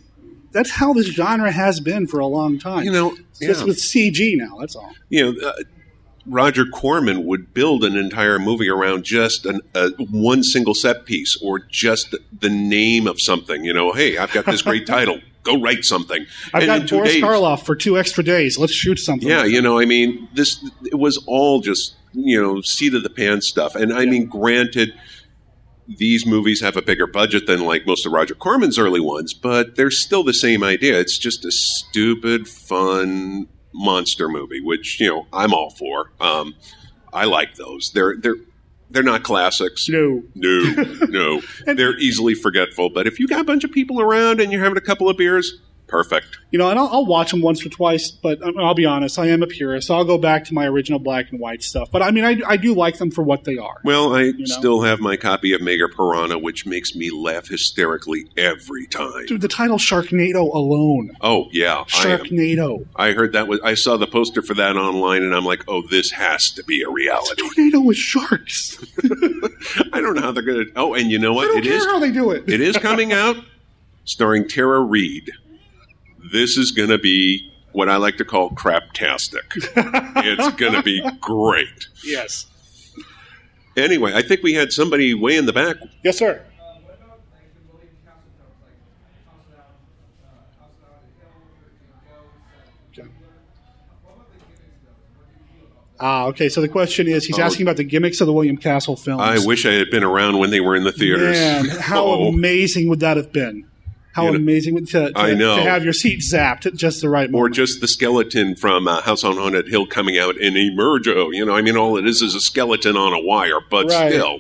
that's 0.51 0.71
how 0.71 0.93
this 0.93 1.07
genre 1.07 1.51
has 1.51 1.79
been 1.79 2.07
for 2.07 2.19
a 2.19 2.27
long 2.27 2.59
time. 2.59 2.83
You 2.83 2.91
know, 2.91 3.17
It's 3.31 3.39
just 3.39 3.65
with 3.65 3.77
CG 3.77 4.37
now. 4.37 4.57
That's 4.59 4.75
all. 4.75 4.93
you 5.09 5.33
know, 5.33 5.47
uh, 5.49 5.53
Roger 6.27 6.65
Corman 6.65 7.25
would 7.25 7.53
build 7.53 7.83
an 7.83 7.95
entire 7.95 8.39
movie 8.39 8.69
around 8.69 9.03
just 9.05 9.45
an, 9.45 9.61
uh, 9.75 9.89
one 10.09 10.43
single 10.43 10.73
set 10.73 11.05
piece 11.05 11.37
or 11.41 11.59
just 11.59 12.15
the 12.39 12.49
name 12.49 13.05
of 13.07 13.21
something. 13.21 13.63
You 13.63 13.73
know, 13.73 13.91
hey, 13.93 14.17
I've 14.17 14.31
got 14.31 14.45
this 14.45 14.61
great 14.61 14.87
title. 14.87 15.19
Go 15.43 15.61
write 15.61 15.83
something. 15.85 16.25
I've 16.53 16.63
And 16.67 16.81
got 16.81 16.89
Boris 16.89 17.13
days- 17.13 17.23
Karloff 17.23 17.63
for 17.65 17.75
two 17.75 17.97
extra 17.99 18.23
days. 18.23 18.57
Let's 18.57 18.73
shoot 18.73 18.97
something. 18.97 19.29
Yeah, 19.29 19.43
you 19.43 19.61
know, 19.61 19.77
I 19.79 19.85
mean, 19.85 20.27
this 20.33 20.63
it 20.83 20.95
was 20.97 21.23
all 21.27 21.61
just 21.61 21.95
you 22.13 22.41
know 22.41 22.61
seat 22.61 22.95
of 22.95 23.03
the 23.03 23.09
pants 23.11 23.47
stuff. 23.47 23.75
And 23.75 23.93
I 23.93 24.05
mean, 24.05 24.25
granted, 24.25 24.93
these 25.87 26.25
movies 26.25 26.61
have 26.61 26.75
a 26.77 26.81
bigger 26.81 27.05
budget 27.05 27.45
than 27.45 27.63
like 27.63 27.85
most 27.85 28.07
of 28.07 28.11
Roger 28.11 28.33
Corman's 28.33 28.79
early 28.79 28.99
ones, 28.99 29.35
but 29.35 29.75
they're 29.75 29.91
still 29.91 30.23
the 30.23 30.33
same 30.33 30.63
idea. 30.63 30.99
It's 30.99 31.19
just 31.19 31.45
a 31.45 31.51
stupid, 31.51 32.47
fun 32.47 33.47
monster 33.75 34.29
movie, 34.29 34.61
which 34.61 34.99
you 34.99 35.07
know 35.07 35.27
I'm 35.31 35.53
all 35.53 35.69
for. 35.69 36.11
Um, 36.19 36.55
I 37.13 37.25
like 37.25 37.55
those. 37.55 37.91
They're 37.93 38.15
they're 38.17 38.37
they're 38.89 39.03
not 39.03 39.23
classics. 39.23 39.89
No. 39.89 40.23
No, 40.35 40.85
no. 41.09 41.41
They're 41.65 41.97
easily 41.97 42.35
forgetful. 42.35 42.89
But 42.89 43.07
if 43.07 43.19
you 43.19 43.27
got 43.27 43.41
a 43.41 43.43
bunch 43.43 43.63
of 43.63 43.71
people 43.71 44.01
around 44.01 44.39
and 44.39 44.51
you're 44.51 44.63
having 44.63 44.77
a 44.77 44.81
couple 44.81 45.09
of 45.09 45.17
beers, 45.17 45.59
perfect. 45.87 46.37
You 46.51 46.59
know, 46.59 46.69
and 46.69 46.79
I'll, 46.79 46.87
I'll 46.87 47.05
watch 47.05 47.31
them 47.31 47.41
once 47.41 47.65
or 47.65 47.69
twice, 47.69 48.09
but 48.11 48.41
um, 48.41 48.57
I'll 48.57 48.73
be 48.73 48.85
honest, 48.85 49.19
I 49.19 49.27
am 49.27 49.43
a 49.43 49.47
purist. 49.47 49.91
I'll 49.91 50.05
go 50.05 50.17
back 50.17 50.45
to 50.45 50.53
my 50.53 50.65
original 50.67 50.99
black 50.99 51.29
and 51.31 51.39
white 51.39 51.63
stuff. 51.63 51.89
But 51.91 52.01
I 52.01 52.11
mean, 52.11 52.23
I, 52.23 52.39
I 52.47 52.57
do 52.57 52.73
like 52.73 52.97
them 52.97 53.11
for 53.11 53.23
what 53.23 53.43
they 53.43 53.57
are. 53.57 53.75
Well, 53.83 54.15
I 54.15 54.31
know? 54.31 54.45
still 54.45 54.81
have 54.83 54.99
my 55.01 55.17
copy 55.17 55.51
of 55.53 55.61
Mega 55.61 55.87
Piranha, 55.89 56.39
which 56.39 56.65
makes 56.65 56.95
me 56.95 57.09
laugh 57.11 57.49
hysterically 57.49 58.25
every 58.37 58.87
time. 58.87 59.25
Dude, 59.25 59.41
the 59.41 59.47
title 59.47 59.77
Sharknado 59.77 60.53
alone. 60.53 61.11
Oh 61.21 61.49
yeah, 61.51 61.83
I, 61.95 62.07
am- 62.09 62.19
Sharknado. 62.19 62.85
I 62.95 63.11
heard 63.11 63.33
that 63.33 63.47
was. 63.47 63.59
I 63.63 63.73
saw 63.73 63.97
the 63.97 64.07
poster 64.07 64.41
for 64.41 64.53
that 64.53 64.77
online, 64.77 65.23
and 65.23 65.35
I'm 65.35 65.45
like, 65.45 65.63
oh, 65.67 65.81
this 65.87 66.11
has 66.11 66.51
to 66.51 66.63
be 66.63 66.81
a 66.83 66.89
reality. 66.89 67.33
a 67.33 67.35
Tornado 67.35 67.81
with 67.81 67.97
sharks. 67.97 68.83
I 69.93 70.01
don't 70.01 70.15
know 70.15 70.21
how 70.21 70.31
they're 70.31 70.43
gonna. 70.43 70.65
Oh, 70.75 70.93
and 70.93 71.11
you 71.11 71.19
know 71.19 71.33
I 71.33 71.35
what? 71.35 71.45
don't 71.47 71.57
It 71.59 71.63
care 71.65 71.73
is. 71.77 71.85
how 71.85 71.99
they 71.99 72.11
do 72.11 72.31
it. 72.31 72.47
It 72.47 72.61
is 72.61 72.77
coming 72.77 73.11
out 73.13 73.35
starring 74.05 74.47
Tara 74.47 74.79
Reid. 74.81 75.31
This 76.31 76.57
is 76.57 76.71
going 76.71 76.89
to 76.89 76.97
be 76.97 77.51
what 77.71 77.89
I 77.89 77.97
like 77.97 78.17
to 78.17 78.25
call 78.25 78.49
craptastic. 78.51 79.41
it's 79.55 80.55
going 80.55 80.73
to 80.73 80.81
be 80.83 81.01
great. 81.21 81.87
Yes. 82.03 82.47
Anyway, 83.77 84.13
I 84.13 84.21
think 84.21 84.41
we 84.41 84.53
had 84.53 84.71
somebody 84.71 85.13
way 85.13 85.35
in 85.35 85.45
the 85.45 85.53
back. 85.53 85.75
Yes, 86.03 86.17
sir. 86.17 86.41
What 86.57 86.95
about 86.95 87.19
the 87.19 87.73
William 87.73 87.89
Castle 88.05 88.21
films, 88.37 88.55
like 88.63 88.79
House 89.27 89.43
Down, 89.51 89.59
uh, 90.23 90.61
House 90.63 90.71
Down 90.81 91.03
the 91.03 91.19
Hill, 91.19 91.43
Thirteen 91.59 91.91
Ghosts? 92.07 92.99
and- 92.99 93.11
What 94.03 94.13
about 94.15 94.31
the 94.31 94.39
gimmicks 94.39 94.79
though? 94.85 94.95
What 95.17 95.27
do 95.27 95.33
you 95.35 95.43
feel 95.51 95.67
about 95.67 95.97
that? 95.97 96.05
Ah, 96.05 96.25
okay. 96.27 96.47
So 96.47 96.61
the 96.61 96.69
question 96.69 97.07
is, 97.09 97.25
he's 97.25 97.37
Oh. 97.37 97.43
asking 97.43 97.65
about 97.65 97.75
the 97.77 97.83
gimmicks 97.83 98.21
of 98.21 98.27
the 98.27 98.33
William 98.33 98.55
Castle 98.55 98.95
films. 98.95 99.21
I 99.21 99.45
wish 99.45 99.65
I 99.65 99.73
had 99.73 99.89
been 99.91 100.03
around 100.03 100.39
when 100.39 100.51
they 100.51 100.61
were 100.61 100.77
in 100.77 100.85
the 100.85 100.93
theaters. 100.93 101.35
Man, 101.37 101.65
how 101.81 102.05
Oh. 102.05 102.27
amazing 102.29 102.87
would 102.87 103.01
that 103.01 103.17
have 103.17 103.33
been? 103.33 103.65
How 104.15 104.29
You 104.29 104.35
amazing 104.35 104.85
to, 104.85 105.11
to, 105.11 105.19
I 105.19 105.33
know. 105.33 105.57
to 105.57 105.63
have 105.63 105.83
your 105.83 105.91
seat 105.91 106.21
zapped 106.21 106.65
at 106.65 106.73
just 106.75 107.01
the 107.01 107.09
right 107.09 107.29
moment. 107.29 107.51
or 107.51 107.53
just 107.53 107.81
the 107.81 107.87
skeleton 107.87 108.55
from 108.55 108.87
uh, 108.87 109.01
House 109.01 109.25
on 109.25 109.35
Haunted 109.35 109.67
Hill 109.67 109.85
coming 109.87 110.17
out 110.17 110.37
in 110.37 110.53
Emergo. 110.53 111.33
You 111.33 111.45
know, 111.45 111.53
I 111.53 111.61
mean, 111.61 111.75
all 111.75 111.97
it 111.97 112.07
is 112.07 112.21
is 112.21 112.33
a 112.33 112.39
skeleton 112.39 112.95
on 112.95 113.11
a 113.11 113.19
wire, 113.19 113.59
but 113.69 113.87
Right. 113.89 114.11
still. 114.13 114.39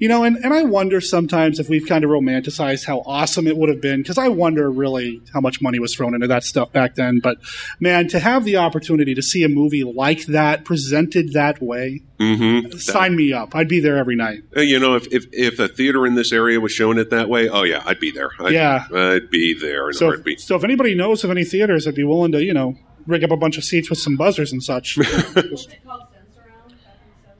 You 0.00 0.08
know, 0.08 0.24
and, 0.24 0.36
and 0.38 0.52
I 0.54 0.62
wonder 0.62 1.00
sometimes 1.00 1.60
if 1.60 1.68
we've 1.68 1.86
kind 1.86 2.04
of 2.04 2.10
romanticized 2.10 2.86
how 2.86 3.02
awesome 3.04 3.46
it 3.46 3.56
would 3.56 3.68
have 3.68 3.82
been, 3.82 4.00
because 4.02 4.16
I 4.16 4.28
wonder 4.28 4.70
really 4.70 5.20
how 5.34 5.40
much 5.40 5.60
money 5.60 5.78
was 5.78 5.94
thrown 5.94 6.14
into 6.14 6.26
that 6.26 6.42
stuff 6.42 6.72
back 6.72 6.94
then. 6.94 7.20
But 7.22 7.36
man, 7.80 8.08
to 8.08 8.18
have 8.18 8.44
the 8.46 8.56
opportunity 8.56 9.14
to 9.14 9.20
see 9.22 9.44
a 9.44 9.48
movie 9.50 9.84
like 9.84 10.24
that 10.26 10.64
presented 10.64 11.34
that 11.34 11.60
way, 11.62 12.00
hmm 12.18 12.70
sign 12.78 13.14
me 13.14 13.32
up. 13.32 13.54
I'd 13.54 13.68
be 13.68 13.78
there 13.80 13.96
every 13.98 14.16
night. 14.16 14.42
You 14.56 14.80
know, 14.80 14.94
if, 14.96 15.06
if 15.12 15.26
if 15.32 15.58
a 15.58 15.68
theater 15.68 16.06
in 16.06 16.14
this 16.14 16.32
area 16.32 16.60
was 16.60 16.72
showing 16.72 16.96
it 16.98 17.10
that 17.10 17.28
way, 17.28 17.48
oh 17.50 17.62
yeah, 17.64 17.82
I'd 17.84 18.00
be 18.00 18.10
there. 18.10 18.30
I'd, 18.40 18.52
Yeah. 18.54 18.86
I'd 18.92 19.28
be 19.30 19.52
there 19.52 19.84
in 19.90 19.90
a 19.90 19.98
So, 19.98 20.06
heartbeat. 20.06 20.40
so 20.40 20.56
if 20.56 20.64
anybody 20.64 20.94
knows 20.94 21.24
of 21.24 21.30
any 21.30 21.44
theaters 21.44 21.84
that'd 21.84 21.94
be 21.94 22.04
willing 22.04 22.32
to, 22.32 22.42
you 22.42 22.54
know, 22.54 22.74
rig 23.06 23.22
up 23.22 23.30
a 23.30 23.36
bunch 23.36 23.58
of 23.58 23.64
seats 23.64 23.90
with 23.90 23.98
some 23.98 24.16
buzzers 24.16 24.50
and 24.50 24.62
such, 24.62 24.96
What's 24.98 25.66
it 25.66 25.84
called? 25.84 25.99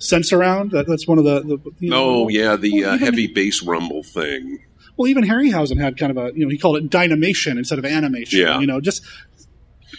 Sensurround. 0.00 0.70
That, 0.70 0.86
that's 0.88 1.06
one 1.06 1.18
of 1.18 1.24
the. 1.24 1.40
the 1.40 1.58
you 1.78 1.90
know, 1.90 2.04
Oh 2.24 2.28
yeah, 2.28 2.56
the 2.56 2.72
Well, 2.72 2.90
uh, 2.90 2.94
even- 2.96 3.04
heavy 3.06 3.26
bass 3.26 3.62
rumble 3.62 4.02
thing. 4.02 4.58
Well, 4.96 5.08
even 5.08 5.24
Harryhausen 5.24 5.80
had 5.80 5.96
kind 5.96 6.10
of 6.10 6.18
a, 6.18 6.32
you 6.36 6.44
know, 6.44 6.50
he 6.50 6.58
called 6.58 6.76
it 6.76 6.90
dynamation 6.90 7.56
instead 7.56 7.78
of 7.78 7.84
animation. 7.86 8.40
Yeah. 8.40 8.58
You 8.60 8.66
know, 8.66 8.80
just 8.82 9.02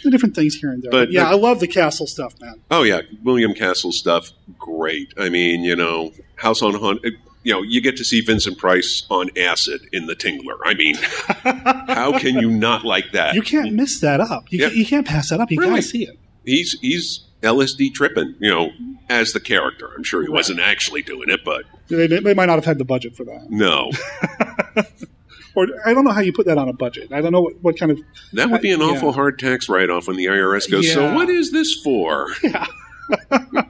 the 0.04 0.10
different 0.10 0.34
things 0.36 0.54
here 0.56 0.70
and 0.70 0.82
there. 0.82 0.90
But- 0.92 1.06
But, 1.06 1.12
yeah, 1.12 1.28
I 1.28 1.34
love 1.34 1.58
the 1.60 1.66
castle 1.66 2.06
stuff, 2.06 2.34
man. 2.40 2.60
Oh 2.70 2.82
yeah, 2.82 3.00
William 3.24 3.54
Castle 3.54 3.90
stuff, 3.92 4.30
great. 4.58 5.12
I 5.18 5.28
mean, 5.28 5.64
you 5.64 5.74
know, 5.76 6.12
House 6.36 6.62
on 6.62 6.74
Haunted. 6.74 7.14
You 7.44 7.52
know, 7.54 7.62
you 7.62 7.80
get 7.80 7.96
to 7.96 8.04
see 8.04 8.20
Vincent 8.20 8.56
Price 8.58 9.04
on 9.10 9.28
acid 9.36 9.80
in 9.92 10.06
The 10.06 10.14
Tingler. 10.14 10.58
I 10.64 10.74
mean, 10.74 10.94
how 11.88 12.16
can 12.16 12.38
you 12.38 12.48
not 12.48 12.84
like 12.84 13.10
that? 13.12 13.34
You 13.34 13.42
can't 13.42 13.72
miss 13.72 13.98
that 14.00 14.20
up. 14.20 14.44
You, 14.52 14.60
Yeah. 14.60 14.66
can't, 14.66 14.76
you 14.76 14.86
can't 14.86 15.06
pass 15.06 15.30
that 15.30 15.40
up. 15.40 15.50
You 15.50 15.58
Really? 15.58 15.70
gotta 15.70 15.82
see 15.82 16.04
it. 16.04 16.16
he's 16.44 16.78
he's 16.80 17.24
LSD 17.42 17.92
tripping, 17.94 18.34
you 18.40 18.50
know, 18.50 18.70
as 19.08 19.32
the 19.32 19.40
character. 19.40 19.90
I'm 19.96 20.04
sure 20.04 20.22
he 20.22 20.28
Right. 20.28 20.34
wasn't 20.34 20.60
actually 20.60 21.02
doing 21.02 21.28
it, 21.28 21.40
but 21.44 21.64
They, 21.88 22.06
they 22.06 22.20
they 22.20 22.34
might 22.34 22.46
not 22.46 22.54
have 22.56 22.64
had 22.64 22.78
the 22.78 22.84
budget 22.84 23.16
for 23.16 23.24
that, 23.24 23.50
no, 23.50 23.90
or 25.54 25.66
I 25.84 25.92
don't 25.92 26.04
know 26.04 26.12
how 26.12 26.20
you 26.20 26.32
put 26.32 26.46
that 26.46 26.56
on 26.58 26.68
a 26.68 26.72
budget. 26.72 27.12
I 27.12 27.20
don't 27.20 27.32
know 27.32 27.42
what, 27.42 27.54
what 27.62 27.78
kind 27.78 27.92
of. 27.92 28.00
that 28.32 28.48
would 28.50 28.62
be 28.62 28.70
an 28.72 28.80
Yeah. 28.80 28.86
awful 28.86 29.12
hard 29.12 29.38
tax 29.38 29.68
write 29.68 29.90
off 29.90 30.06
when 30.08 30.16
the 30.16 30.26
IRS 30.26 30.70
goes. 30.70 30.90
So 30.92 31.14
what 31.14 31.28
is 31.28 31.50
this 31.52 31.74
for? 31.82 32.28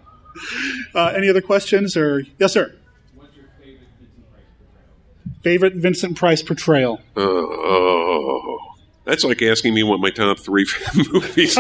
Uh, 0.95 1.13
any 1.17 1.29
other 1.31 1.41
questions? 1.41 1.97
Or 1.97 2.23
yes, 2.39 2.53
sir. 2.53 2.75
What's 3.15 3.37
your 3.37 3.45
favorite 3.55 3.85
Vincent 3.85 4.27
Price 4.31 5.43
Favorite 5.43 5.75
portrayal? 5.75 5.81
Vincent 5.81 6.17
Price 6.17 6.43
portrayal. 6.43 7.01
Oh, 7.17 8.59
that's 9.05 9.25
like 9.25 9.41
asking 9.43 9.75
me 9.75 9.83
what 9.85 10.01
my 10.01 10.11
top 10.11 10.39
three 10.41 10.67
movies. 11.13 11.57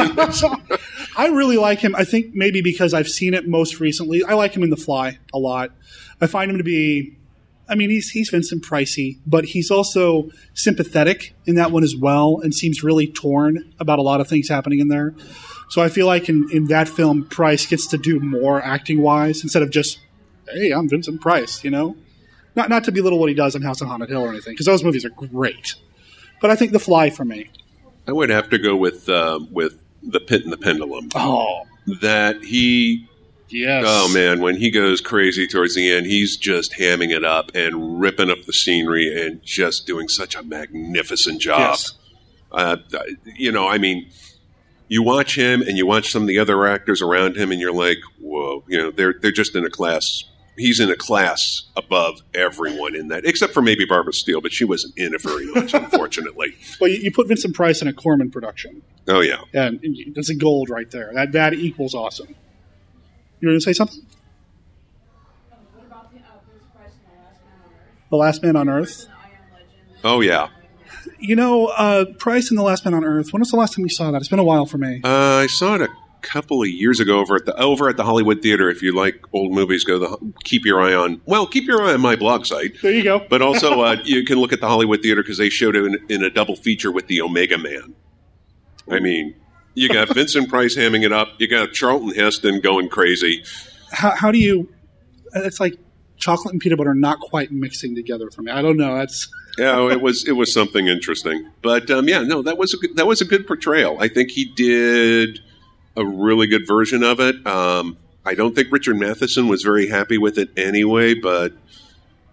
I 1.17 1.29
really 1.29 1.57
like 1.57 1.81
him. 1.81 1.95
I 1.95 2.05
think 2.05 2.35
maybe 2.35 2.63
because 2.63 2.95
I've 2.95 3.09
seen 3.09 3.35
it 3.35 3.47
most 3.47 3.81
recently. 3.81 4.25
I 4.25 4.35
like 4.35 4.57
him 4.57 4.63
in 4.63 4.71
The 4.71 4.77
Fly 4.77 5.19
a 5.33 5.39
lot. 5.39 5.71
I 6.21 6.27
find 6.27 6.51
him 6.51 6.59
to 6.59 6.65
be. 6.65 7.17
I 7.69 7.75
mean, 7.75 7.91
he's 7.91 8.11
he's 8.11 8.31
Vincent 8.31 8.65
Pricey, 8.65 9.19
but 9.27 9.47
he's 9.47 9.71
also 9.71 10.31
sympathetic 10.53 11.35
in 11.47 11.55
that 11.55 11.71
one 11.71 11.85
as 11.85 11.97
well, 11.97 12.41
and 12.43 12.55
seems 12.55 12.83
really 12.83 13.07
torn 13.07 13.73
about 13.79 13.99
a 13.99 14.03
lot 14.03 14.21
of 14.21 14.29
things 14.29 14.49
happening 14.49 14.79
in 14.79 14.89
there. 14.89 15.15
So 15.69 15.81
I 15.81 15.89
feel 15.89 16.07
like 16.07 16.29
in, 16.29 16.49
in 16.53 16.67
that 16.67 16.89
film, 16.89 17.25
Price 17.25 17.65
gets 17.65 17.87
to 17.89 17.99
do 17.99 18.21
more 18.21 18.61
acting 18.61 19.01
wise 19.01 19.43
instead 19.43 19.63
of 19.63 19.71
just, 19.71 20.01
"Hey, 20.51 20.71
I'm 20.71 20.89
Vincent 20.89 21.21
Price," 21.21 21.65
you 21.65 21.71
know. 21.71 21.97
Not 22.55 22.69
not 22.69 22.85
to 22.85 22.93
belittle 22.93 23.19
what 23.19 23.29
he 23.29 23.35
does 23.35 23.55
in 23.55 23.63
House 23.63 23.81
on 23.81 23.89
Haunted 23.89 24.11
Hill 24.11 24.23
or 24.23 24.29
anything, 24.29 24.53
because 24.53 24.67
those 24.67 24.85
movies 24.85 25.05
are 25.05 25.11
great. 25.11 25.75
But 26.41 26.51
I 26.51 26.57
think 26.57 26.73
The 26.73 26.79
Fly 26.79 27.11
for 27.11 27.25
me. 27.25 27.49
I 28.07 28.13
would 28.13 28.31
have 28.31 28.51
to 28.51 28.59
go 28.59 28.77
with 28.77 29.09
uh, 29.09 29.41
with 29.51 29.82
the 30.03 30.20
Pit 30.20 30.44
and 30.44 30.53
the 30.53 30.57
Pendulum. 30.57 31.09
Oh 31.14 31.62
That 32.00 32.44
he 32.44 33.09
yes. 33.48 33.84
Oh 33.86 34.12
man, 34.12 34.40
when 34.40 34.57
he 34.57 34.70
goes 34.70 35.00
crazy 35.00 35.46
towards 35.46 35.74
the 35.74 35.90
end, 35.90 36.07
he's 36.07 36.36
just 36.36 36.74
hamming 36.78 37.11
it 37.11 37.24
up 37.24 37.50
and 37.55 38.00
ripping 38.00 38.30
up 38.30 38.42
the 38.42 38.53
scenery 38.53 39.24
and 39.24 39.42
just 39.42 39.86
doing 39.86 40.09
such 40.09 40.34
a 40.34 40.42
magnificent 40.42 41.40
job. 41.40 41.70
Yes. 41.70 41.92
Uh, 42.50 42.76
you 43.36 43.50
know, 43.50 43.66
I 43.66 43.78
mean, 43.78 44.11
you 44.88 45.03
watch 45.03 45.38
him 45.38 45.62
and 45.62 45.78
you 45.78 45.86
watch 45.86 46.12
some 46.12 46.20
of 46.20 46.28
the 46.28 46.38
other 46.38 46.66
actors 46.66 47.00
around 47.00 47.36
him, 47.36 47.50
and 47.50 47.59
you're 47.61 47.72
like, 47.72 47.96
whoa, 48.20 48.62
you 48.68 48.76
know, 48.76 48.90
they're 48.90 49.14
they're 49.20 49.32
just 49.32 49.57
in 49.57 49.64
a 49.64 49.70
class. 49.70 50.24
He's 50.59 50.80
in 50.80 50.90
a 50.90 50.96
class 50.96 51.62
above 51.74 52.20
everyone 52.34 52.94
in 52.94 53.09
that, 53.09 53.24
except 53.24 53.55
for 53.55 53.62
maybe 53.62 53.86
Barbara 53.86 54.12
Steele, 54.12 54.42
but 54.42 54.53
she 54.53 54.66
wasn't 54.66 54.92
in 54.98 55.14
it 55.14 55.22
very 55.22 55.46
much, 55.46 55.72
unfortunately. 55.74 56.55
Well, 56.78 56.90
you, 56.90 56.98
you 56.98 57.11
put 57.11 57.26
Vincent 57.26 57.55
Price 57.55 57.80
in 57.80 57.88
a 57.88 57.94
Corman 57.94 58.30
production, 58.30 58.82
Oh 59.09 59.20
yeah, 59.20 59.42
and 59.53 59.80
that's 60.14 60.30
a 60.30 60.34
gold 60.34 60.70
right 60.70 60.90
there. 60.90 61.11
That 61.12 61.32
that 61.32 61.55
equals 61.55 61.94
awesome. 61.94 62.28
You 63.40 63.48
were 63.48 63.53
going 63.53 63.59
to 63.61 63.64
say 63.64 63.72
something? 63.72 64.00
Oh, 65.53 65.57
the 65.90 66.18
uh, 66.20 66.32
Bruce 66.46 66.62
Price 66.74 66.92
and 66.92 67.11
The 67.12 67.16
Last 67.18 67.40
Man 67.42 67.64
on 67.64 67.74
Earth? 67.74 68.11
The 68.11 68.16
Last 68.16 68.42
Man 68.42 68.57
on 68.57 68.68
Earth. 68.68 69.05
And 69.05 69.12
I 69.12 69.24
Am 69.26 69.53
Legend. 69.53 70.00
oh 70.05 70.20
yeah. 70.20 70.48
You 71.18 71.34
know, 71.36 71.66
uh, 71.66 72.05
Price 72.18 72.50
and 72.50 72.59
The 72.59 72.62
Last 72.62 72.84
Man 72.84 72.94
on 72.94 73.05
Earth. 73.05 73.32
When 73.32 73.40
was 73.40 73.50
the 73.50 73.57
last 73.57 73.74
time 73.74 73.84
you 73.84 73.88
saw 73.90 74.11
that? 74.12 74.18
It's 74.18 74.28
been 74.28 74.38
a 74.38 74.44
while 74.44 74.66
for 74.66 74.78
me. 74.78 75.00
Uh, 75.03 75.09
I 75.09 75.46
saw 75.48 75.74
it 75.74 75.82
a 75.82 75.88
couple 76.20 76.62
of 76.62 76.68
years 76.68 77.00
ago 77.00 77.18
over 77.18 77.34
at 77.34 77.44
the 77.46 77.57
over 77.61 77.88
at 77.88 77.96
the 77.96 78.05
Hollywood 78.05 78.40
Theater. 78.42 78.70
If 78.70 78.82
you 78.82 78.94
like 78.94 79.24
old 79.32 79.53
movies, 79.53 79.82
go 79.84 79.98
the 79.98 80.32
keep 80.44 80.64
your 80.64 80.80
eye 80.80 80.94
on. 80.94 81.20
Well, 81.26 81.48
keep 81.48 81.64
your 81.66 81.82
eye 81.82 81.94
on 81.94 82.00
my 82.00 82.14
blog 82.14 82.46
site, 82.46 82.80
There 82.82 82.92
you 82.92 83.03
go. 83.03 83.26
but 83.28 83.42
also 83.42 83.80
uh, 83.80 83.96
you 84.05 84.24
can 84.24 84.38
look 84.38 84.53
at 84.53 84.61
the 84.61 84.68
Hollywood 84.68 85.03
Theater 85.03 85.22
because 85.24 85.38
they 85.38 85.48
showed 85.48 85.74
it 85.74 85.84
in, 85.84 85.98
in 86.09 86.22
a 86.22 86.30
double 86.30 86.55
feature 86.55 86.92
with 86.92 87.09
the 87.09 87.20
Omega 87.20 87.59
Man. 87.59 87.94
I 88.91 89.01
mean, 89.01 89.35
you 89.74 89.89
got 89.89 90.14
Vincent 90.14 90.49
Price 90.49 90.76
hamming 90.76 91.05
it 91.05 91.12
up. 91.12 91.28
You 91.39 91.49
got 91.49 91.72
Charlton 91.72 92.14
Heston 92.14 92.61
going 92.61 92.89
crazy. 92.89 93.43
How, 93.91 94.11
how 94.11 94.30
do 94.30 94.39
you? 94.39 94.72
It's 95.35 95.61
like 95.61 95.78
chocolate 96.16 96.53
and 96.53 96.61
peanut 96.61 96.78
butter 96.78 96.95
not 96.95 97.20
quite 97.20 97.51
mixing 97.53 97.95
together 97.95 98.30
for 98.30 98.43
me. 98.43 98.53
I 98.53 98.62
don't 98.62 98.76
know. 98.76 98.97
That's 98.97 99.28
Yeah, 99.59 99.91
it 99.91 100.01
was 100.01 100.26
it 100.26 100.33
was 100.33 100.53
something 100.53 100.89
interesting. 100.89 101.51
But 101.62 101.91
um, 101.91 102.09
yeah, 102.09 102.22
no, 102.22 102.43
that 102.43 102.59
was 102.59 102.74
a 102.74 102.76
good, 102.76 102.97
that 102.97 103.07
was 103.07 103.20
a 103.20 103.24
good 103.24 103.47
portrayal. 103.47 103.99
I 104.01 104.09
think 104.09 104.30
he 104.30 104.45
did 104.45 105.41
a 105.97 106.05
really 106.05 106.47
good 106.47 106.66
version 106.66 107.03
of 107.03 107.20
it. 107.20 107.47
Um, 107.47 107.97
I 108.24 108.35
don't 108.35 108.55
think 108.55 108.70
Richard 108.70 108.97
Matheson 108.97 109.49
was 109.49 109.62
very 109.62 109.89
happy 109.89 110.16
with 110.16 110.39
it 110.39 110.51
anyway, 110.57 111.14
but 111.14 111.53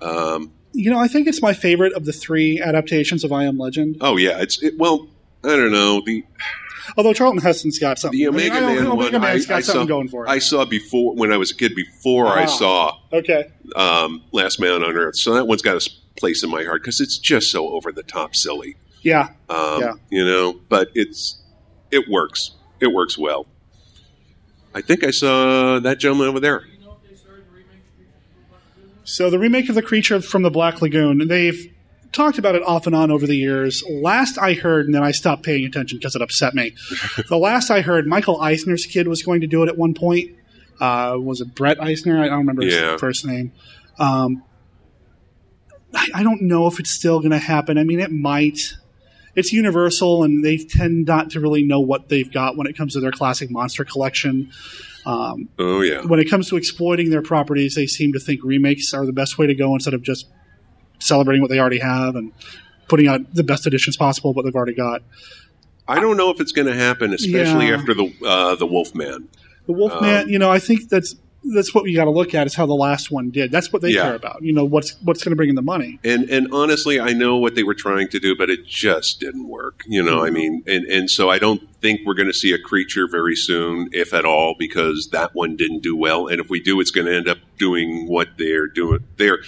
um, 0.01 0.53
you 0.71 0.89
know. 0.89 0.99
I 0.99 1.07
think 1.07 1.27
it's 1.27 1.41
my 1.41 1.53
favorite 1.53 1.93
of 1.93 2.05
the 2.05 2.13
three 2.13 2.61
adaptations 2.61 3.23
of 3.23 3.31
I 3.31 3.45
Am 3.45 3.57
Legend. 3.57 3.97
oh 4.01 4.17
yeah, 4.17 4.39
it's 4.39 4.61
it, 4.61 4.77
well, 4.77 5.07
I 5.43 5.47
don't 5.49 5.71
know 5.71 6.01
the 6.05 6.23
Although 6.97 7.13
Charlton 7.13 7.39
Heston's 7.41 7.77
got 7.77 7.99
something. 7.99 8.17
the 8.19 8.27
I 8.27 8.31
mean, 8.31 8.49
Omega 8.51 8.55
I 8.55 8.59
don't- 8.61 8.75
Man 8.83 8.87
Omega 8.87 9.11
one. 9.19 9.21
Man's 9.21 9.45
got 9.45 9.57
I 9.57 9.61
something 9.61 9.81
saw 9.83 9.87
going 9.87 10.07
for 10.09 10.25
it. 10.25 10.29
I 10.29 10.39
saw 10.39 10.65
before 10.65 11.13
when 11.15 11.31
I 11.31 11.37
was 11.37 11.51
a 11.51 11.55
kid. 11.55 11.75
Before 11.75 12.27
I 12.27 12.43
Ah. 12.43 12.45
saw 12.47 12.97
okay. 13.13 13.45
um, 13.75 14.23
Last 14.31 14.59
Man 14.59 14.83
on 14.83 14.95
Earth, 14.97 15.15
so 15.17 15.33
that 15.35 15.45
one's 15.47 15.61
got 15.61 15.75
a 15.85 15.89
place 16.17 16.43
in 16.43 16.49
my 16.49 16.63
heart 16.63 16.81
because 16.81 16.99
it's 16.99 17.17
just 17.19 17.51
so 17.51 17.69
over 17.69 17.91
the 17.91 18.01
top 18.03 18.35
silly. 18.35 18.75
Yeah. 19.03 19.29
Um, 19.49 19.81
Yeah. 19.81 19.93
You 20.09 20.25
know, 20.25 20.59
but 20.67 20.89
it's 20.95 21.41
it 21.91 22.09
works. 22.09 22.51
It 22.79 22.87
works 22.87 23.17
well. 23.17 23.45
I 24.73 24.81
think 24.81 25.03
I 25.03 25.11
saw 25.11 25.79
that 25.79 25.99
gentleman 25.99 26.27
over 26.27 26.39
there. 26.39 26.59
Do 26.61 26.65
you 26.71 26.85
know 26.85 26.97
if 27.03 27.09
they 27.09 27.15
started 27.15 27.43
to 27.45 27.51
remake 27.51 27.81
the 27.97 28.03
Creature 28.03 28.21
from 28.31 28.41
the 28.41 28.49
Black 28.49 28.61
Lagoon? 28.77 29.01
So 29.03 29.29
the 29.29 29.39
remake 29.39 29.69
of 29.69 29.75
the 29.75 29.81
creature 29.81 30.21
from 30.21 30.41
the 30.41 30.51
Black 30.51 30.81
Lagoon, 30.81 31.27
they've 31.27 31.71
talked 32.11 32.37
about 32.37 32.55
it 32.55 32.63
off 32.63 32.85
and 32.87 32.95
on 32.95 33.11
over 33.11 33.25
the 33.27 33.35
years. 33.35 33.83
Last 33.89 34.37
I 34.37 34.53
heard, 34.53 34.85
and 34.85 34.95
then 34.95 35.03
I 35.03 35.11
stopped 35.11 35.43
paying 35.43 35.65
attention 35.65 35.97
because 35.99 36.15
it 36.15 36.21
upset 36.21 36.53
me. 36.55 36.73
the 37.29 37.37
last 37.37 37.69
I 37.69 37.81
heard, 37.81 38.07
Michael 38.07 38.41
Eisner's 38.41 38.85
kid 38.85 39.07
was 39.07 39.21
going 39.23 39.41
to 39.41 39.47
do 39.47 39.63
it 39.63 39.69
at 39.69 39.77
one 39.77 39.93
point. 39.93 40.31
Uh, 40.79 41.15
was 41.19 41.41
it 41.41 41.53
Breck 41.55 41.77
Eisner? 41.79 42.21
I 42.21 42.27
don't 42.27 42.39
remember 42.39 42.63
his 42.63 42.73
Yeah. 42.75 42.97
first 42.97 43.25
name. 43.25 43.51
Um, 43.99 44.43
I, 45.93 46.07
I 46.15 46.23
don't 46.23 46.43
know 46.43 46.67
if 46.67 46.79
it's 46.79 46.91
still 46.91 47.19
going 47.19 47.31
to 47.31 47.37
happen. 47.39 47.77
I 47.77 47.83
mean, 47.83 47.99
it 47.99 48.11
might. 48.11 48.59
It's 49.35 49.53
Universal, 49.53 50.23
and 50.23 50.43
they 50.43 50.57
tend 50.57 51.05
not 51.05 51.29
to 51.31 51.39
really 51.39 51.63
know 51.63 51.79
what 51.79 52.09
they've 52.09 52.31
got 52.31 52.57
when 52.57 52.67
it 52.67 52.75
comes 52.75 52.93
to 52.93 52.99
their 52.99 53.11
classic 53.11 53.49
monster 53.51 53.85
collection. 53.85 54.51
Um, 55.05 55.49
Oh 55.57 55.81
yeah, 55.81 56.01
when 56.01 56.19
it 56.19 56.29
comes 56.29 56.49
to 56.49 56.57
exploiting 56.57 57.09
their 57.09 57.21
properties, 57.21 57.75
they 57.75 57.87
seem 57.87 58.11
to 58.13 58.19
think 58.19 58.43
remakes 58.43 58.93
are 58.93 59.05
the 59.05 59.13
best 59.13 59.37
way 59.37 59.47
to 59.47 59.55
go 59.55 59.73
instead 59.73 59.93
of 59.93 60.01
just 60.01 60.27
celebrating 61.09 61.41
what 61.41 61.51
they 61.51 61.59
already 61.59 61.79
have. 61.79 62.15
And 62.15 62.31
putting 62.87 63.07
out 63.07 63.21
the 63.35 63.43
best 63.43 63.67
editions 63.67 63.95
possible, 63.97 64.33
what 64.33 64.45
they've 64.45 64.55
already 64.55 64.73
got. 64.73 65.03
I 65.87 65.99
don't 65.99 66.17
know 66.17 66.31
if 66.31 66.39
it's 66.41 66.51
going 66.51 66.67
to 66.67 66.73
happen, 66.75 67.13
especially 67.13 67.67
Yeah. 67.67 67.75
after 67.77 67.93
the 67.93 68.11
uh, 68.25 68.55
the 68.55 68.65
Wolfman. 68.65 69.27
The 69.67 69.73
Wolfman, 69.73 70.23
Um, 70.23 70.29
you 70.29 70.39
know, 70.39 70.49
I 70.49 70.57
think 70.59 70.89
that's 70.89 71.15
that's 71.53 71.73
what 71.73 71.83
we 71.83 71.93
got 71.93 72.05
to 72.05 72.11
look 72.11 72.33
at 72.35 72.47
is 72.47 72.55
how 72.55 72.65
the 72.65 72.73
last 72.75 73.11
one 73.11 73.29
did. 73.29 73.51
That's 73.51 73.71
what 73.71 73.81
they 73.83 73.91
Yeah. 73.91 74.01
care 74.03 74.15
about. 74.15 74.41
You 74.41 74.53
know, 74.53 74.65
what's 74.65 74.95
what's 75.03 75.23
going 75.23 75.31
to 75.31 75.35
bring 75.35 75.49
in 75.49 75.55
the 75.55 75.61
money. 75.61 75.99
And 76.03 76.29
and 76.31 76.47
honestly, 76.51 76.99
I 76.99 77.13
know 77.13 77.37
what 77.37 77.53
they 77.55 77.63
were 77.63 77.75
trying 77.75 78.07
to 78.09 78.19
do, 78.19 78.35
but 78.35 78.49
it 78.49 78.65
just 78.65 79.19
didn't 79.19 79.47
work. 79.47 79.81
You 79.87 80.01
know, 80.03 80.25
I 80.25 80.31
mean, 80.31 80.63
and 80.65 80.85
and 80.85 81.09
so 81.11 81.29
I 81.29 81.37
don't 81.37 81.61
think 81.81 82.01
we're 82.05 82.15
going 82.15 82.27
to 82.27 82.33
see 82.33 82.53
a 82.53 82.59
creature 82.59 83.07
very 83.07 83.35
soon, 83.35 83.89
if 83.91 84.13
at 84.15 84.25
all, 84.25 84.55
because 84.57 85.09
that 85.11 85.33
one 85.35 85.55
didn't 85.55 85.81
do 85.83 85.95
well. 85.95 86.27
And 86.27 86.41
if 86.41 86.49
we 86.49 86.59
do, 86.59 86.79
it's 86.81 86.91
going 86.91 87.05
to 87.07 87.15
end 87.15 87.27
up 87.29 87.37
doing 87.59 88.07
what 88.07 88.29
they're 88.39 88.67
doing. 88.67 88.99
They're 89.17 89.39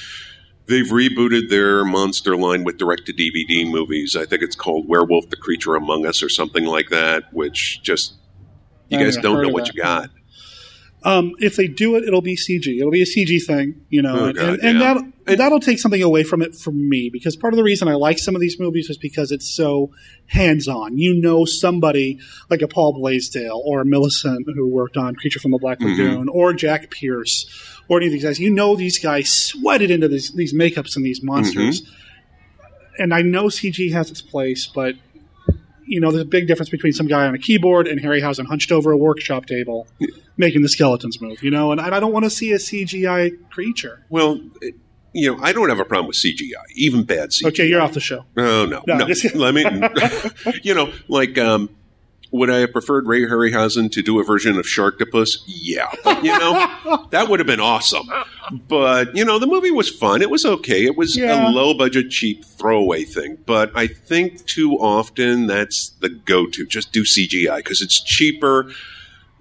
they've 0.68 0.88
rebooted 0.88 1.50
their 1.50 1.84
monster 1.84 2.36
line 2.38 2.64
with 2.64 2.78
direct 2.78 3.06
to 3.08 3.14
DVD 3.14 3.70
movies. 3.70 4.16
I 4.16 4.26
think 4.26 4.42
it's 4.42 4.56
called 4.56 4.88
Werewolf: 4.88 5.30
The 5.30 5.36
Creature 5.36 5.76
Among 5.76 6.06
Us 6.06 6.22
or 6.24 6.30
something 6.30 6.66
like 6.66 6.90
that. 6.90 7.34
Which 7.34 7.82
just 7.84 8.16
you 8.90 9.00
I 9.00 9.04
guys 9.04 9.18
don't 9.18 9.42
know 9.42 9.50
what 9.50 9.66
that. 9.66 9.76
you 9.76 9.82
got. 9.82 10.10
Um, 11.04 11.32
if 11.40 11.56
they 11.56 11.68
do 11.68 11.96
it, 11.96 12.04
it'll 12.04 12.22
be 12.22 12.36
CG. 12.36 12.78
It'll 12.80 12.92
be 12.92 13.02
a 13.02 13.06
CG 13.06 13.44
thing, 13.44 13.86
you 13.90 14.04
know, 14.04 14.20
Oh, 14.20 14.26
and, 14.26 14.36
God, 14.38 14.60
and, 14.60 14.62
yeah. 14.62 14.80
that'll, 14.80 15.04
and 15.26 15.40
that'll 15.40 15.60
take 15.60 15.80
something 15.80 16.04
away 16.04 16.24
from 16.24 16.44
it 16.44 16.54
for 16.54 16.72
me 16.72 17.10
because 17.12 17.36
part 17.36 17.54
of 17.54 17.58
the 17.58 17.64
reason 17.64 17.88
I 17.88 17.96
like 17.96 18.20
some 18.20 18.36
of 18.36 18.42
these 18.42 18.60
movies 18.60 18.88
is 18.88 18.98
because 18.98 19.32
it's 19.32 19.50
so 19.56 19.90
hands 20.28 20.68
on. 20.68 21.00
You 21.00 21.16
know, 21.20 21.44
somebody 21.46 22.20
like 22.52 22.62
a 22.62 22.68
Paul 22.68 22.94
Blaisdell 22.94 23.62
or 23.66 23.84
Milicent 23.84 24.44
who 24.54 24.68
worked 24.68 24.96
on 24.96 25.16
Creature 25.16 25.40
from 25.40 25.52
the 25.52 25.58
Black 25.58 25.80
Mm-hmm. 25.80 26.02
Lagoon 26.02 26.30
or 26.30 26.54
Jack 26.54 26.92
Pierce 26.92 27.48
or 27.88 27.98
any 27.98 28.06
of 28.06 28.12
these 28.12 28.24
guys. 28.24 28.40
You 28.40 28.52
know, 28.52 28.76
these 28.76 29.00
guys 29.00 29.30
sweated 29.32 29.90
into 29.90 30.08
these, 30.08 30.32
these 30.34 30.54
makeups 30.54 30.96
and 30.96 31.04
these 31.04 31.24
monsters. 31.24 31.82
Mm-hmm. 31.82 33.02
And 33.04 33.14
I 33.14 33.22
know 33.24 33.46
CG 33.46 33.92
has 33.94 34.12
its 34.12 34.22
place, 34.22 34.68
but 34.68 34.94
you 35.92 36.00
know, 36.00 36.10
there's 36.10 36.24
a 36.24 36.26
big 36.26 36.48
difference 36.48 36.70
between 36.70 36.94
some 36.94 37.06
guy 37.06 37.28
on 37.28 37.36
a 37.36 37.38
keyboard 37.38 37.86
and 37.86 38.00
Harryhausen 38.00 38.46
hunched 38.46 38.72
over 38.72 38.94
a 38.94 38.98
workshop 38.98 39.46
table 39.46 39.88
making 40.38 40.62
the 40.62 40.70
skeletons 40.70 41.20
move, 41.20 41.44
you 41.44 41.52
know, 41.52 41.74
and, 41.74 41.82
I 41.82 42.00
don't 42.00 42.14
want 42.14 42.24
to 42.24 42.30
see 42.30 42.54
a 42.54 42.58
CGI 42.58 43.50
creature. 43.50 44.06
Well, 44.10 44.40
you 45.12 45.36
know, 45.36 45.44
I 45.44 45.52
don't 45.52 45.68
have 45.68 45.82
a 45.82 45.86
problem 45.86 46.08
with 46.08 46.16
CGI, 46.16 46.64
even 46.76 47.04
bad 47.04 47.32
CGI. 47.32 47.48
Okay, 47.50 47.68
you're 47.68 47.82
off 47.82 47.92
the 47.92 48.00
show. 48.00 48.24
Oh 48.38 48.66
no, 48.66 48.82
No, 48.88 48.98
no. 48.98 49.08
Let 49.36 49.54
me. 49.54 49.66
you 50.64 50.74
know, 50.74 50.94
like, 51.10 51.38
um, 51.38 51.70
would 52.32 52.50
I 52.50 52.58
have 52.60 52.72
preferred 52.72 53.08
Ray 53.08 53.22
Harryhausen 53.22 53.92
to 53.92 54.02
do 54.02 54.20
a 54.20 54.24
version 54.24 54.58
of 54.58 54.66
Sharktopus? 54.66 55.30
Yeah, 55.46 55.88
you 56.22 56.38
know, 56.38 57.06
that 57.12 57.28
would 57.30 57.40
have 57.40 57.48
been 57.48 57.60
awesome. 57.60 58.10
But 58.68 59.16
you 59.16 59.24
know, 59.26 59.40
the 59.40 59.48
movie 59.48 59.72
was 59.72 59.90
fun. 59.90 60.22
It 60.22 60.30
was 60.30 60.46
okay. 60.46 60.86
It 60.86 60.98
was 60.98 61.16
Yeah. 61.18 61.48
a 61.48 61.52
low 61.52 61.74
budget, 61.74 62.10
cheap 62.10 62.44
throwaway 62.46 63.04
thing. 63.04 63.38
But 63.46 63.72
I 63.76 63.88
think 63.88 64.46
too 64.46 64.74
often 64.74 65.48
that's 65.48 65.90
the 66.00 66.10
go 66.10 66.48
to. 66.48 66.66
Just 66.66 66.92
do 66.92 67.04
CGI 67.04 67.58
because 67.58 67.82
it's 67.82 68.02
cheaper. 68.04 68.72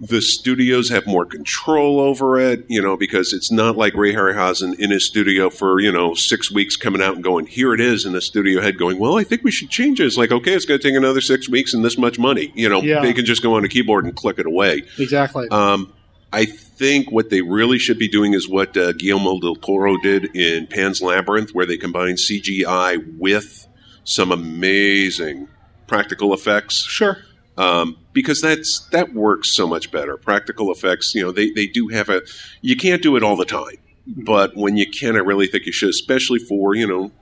The 0.02 0.22
studios 0.22 0.88
have 0.88 1.06
more 1.06 1.26
control 1.26 2.00
over 2.00 2.40
it, 2.40 2.64
you 2.68 2.80
know, 2.80 2.96
because 2.96 3.34
it's 3.34 3.52
not 3.52 3.76
like 3.76 3.92
Ray 3.94 4.14
Harryhausen 4.14 4.78
in 4.78 4.90
his 4.90 5.06
studio 5.06 5.50
for, 5.50 5.78
you 5.78 5.92
know, 5.92 6.14
six 6.14 6.50
weeks 6.50 6.74
coming 6.76 7.02
out 7.02 7.16
and 7.16 7.22
going, 7.22 7.44
here 7.46 7.74
it 7.74 7.80
is, 7.80 8.06
and 8.06 8.14
the 8.14 8.22
studio 8.22 8.62
head 8.62 8.78
going, 8.78 8.98
well, 8.98 9.18
I 9.18 9.24
think 9.24 9.44
we 9.44 9.50
should 9.50 9.68
change 9.68 10.00
it. 10.00 10.06
It's 10.06 10.16
like, 10.16 10.32
okay, 10.32 10.54
it's 10.54 10.64
going 10.64 10.80
to 10.80 10.88
take 10.88 10.96
another 10.96 11.20
six 11.20 11.50
weeks 11.50 11.74
and 11.74 11.84
this 11.84 11.98
much 11.98 12.18
money. 12.18 12.50
You 12.54 12.70
know, 12.70 12.80
Yeah. 12.80 13.02
they 13.02 13.12
can 13.12 13.26
just 13.26 13.42
go 13.42 13.56
on 13.56 13.64
a 13.64 13.68
keyboard 13.68 14.06
and 14.06 14.16
click 14.16 14.38
it 14.38 14.46
away. 14.46 14.84
Exactly. 14.98 15.48
Um, 15.50 15.92
I 16.32 16.46
think 16.46 17.10
what 17.10 17.28
they 17.28 17.42
really 17.42 17.78
should 17.78 17.98
be 17.98 18.08
doing 18.08 18.32
is 18.32 18.48
what 18.48 18.74
uh, 18.78 18.92
Guillermo 18.92 19.38
del 19.38 19.56
Toro 19.56 19.98
did 19.98 20.34
in 20.34 20.66
Pan's 20.66 21.02
Labyrinth, 21.02 21.50
where 21.54 21.66
they 21.66 21.76
combined 21.76 22.16
CGI 22.18 23.18
with 23.18 23.66
some 24.04 24.32
amazing 24.32 25.48
practical 25.86 26.32
effects 26.32 26.86
sure. 26.88 27.18
Um, 27.60 27.98
because 28.14 28.40
that's 28.40 28.88
that 28.90 29.12
works 29.12 29.54
so 29.54 29.66
much 29.66 29.90
better. 29.92 30.16
Practical 30.16 30.72
effects, 30.72 31.14
you 31.14 31.22
know, 31.22 31.30
they, 31.30 31.50
they 31.50 31.66
do 31.66 31.88
have 31.88 32.08
a. 32.08 32.22
You 32.62 32.74
can't 32.74 33.02
do 33.02 33.16
it 33.16 33.22
all 33.22 33.36
the 33.36 33.44
time, 33.44 33.76
but 34.06 34.56
when 34.56 34.78
you 34.78 34.90
can, 34.90 35.14
I 35.14 35.18
really 35.18 35.46
think 35.46 35.66
you 35.66 35.72
should, 35.72 35.90
especially 35.90 36.38
for 36.38 36.74
you 36.74 36.86
know 36.86 37.12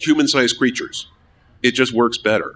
human-sized 0.00 0.58
creatures. 0.58 1.08
It 1.62 1.72
just 1.72 1.92
works 1.92 2.18
better. 2.18 2.54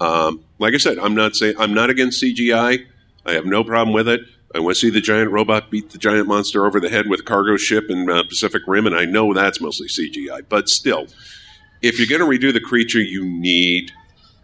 Um, 0.00 0.44
like 0.58 0.72
I 0.72 0.78
said, 0.78 0.98
I'm 0.98 1.14
not 1.14 1.36
saying 1.36 1.56
I'm 1.58 1.74
not 1.74 1.90
against 1.90 2.22
CGI. 2.22 2.86
I 3.26 3.32
have 3.32 3.44
no 3.44 3.62
problem 3.62 3.94
with 3.94 4.08
it. 4.08 4.22
I 4.54 4.60
want 4.60 4.76
to 4.76 4.80
see 4.80 4.90
the 4.90 5.02
giant 5.02 5.32
robot 5.32 5.70
beat 5.70 5.90
the 5.90 5.98
giant 5.98 6.28
monster 6.28 6.64
over 6.64 6.80
the 6.80 6.88
head 6.88 7.10
with 7.10 7.20
a 7.20 7.24
cargo 7.24 7.58
ship 7.58 7.90
in 7.90 8.08
uh, 8.08 8.22
Pacific 8.22 8.62
Rim, 8.66 8.86
and 8.86 8.96
I 8.96 9.04
know 9.04 9.34
that's 9.34 9.60
mostly 9.60 9.88
CGI. 9.88 10.46
But 10.48 10.70
still, 10.70 11.08
if 11.82 11.98
you're 11.98 12.18
going 12.18 12.22
to 12.40 12.46
redo 12.46 12.54
the 12.54 12.60
creature, 12.60 13.00
you 13.00 13.22
need 13.26 13.92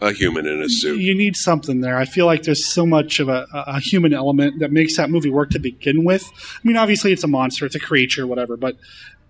a 0.00 0.12
human 0.12 0.46
in 0.46 0.62
a 0.62 0.68
suit. 0.68 1.00
You 1.00 1.14
need 1.14 1.36
something 1.36 1.80
there. 1.80 1.96
I 1.96 2.04
feel 2.04 2.26
like 2.26 2.42
there's 2.44 2.66
so 2.72 2.86
much 2.86 3.20
of 3.20 3.28
a, 3.28 3.46
a 3.52 3.80
human 3.80 4.14
element 4.14 4.60
that 4.60 4.72
makes 4.72 4.96
that 4.96 5.10
movie 5.10 5.30
work 5.30 5.50
to 5.50 5.58
begin 5.58 6.04
with. 6.04 6.24
I 6.34 6.60
mean, 6.66 6.76
obviously 6.76 7.12
it's 7.12 7.24
a 7.24 7.28
monster, 7.28 7.66
it's 7.66 7.74
a 7.74 7.80
creature, 7.80 8.26
whatever, 8.26 8.56
but 8.56 8.76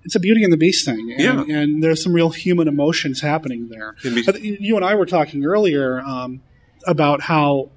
it's 0.05 0.15
a 0.15 0.21
Beauty 0.21 0.43
and 0.45 0.53
the 0.53 0.57
Beast 0.57 0.87
thing, 0.87 1.13
and, 1.19 1.49
Yeah. 1.49 1.57
and 1.59 1.83
there's 1.83 2.03
some 2.03 2.13
real 2.15 2.31
human 2.31 2.69
emotions 2.69 3.21
happening 3.21 3.69
there. 3.69 3.97
I 4.05 4.09
You 4.41 4.77
and 4.77 4.85
I 4.85 4.95
were 4.95 5.07
talking 5.07 5.45
earlier 5.45 6.01
um, 6.01 6.41
about 6.87 7.23
how, 7.23 7.71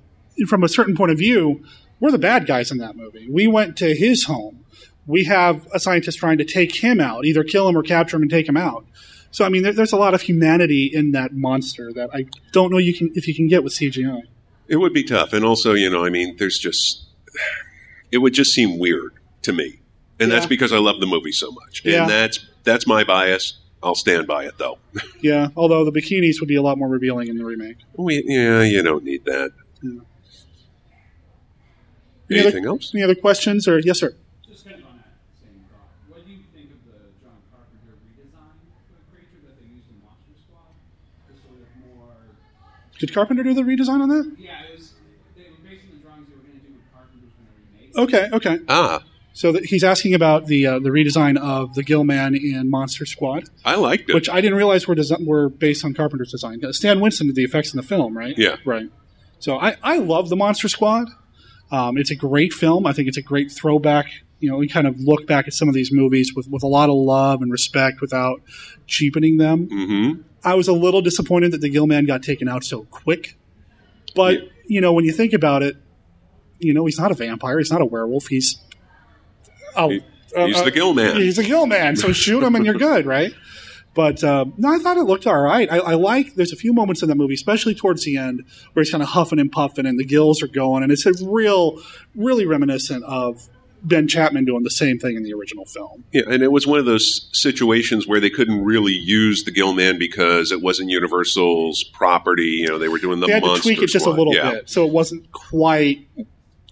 from 0.48 0.64
a 0.64 0.70
certain 0.70 0.96
point 0.96 1.12
of 1.12 1.18
view, 1.18 1.64
we're 2.00 2.12
the 2.12 2.18
bad 2.18 2.46
guys 2.46 2.72
in 2.72 2.78
that 2.78 2.96
movie. 2.96 3.28
We 3.30 3.48
went 3.48 3.76
to 3.78 3.94
his 3.96 4.26
home. 4.26 4.64
We 5.06 5.26
have 5.26 5.68
a 5.74 5.80
scientist 5.80 6.18
trying 6.20 6.38
to 6.38 6.46
take 6.46 6.78
him 6.84 7.02
out, 7.02 7.26
either 7.26 7.44
kill 7.44 7.68
him 7.68 7.78
or 7.78 7.84
capture 7.84 8.16
him 8.16 8.22
and 8.22 8.32
take 8.32 8.48
him 8.48 8.56
out. 8.56 8.86
So 9.34 9.44
I 9.46 9.50
mean, 9.50 9.64
there, 9.64 9.74
there's 9.74 9.92
a 9.92 9.98
lot 9.98 10.14
of 10.14 10.22
humanity 10.22 10.90
in 10.94 11.12
that 11.12 11.34
monster 11.34 11.92
that 11.94 12.10
I 12.14 12.28
don't 12.54 12.72
know 12.72 12.78
you 12.78 12.94
can 12.94 13.12
if 13.16 13.28
you 13.28 13.36
can 13.36 13.48
get 13.50 13.64
with 13.64 13.74
CGI. 13.74 14.22
It 14.68 14.78
would 14.78 14.94
be 14.94 15.04
tough, 15.04 15.34
and 15.34 15.44
also, 15.44 15.74
you 15.74 15.90
know, 15.90 16.06
I 16.06 16.10
mean, 16.10 16.38
there's 16.38 16.58
just 16.58 17.04
it 18.12 18.20
would 18.20 18.34
just 18.34 18.52
seem 18.54 18.80
weird 18.80 19.14
to 19.42 19.52
me, 19.52 19.80
and 20.20 20.32
that's 20.32 20.46
because 20.46 20.72
I 20.72 20.78
love 20.78 21.00
the 21.02 21.06
movie 21.08 21.32
so 21.34 21.52
much, 21.52 21.82
Yeah. 21.84 22.04
and 22.04 22.10
that's 22.12 22.46
that's 22.64 22.88
my 22.88 23.04
bias. 23.04 23.60
I'll 23.82 23.96
stand 23.96 24.28
by 24.28 24.46
it, 24.46 24.54
though. 24.58 24.78
Yeah, 25.22 25.50
although 25.58 25.84
the 25.84 25.92
bikinis 25.92 26.40
would 26.40 26.48
be 26.48 26.56
a 26.56 26.62
lot 26.62 26.78
more 26.78 26.88
revealing 26.88 27.28
in 27.28 27.38
the 27.38 27.44
remake. 27.44 27.78
we, 27.98 28.24
yeah, 28.26 28.62
you 28.62 28.82
don't 28.82 29.04
need 29.04 29.26
that. 29.26 29.52
Yeah. 29.82 30.00
Any 32.30 32.40
Anything 32.40 32.64
other, 32.64 32.70
else? 32.70 32.92
Any 32.94 33.04
other 33.04 33.16
questions? 33.16 33.68
Or 33.68 33.80
yes, 33.80 34.00
sir. 34.00 34.16
Just 34.50 34.64
kind 34.66 34.78
of 34.80 34.86
on 34.88 34.98
that 34.98 35.20
same 35.42 35.60
thought, 35.70 35.90
what 36.08 36.26
do 36.26 36.32
you 36.32 36.40
think 36.56 36.72
of 36.72 36.80
the 36.88 37.12
John 37.22 37.40
Carpenter 37.52 38.00
redesign 38.08 38.56
for 38.64 38.96
the 38.96 39.04
creature 39.12 39.44
that 39.46 39.60
they 39.60 39.68
used 39.68 39.90
in 39.92 40.00
Monster 40.00 40.32
Squad? 40.40 40.72
The 41.28 41.36
sort 41.44 41.60
of 41.60 41.68
more, 41.84 42.16
Did 43.04 43.14
Carpenter 43.14 43.44
do 43.44 43.54
the 43.54 43.64
redesign 43.64 44.00
on 44.02 44.08
that? 44.10 44.34
yeah, 44.40 44.64
it 44.64 44.78
was. 44.78 44.94
They 45.36 45.44
were 45.44 45.58
based 45.70 45.84
on 45.92 45.98
the 45.98 46.02
drawings 46.06 46.28
they 46.30 46.36
were 46.36 46.42
going 46.42 46.60
to 46.62 46.66
do 46.68 46.74
with 46.74 46.94
Carpenter's 46.94 47.34
going 47.36 48.08
to 48.08 48.32
remake. 48.32 48.40
Okay, 48.40 48.56
okay. 48.56 48.64
Ah, 48.70 49.04
So 49.34 49.52
that 49.52 49.66
he's 49.66 49.84
asking 49.84 50.14
about 50.14 50.46
the 50.48 50.66
uh, 50.68 50.80
the 50.80 50.90
redesign 50.90 51.38
of 51.38 51.74
the 51.74 51.84
Gill 51.84 52.06
Man 52.06 52.34
in 52.36 52.70
Monster 52.70 53.06
Squad, 53.06 53.44
I 53.66 53.76
liked 53.76 54.10
it. 54.10 54.14
which 54.14 54.30
I 54.30 54.40
didn't 54.40 54.58
realize 54.58 54.88
were 54.88 54.96
desi- 54.96 55.26
were 55.26 55.50
based 55.50 55.84
on 55.84 55.94
Carpenter's 55.94 56.32
design. 56.32 56.64
Uh, 56.64 56.72
Stan 56.72 57.02
Winston 57.02 57.28
did 57.28 57.36
the 57.36 57.44
effects 57.44 57.74
in 57.74 57.78
the 57.78 57.84
film, 57.84 58.18
right? 58.18 58.36
Yeah. 58.38 58.56
right. 58.66 58.88
So 59.40 59.58
I 59.60 59.76
I 59.84 59.98
love 59.98 60.30
the 60.30 60.38
Monster 60.38 60.70
Squad. 60.70 61.10
Um, 61.72 61.98
it's 61.98 62.12
a 62.12 62.16
great 62.16 62.54
film. 62.54 62.86
I 62.88 62.94
think 62.94 63.08
it's 63.10 63.18
a 63.18 63.22
great 63.22 63.52
throwback. 63.52 64.06
You 64.40 64.50
know, 64.50 64.58
we 64.58 64.68
kind 64.68 64.86
of 64.88 65.00
look 65.00 65.26
back 65.26 65.48
at 65.48 65.54
some 65.54 65.68
of 65.70 65.74
these 65.74 65.90
movies 65.92 66.34
with, 66.36 66.48
with 66.50 66.64
a 66.64 66.68
lot 66.68 66.90
of 66.90 66.96
love 66.96 67.42
and 67.42 67.50
respect 67.52 68.02
without 68.02 68.42
cheapening 68.88 69.38
them. 69.38 69.68
mm-hmm. 69.70 70.22
I 70.46 70.56
was 70.56 70.68
a 70.68 70.74
little 70.74 71.02
disappointed 71.02 71.52
that 71.52 71.62
the 71.62 71.70
Gill 71.70 71.88
Man 71.88 72.06
got 72.06 72.24
taken 72.24 72.48
out 72.48 72.64
so 72.64 72.84
quick. 72.86 73.38
But, 74.16 74.34
Yeah. 74.36 74.50
you 74.68 74.82
know, 74.82 74.94
when 74.94 75.06
you 75.06 75.12
think 75.12 75.34
about 75.34 75.64
it, 75.64 75.76
you 76.60 76.74
know, 76.74 76.86
he's 76.86 77.00
not 77.00 77.12
a 77.12 77.16
vampire. 77.16 77.58
He's 77.58 77.72
not 77.72 77.82
a 77.82 77.86
werewolf. 77.86 78.28
He's. 78.28 78.58
Oh, 79.76 79.90
He- 79.90 80.02
he's 80.36 80.64
the 80.64 80.72
Gill 80.72 80.94
Man. 80.94 81.16
He's 81.18 81.38
a 81.38 81.44
gill 81.44 81.66
man. 81.66 81.96
So 81.96 82.12
shoot 82.12 82.44
him 82.44 82.56
and 82.56 82.66
you're 82.66 82.74
good, 82.76 83.06
right? 83.06 83.34
But 83.96 84.24
uh, 84.24 84.46
no, 84.58 84.74
I 84.74 84.80
thought 84.80 84.98
it 84.98 85.04
looked 85.04 85.28
all 85.28 85.40
right. 85.40 85.72
I, 85.72 85.78
I 85.78 85.94
like. 85.94 86.34
There's 86.34 86.52
a 86.52 86.56
few 86.56 86.74
moments 86.74 87.04
in 87.04 87.10
the 87.10 87.16
movie, 87.16 87.36
especially 87.36 87.76
towards 87.76 88.04
the 88.06 88.18
end, 88.18 88.44
where 88.74 88.84
he's 88.84 88.90
kind 88.92 89.04
of 89.04 89.10
huffing 89.10 89.40
and 89.40 89.52
puffing, 89.52 89.86
and 89.86 90.00
the 90.00 90.06
gills 90.06 90.42
are 90.42 90.48
going, 90.48 90.82
and 90.82 90.92
it's 90.92 91.06
a 91.06 91.14
real, 91.24 91.80
really 92.16 92.46
reminiscent 92.48 93.04
of 93.04 93.50
Ben 93.84 94.08
Chapman 94.08 94.46
doing 94.46 94.64
the 94.64 94.70
same 94.70 94.98
thing 94.98 95.16
in 95.16 95.24
the 95.24 95.34
original 95.34 95.66
film. 95.66 96.06
Yeah, 96.12 96.24
and 96.30 96.42
it 96.42 96.52
was 96.52 96.66
one 96.66 96.80
of 96.80 96.86
those 96.86 97.30
situations 97.34 98.08
where 98.08 98.20
they 98.20 98.30
couldn't 98.30 98.64
really 98.64 98.94
use 98.94 99.44
the 99.44 99.52
Gill 99.52 99.74
Man 99.74 100.00
because 100.00 100.52
it 100.52 100.62
wasn't 100.62 100.90
Universal's 100.90 101.84
property. 101.84 102.60
You 102.62 102.70
know, 102.70 102.78
they 102.78 102.88
were 102.88 102.98
doing 103.00 103.20
the 103.20 103.28
they 103.28 103.34
had 103.34 103.44
to 103.44 103.62
tweak 103.62 103.82
it 103.82 103.90
just 103.90 104.06
a 104.06 104.10
little 104.12 104.34
yeah. 104.34 104.52
bit, 104.52 104.70
so 104.70 104.86
it 104.86 104.92
wasn't 104.92 105.32
quite. 105.32 106.08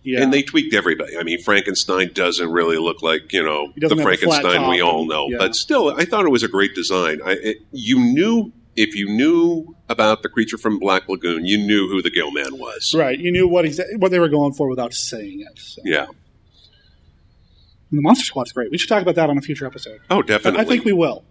Yeah, 0.03 0.23
And 0.23 0.33
they 0.33 0.41
tweaked 0.41 0.73
everybody. 0.73 1.15
I 1.15 1.21
mean, 1.21 1.39
Frankenstein 1.43 2.11
doesn't 2.13 2.51
really 2.51 2.77
look 2.77 3.03
like 3.03 3.31
you 3.33 3.43
know 3.43 3.71
the 3.75 3.81
doesn't 3.81 3.99
have 3.99 4.07
a 4.07 4.17
flat 4.17 4.41
Frankenstein 4.41 4.69
we 4.69 4.81
all 4.81 5.05
know, 5.05 5.27
Yeah. 5.29 5.37
but 5.37 5.55
still, 5.55 5.93
I 5.95 6.05
thought 6.05 6.25
it 6.25 6.31
was 6.31 6.41
a 6.41 6.47
great 6.47 6.73
design. 6.73 7.21
I, 7.23 7.33
it, 7.33 7.57
you 7.71 7.99
knew 7.99 8.51
if 8.75 8.95
you 8.95 9.07
knew 9.07 9.75
about 9.89 10.23
the 10.23 10.29
creature 10.29 10.57
from 10.57 10.79
Black 10.79 11.07
Lagoon, 11.09 11.45
you 11.45 11.57
knew 11.57 11.87
who 11.87 12.01
the 12.01 12.09
Gill 12.09 12.31
Man 12.31 12.57
was. 12.57 12.93
right. 12.97 13.19
You 13.19 13.31
knew 13.31 13.47
what 13.47 13.65
exa- 13.65 13.97
what 13.97 14.11
they 14.11 14.19
were 14.19 14.29
going 14.29 14.53
for 14.53 14.67
without 14.67 14.93
saying 14.93 15.41
it. 15.41 15.59
So. 15.59 15.81
Yeah. 15.85 16.07
The 17.91 18.01
Monster 18.01 18.25
Squad's 18.25 18.51
great. 18.53 18.71
We 18.71 18.77
should 18.77 18.89
talk 18.89 19.01
about 19.01 19.15
that 19.15 19.29
on 19.29 19.37
a 19.37 19.41
future 19.41 19.65
episode. 19.65 19.99
Oh, 20.09 20.19
I- 20.19 20.21
definitely. 20.25 20.61
I 20.61 20.63
think 20.65 20.85
we 20.85 20.93
will. 20.93 21.23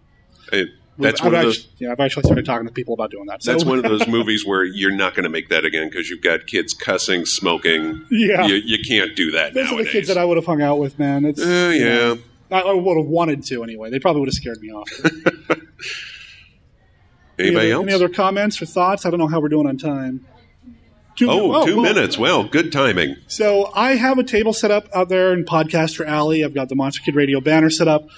It- 0.53 0.69
That's 0.99 1.21
I've 1.21 1.27
one 1.33 1.35
of 1.35 1.39
actually, 1.49 1.53
those. 1.63 1.69
Yeah, 1.79 1.93
I've 1.93 2.01
actually 2.01 2.25
started 2.25 2.45
talking 2.45 2.67
to 2.67 2.73
people 2.73 2.93
about 2.95 3.11
doing 3.11 3.25
that. 3.27 3.43
So, 3.43 3.53
That's 3.53 3.65
one 3.65 3.79
of 3.79 3.85
those 3.85 4.07
movies 4.17 4.45
where 4.47 4.65
you're 4.65 4.91
not 4.95 5.15
going 5.15 5.25
to 5.25 5.31
make 5.31 5.49
that 5.49 5.65
again 5.65 5.89
because 5.89 6.11
you've 6.11 6.21
got 6.23 6.47
kids 6.47 6.75
cussing, 6.75 7.25
smoking. 7.25 8.05
Yeah. 8.11 8.45
you, 8.47 8.57
you 8.57 8.79
can't 8.87 9.17
do 9.17 9.31
that 9.31 9.55
Those 9.55 9.67
nowadays. 9.71 9.81
are 9.81 9.85
the 9.85 9.91
kids 9.91 10.09
that 10.09 10.19
I 10.19 10.25
would 10.27 10.37
have 10.37 10.45
hung 10.47 10.61
out 10.61 10.79
with, 10.79 10.99
man. 10.99 11.25
It's, 11.25 11.41
Uh, 11.41 11.45
you 11.75 11.85
yeah. 11.85 11.95
know, 11.95 12.19
I, 12.51 12.61
I 12.61 12.73
would 12.75 12.97
have 12.99 13.07
wanted 13.07 13.45
to 13.47 13.63
anyway. 13.63 13.89
They 13.91 13.99
probably 14.01 14.21
would 14.21 14.29
have 14.29 14.35
scared 14.35 14.61
me 14.61 14.71
off. 14.71 14.89
Anybody 17.39 17.67
any, 17.69 17.73
other, 17.73 17.73
else? 17.73 17.83
any 17.85 17.93
other 17.95 18.09
comments 18.11 18.61
or 18.61 18.67
thoughts? 18.67 19.07
I 19.07 19.11
don't 19.11 19.19
know 19.19 19.29
how 19.29 19.41
we're 19.41 19.49
doing 19.49 19.67
on 19.67 19.79
time. 19.79 20.27
Two, 21.17 21.29
oh, 21.31 21.67
two 21.67 21.77
well, 21.77 21.83
minutes. 21.83 22.17
Well, 22.17 22.45
good 22.45 22.73
timing. 22.73 23.17
So 23.27 23.71
I 23.75 23.97
have 23.97 24.19
a 24.19 24.25
table 24.25 24.53
set 24.53 24.71
up 24.71 24.89
out 24.95 25.09
there 25.09 25.33
in 25.33 25.45
Podcaster 25.45 26.07
Alley. 26.07 26.45
I've 26.45 26.55
got 26.55 26.69
the 26.69 26.77
Monster 26.77 27.03
Kid 27.03 27.15
Radio 27.15 27.41
banner 27.41 27.71
set 27.71 27.89
up. 27.89 28.09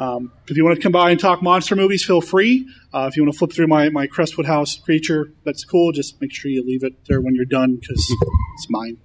Um, 0.00 0.32
if 0.48 0.56
you 0.56 0.64
want 0.64 0.76
to 0.76 0.82
come 0.82 0.92
by 0.92 1.10
and 1.10 1.20
talk 1.20 1.42
monster 1.42 1.76
movies, 1.76 2.02
feel 2.02 2.22
free. 2.22 2.66
Uh, 2.90 3.06
if 3.10 3.16
you 3.16 3.22
want 3.22 3.34
to 3.34 3.38
flip 3.38 3.52
through 3.52 3.66
my, 3.66 3.90
my 3.90 4.06
Crestwood 4.06 4.46
House 4.46 4.76
creature, 4.76 5.34
that's 5.44 5.62
cool. 5.62 5.92
Just 5.92 6.18
make 6.22 6.32
sure 6.32 6.50
you 6.50 6.64
leave 6.64 6.82
it 6.82 7.04
there 7.04 7.20
when 7.20 7.34
you're 7.34 7.44
done 7.44 7.76
because 7.76 8.10
it's 8.54 8.70
mine. 8.70 8.96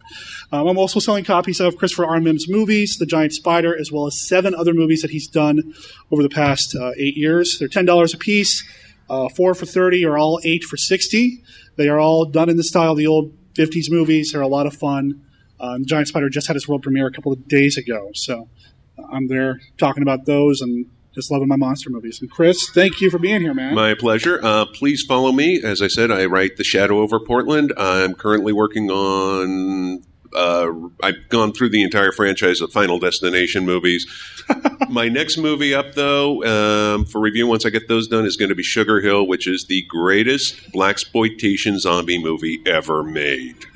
Um, 0.54 0.68
I'm 0.68 0.78
also 0.78 1.02
selling 1.02 1.26
copies 1.26 1.60
of 1.60 1.76
Christopher 1.76 2.06
R. 2.06 2.22
Mihm's 2.22 2.50
movies, 2.50 2.96
The 2.98 3.06
Giant 3.06 3.34
Spider, 3.34 3.78
as 3.78 3.92
well 3.92 4.08
as 4.08 4.26
seven 4.26 4.56
other 4.56 4.74
movies 4.74 5.02
that 5.02 5.12
he's 5.12 5.28
done 5.28 5.74
over 6.12 6.24
the 6.24 6.30
past 6.30 6.74
uh, 6.78 6.92
eight 6.98 7.18
years. 7.18 7.60
They're 7.60 7.68
$10 7.68 8.14
a 8.14 8.18
piece. 8.18 8.64
Uh, 9.08 9.30
four 9.30 9.54
for 9.54 9.68
30 9.68 10.04
or 10.04 10.18
all 10.18 10.40
eight 10.44 10.64
for 10.64 10.78
60. 10.78 11.44
They 11.78 11.88
are 11.90 12.00
all 12.00 12.26
done 12.26 12.50
in 12.50 12.58
the 12.58 12.64
style 12.64 12.92
of 12.92 12.98
the 12.98 13.08
old 13.08 13.34
50s 13.56 13.90
movies. 13.90 14.32
They're 14.32 14.42
a 14.42 14.48
lot 14.48 14.68
of 14.68 14.76
fun. 14.76 15.22
Um, 15.60 15.86
Giant 15.86 16.08
Spider 16.08 16.30
just 16.30 16.48
had 16.48 16.56
its 16.56 16.68
world 16.68 16.84
premiere 16.84 17.08
a 17.08 17.12
couple 17.12 17.32
of 17.32 17.48
days 17.48 17.78
ago. 17.78 18.10
So 18.14 18.50
uh, 18.98 19.04
I'm 19.12 19.28
there 19.28 19.60
talking 19.78 20.04
about 20.04 20.26
those 20.26 20.62
and 20.62 20.88
just 21.14 21.32
loving 21.32 21.48
my 21.48 21.56
monster 21.56 21.90
movies. 21.90 22.20
And 22.22 22.30
Chris, 22.30 22.70
thank 22.70 23.00
you 23.00 23.10
for 23.10 23.18
being 23.18 23.42
here, 23.42 23.54
man. 23.54 23.74
My 23.74 23.94
pleasure. 23.94 24.40
Uh, 24.44 24.66
please 24.66 25.04
follow 25.04 25.32
me. 25.32 25.62
As 25.64 25.82
I 25.82 25.88
said, 25.88 26.12
I 26.12 26.26
write 26.26 26.58
The 26.58 26.64
Shadow 26.64 27.00
Over 27.00 27.20
Portland. 27.20 27.72
I'm 27.78 28.14
currently 28.14 28.52
working 28.52 28.92
on. 28.92 30.04
Uh, 30.36 30.72
I've 31.02 31.30
gone 31.30 31.54
through 31.54 31.70
the 31.70 31.82
entire 31.82 32.12
franchise 32.12 32.60
of 32.60 32.74
Final 32.74 33.00
Destination 33.00 33.66
movies. 33.66 34.06
My 34.90 35.10
next 35.10 35.38
movie 35.38 35.74
up, 35.74 35.94
though, 35.94 36.44
um, 36.44 37.06
for 37.06 37.20
review 37.20 37.48
once 37.48 37.66
I 37.66 37.70
get 37.70 37.88
those 37.88 38.08
done, 38.08 38.26
is 38.26 38.38
going 38.38 38.50
to 38.50 38.56
be 38.56 38.64
Sugar 38.64 39.02
Hill, 39.02 39.28
which 39.28 39.48
is 39.48 39.66
the 39.66 39.84
greatest 39.84 40.72
black 40.72 40.96
exploitation 40.96 41.80
zombie 41.80 42.22
movie 42.22 42.62
ever 42.66 43.04
made. 43.04 43.56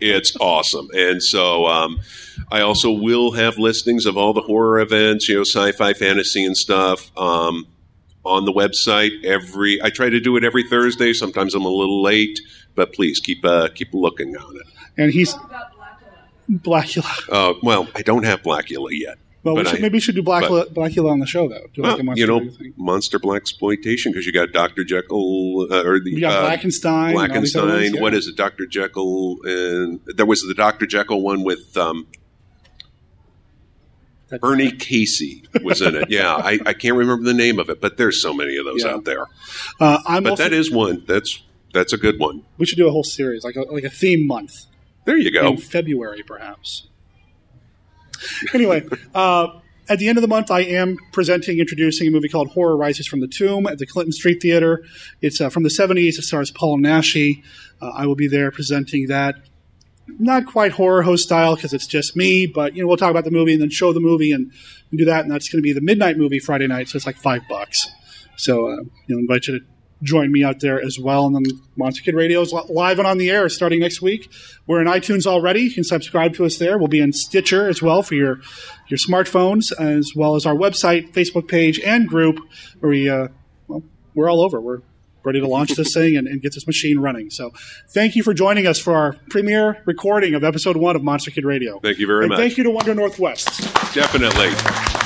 it's 0.00 0.36
awesome, 0.40 0.88
and 0.94 1.22
so 1.22 1.66
um, 1.66 2.00
I 2.50 2.60
also 2.60 2.90
will 2.90 3.32
have 3.32 3.58
listings 3.58 4.06
of 4.06 4.16
all 4.16 4.32
the 4.32 4.40
horror 4.40 4.80
events, 4.80 5.28
you 5.28 5.36
know, 5.36 5.42
sci-fi, 5.42 5.92
fantasy, 5.92 6.44
and 6.44 6.56
stuff. 6.56 7.10
Um, 7.16 7.66
on 8.24 8.46
the 8.46 8.52
website 8.52 9.22
every 9.24 9.82
I 9.82 9.90
try 9.90 10.08
to 10.08 10.20
do 10.20 10.36
it 10.36 10.44
every 10.44 10.66
Thursday. 10.66 11.12
Sometimes 11.12 11.54
I'm 11.54 11.64
a 11.64 11.68
little 11.68 12.02
late, 12.02 12.40
but 12.74 12.92
please 12.92 13.20
keep 13.20 13.44
uh, 13.44 13.68
keep 13.74 13.92
looking 13.92 14.36
on 14.36 14.56
it. 14.56 14.66
and 14.96 15.12
he's 15.12 15.34
About 15.34 15.72
Blackula. 16.48 17.02
Blackula. 17.02 17.28
Uh, 17.30 17.58
well, 17.62 17.88
I 17.94 18.02
don't 18.02 18.24
have 18.24 18.42
Blackula 18.42 18.90
yet. 18.92 19.18
Well, 19.44 19.54
we 19.56 19.64
should, 19.66 19.78
I- 19.78 19.82
maybe 19.82 19.92
we 19.96 20.00
should 20.00 20.14
do 20.14 20.22
Blackula, 20.22 20.72
Blackula 20.72 21.10
on 21.12 21.20
the 21.20 21.26
show, 21.26 21.48
though. 21.48 21.66
Do 21.74 21.82
like 21.82 21.92
Well, 21.92 22.00
a 22.00 22.02
monster 22.04 22.20
you 22.20 22.26
know, 22.26 22.72
monster 22.76 23.18
black 23.18 23.42
exploitation 23.42 24.10
because 24.12 24.24
you 24.26 24.32
got 24.32 24.52
Doctor 24.52 24.82
Jekyll 24.84 25.66
uh, 25.70 25.84
or 25.84 26.00
the 26.00 26.10
You 26.12 26.20
got 26.20 26.32
uh, 26.44 26.48
Blackenstein. 26.50 27.10
and 27.22 27.32
all 27.32 27.40
these 27.42 27.54
other 27.54 27.68
Blackenstein. 27.72 28.00
ones, 28.00 28.12
yeah. 28.14 28.18
is 28.18 28.26
it, 28.28 28.36
Doctor 28.36 28.66
Jekyll? 28.66 29.36
And 29.44 30.00
there 30.16 30.26
was 30.26 30.40
the 30.42 30.54
Doctor 30.54 30.86
Jekyll 30.86 31.20
one 31.20 31.44
with 31.44 31.76
um, 31.76 32.06
That- 34.28 34.40
Bernie 34.40 34.72
Casey 34.72 35.44
was 35.62 35.82
in 35.82 35.94
it. 35.94 36.08
Yeah, 36.10 36.34
I, 36.34 36.58
I 36.64 36.72
can't 36.72 36.96
remember 36.96 37.24
the 37.24 37.34
name 37.34 37.58
of 37.58 37.68
it, 37.68 37.80
but 37.80 37.96
there's 37.98 38.22
so 38.22 38.32
many 38.32 38.56
of 38.56 38.64
those 38.64 38.82
Yeah. 38.82 38.92
out 38.94 39.04
there. 39.04 39.26
Uh, 39.78 39.98
I'm 40.06 40.22
But 40.22 40.30
also, 40.30 40.42
that 40.44 40.52
is 40.52 40.70
one. 40.70 41.04
That's 41.06 41.42
that's 41.72 41.92
a 41.92 41.96
good 41.98 42.18
one. 42.20 42.44
we 42.56 42.66
should 42.66 42.78
do 42.78 42.86
a 42.88 42.90
whole 42.92 43.02
series, 43.04 43.44
like 43.44 43.56
a, 43.56 43.62
like 43.62 43.84
a 43.84 43.90
theme 43.90 44.26
month. 44.26 44.66
There 45.04 45.18
you 45.18 45.30
go. 45.30 45.48
in 45.48 45.56
February, 45.58 46.22
perhaps. 46.22 46.86
Anyway, 48.54 48.86
uh, 49.14 49.48
at 49.88 49.98
the 49.98 50.08
end 50.08 50.18
of 50.18 50.22
the 50.22 50.28
month, 50.28 50.50
I 50.50 50.60
am 50.60 50.96
presenting, 51.12 51.58
introducing 51.58 52.08
a 52.08 52.10
movie 52.10 52.28
called 52.28 52.48
Horror 52.50 52.76
Rises 52.76 53.06
from 53.06 53.20
the 53.20 53.28
Tomb 53.28 53.66
at 53.66 53.78
the 53.78 53.86
Clinton 53.86 54.12
Street 54.12 54.40
Theater. 54.40 54.82
It's 55.20 55.40
uh, 55.40 55.50
from 55.50 55.62
the 55.62 55.68
70s. 55.68 56.18
It 56.18 56.22
stars 56.22 56.50
Paul 56.50 56.78
Naschy. 56.78 57.42
Uh, 57.82 57.90
I 57.94 58.06
will 58.06 58.14
be 58.14 58.28
there 58.28 58.50
presenting 58.50 59.08
that. 59.08 59.36
Not 60.06 60.46
quite 60.46 60.72
horror 60.72 61.02
host 61.02 61.24
style 61.24 61.54
because 61.54 61.72
it's 61.72 61.86
just 61.86 62.14
me, 62.14 62.46
but 62.46 62.76
you 62.76 62.82
know 62.82 62.88
we'll 62.88 62.98
talk 62.98 63.10
about 63.10 63.24
the 63.24 63.30
movie 63.30 63.54
and 63.54 63.62
then 63.62 63.70
show 63.70 63.92
the 63.92 64.00
movie 64.00 64.32
and, 64.32 64.52
and 64.90 64.98
do 64.98 65.04
that. 65.06 65.22
And 65.22 65.30
that's 65.30 65.48
going 65.48 65.60
to 65.60 65.62
be 65.62 65.72
the 65.72 65.80
midnight 65.80 66.18
movie 66.18 66.38
Friday 66.38 66.66
night, 66.66 66.88
so 66.88 66.96
it's 66.96 67.06
like 67.06 67.16
five 67.16 67.40
bucks. 67.48 67.90
So 68.36 68.66
uh, 68.66 68.76
you 69.06 69.16
know, 69.16 69.18
invite 69.18 69.46
you 69.46 69.58
to 69.58 69.64
join 70.02 70.32
me 70.32 70.44
out 70.44 70.60
there 70.60 70.80
as 70.80 70.98
well. 70.98 71.26
And 71.26 71.34
then 71.34 71.44
Monster 71.76 72.02
Kid 72.02 72.14
Radio 72.14 72.40
is 72.42 72.52
live 72.52 72.98
and 72.98 73.06
on 73.06 73.18
the 73.18 73.30
air 73.30 73.48
starting 73.48 73.80
next 73.80 74.02
week. 74.02 74.30
We're 74.66 74.80
in 74.80 74.86
iTunes 74.86 75.26
already. 75.26 75.62
You 75.62 75.72
can 75.72 75.84
subscribe 75.84 76.34
to 76.34 76.44
us 76.44 76.58
there. 76.58 76.78
We'll 76.78 76.88
be 76.88 77.00
in 77.00 77.12
Stitcher 77.12 77.68
as 77.68 77.82
well 77.82 78.02
for 78.02 78.14
your 78.14 78.40
your 78.88 78.98
smartphones, 78.98 79.72
as 79.78 80.12
well 80.14 80.36
as 80.36 80.44
our 80.44 80.54
website, 80.54 81.12
Facebook 81.12 81.48
page, 81.48 81.80
and 81.80 82.08
group 82.08 82.38
where 82.80 82.90
we 82.90 83.08
uh, 83.08 83.28
well, 83.68 83.82
we're 84.14 84.30
all 84.30 84.42
over. 84.42 84.60
We're 84.60 84.82
ready 85.24 85.40
to 85.40 85.48
launch 85.48 85.70
this 85.70 85.94
thing 85.94 86.16
and, 86.16 86.28
and 86.28 86.42
get 86.42 86.52
this 86.52 86.66
machine 86.66 86.98
running. 86.98 87.30
So 87.30 87.52
thank 87.88 88.14
you 88.14 88.22
for 88.22 88.34
joining 88.34 88.66
us 88.66 88.78
for 88.78 88.94
our 88.94 89.14
premiere 89.30 89.82
recording 89.86 90.34
of 90.34 90.44
episode 90.44 90.76
one 90.76 90.96
of 90.96 91.02
Monster 91.02 91.30
Kid 91.30 91.44
Radio. 91.44 91.80
Thank 91.80 91.98
you 91.98 92.06
very 92.06 92.24
and 92.24 92.30
much. 92.30 92.38
Thank 92.38 92.58
you 92.58 92.64
to 92.64 92.70
Wonder 92.70 92.94
Northwest. 92.94 93.62
Definitely. 93.94 95.03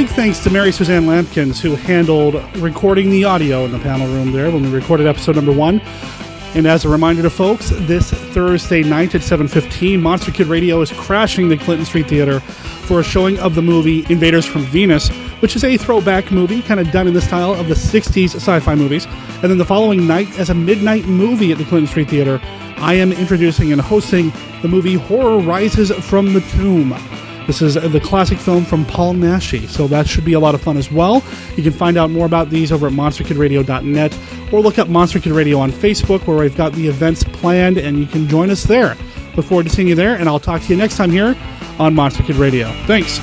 Big 0.00 0.08
thanks 0.08 0.38
to 0.38 0.48
Mary 0.48 0.72
Suzanne 0.72 1.04
Lampkins, 1.04 1.60
who 1.60 1.74
handled 1.74 2.34
recording 2.56 3.10
the 3.10 3.24
audio 3.24 3.66
in 3.66 3.70
the 3.70 3.78
panel 3.80 4.06
room 4.06 4.32
there 4.32 4.50
when 4.50 4.62
we 4.62 4.70
recorded 4.70 5.06
episode 5.06 5.36
number 5.36 5.52
one. 5.52 5.78
And 6.54 6.66
as 6.66 6.86
a 6.86 6.88
reminder 6.88 7.20
to 7.20 7.28
folks, 7.28 7.68
this 7.68 8.10
Thursday 8.10 8.82
night 8.82 9.14
at 9.14 9.20
7.15, 9.20 10.00
Monster 10.00 10.32
Kid 10.32 10.46
Radio 10.46 10.80
is 10.80 10.90
crashing 10.90 11.50
the 11.50 11.58
Clinton 11.58 11.84
Street 11.84 12.08
Theater 12.08 12.40
for 12.40 13.00
a 13.00 13.02
showing 13.02 13.38
of 13.40 13.54
the 13.54 13.60
movie 13.60 14.06
Invaders 14.08 14.46
from 14.46 14.62
Venus, 14.62 15.10
which 15.42 15.54
is 15.54 15.64
a 15.64 15.76
throwback 15.76 16.32
movie, 16.32 16.62
kind 16.62 16.80
of 16.80 16.90
done 16.92 17.06
in 17.06 17.12
the 17.12 17.20
style 17.20 17.52
of 17.52 17.68
the 17.68 17.74
60s 17.74 18.34
sci-fi 18.36 18.74
movies. 18.74 19.04
And 19.42 19.50
then 19.50 19.58
the 19.58 19.66
following 19.66 20.06
night, 20.06 20.30
as 20.38 20.48
a 20.48 20.54
midnight 20.54 21.04
movie 21.04 21.52
at 21.52 21.58
the 21.58 21.64
Clinton 21.64 21.88
Street 21.88 22.08
Theater, 22.08 22.40
I 22.78 22.94
am 22.94 23.12
introducing 23.12 23.70
and 23.70 23.82
hosting 23.82 24.32
the 24.62 24.68
movie 24.68 24.94
Horror 24.94 25.40
Rises 25.40 25.90
from 25.90 26.32
the 26.32 26.40
Tomb. 26.40 26.94
This 27.50 27.62
is 27.62 27.74
the 27.74 27.98
classic 27.98 28.38
film 28.38 28.64
from 28.64 28.84
Paul 28.84 29.12
Naschy, 29.12 29.68
so 29.68 29.88
that 29.88 30.06
should 30.06 30.24
be 30.24 30.34
a 30.34 30.38
lot 30.38 30.54
of 30.54 30.60
fun 30.60 30.76
as 30.76 30.92
well. 30.92 31.20
You 31.56 31.64
can 31.64 31.72
find 31.72 31.96
out 31.96 32.08
more 32.08 32.24
about 32.24 32.48
these 32.48 32.70
over 32.70 32.86
at 32.86 32.92
monsterkidradio.net 32.92 34.18
or 34.52 34.60
look 34.60 34.78
up 34.78 34.86
Monster 34.86 35.18
Kid 35.18 35.32
Radio 35.32 35.58
on 35.58 35.72
Facebook 35.72 36.28
where 36.28 36.36
we've 36.36 36.56
got 36.56 36.72
the 36.74 36.86
events 36.86 37.24
planned 37.24 37.76
and 37.76 37.98
you 37.98 38.06
can 38.06 38.28
join 38.28 38.50
us 38.50 38.62
there. 38.62 38.96
Look 39.34 39.46
forward 39.46 39.64
to 39.64 39.70
seeing 39.70 39.88
you 39.88 39.96
there, 39.96 40.14
and 40.14 40.28
I'll 40.28 40.38
talk 40.38 40.62
to 40.62 40.68
you 40.68 40.76
next 40.76 40.96
time 40.96 41.10
here 41.10 41.36
on 41.80 41.92
Monster 41.92 42.22
Kid 42.22 42.36
Radio. 42.36 42.68
Thanks. 42.86 43.18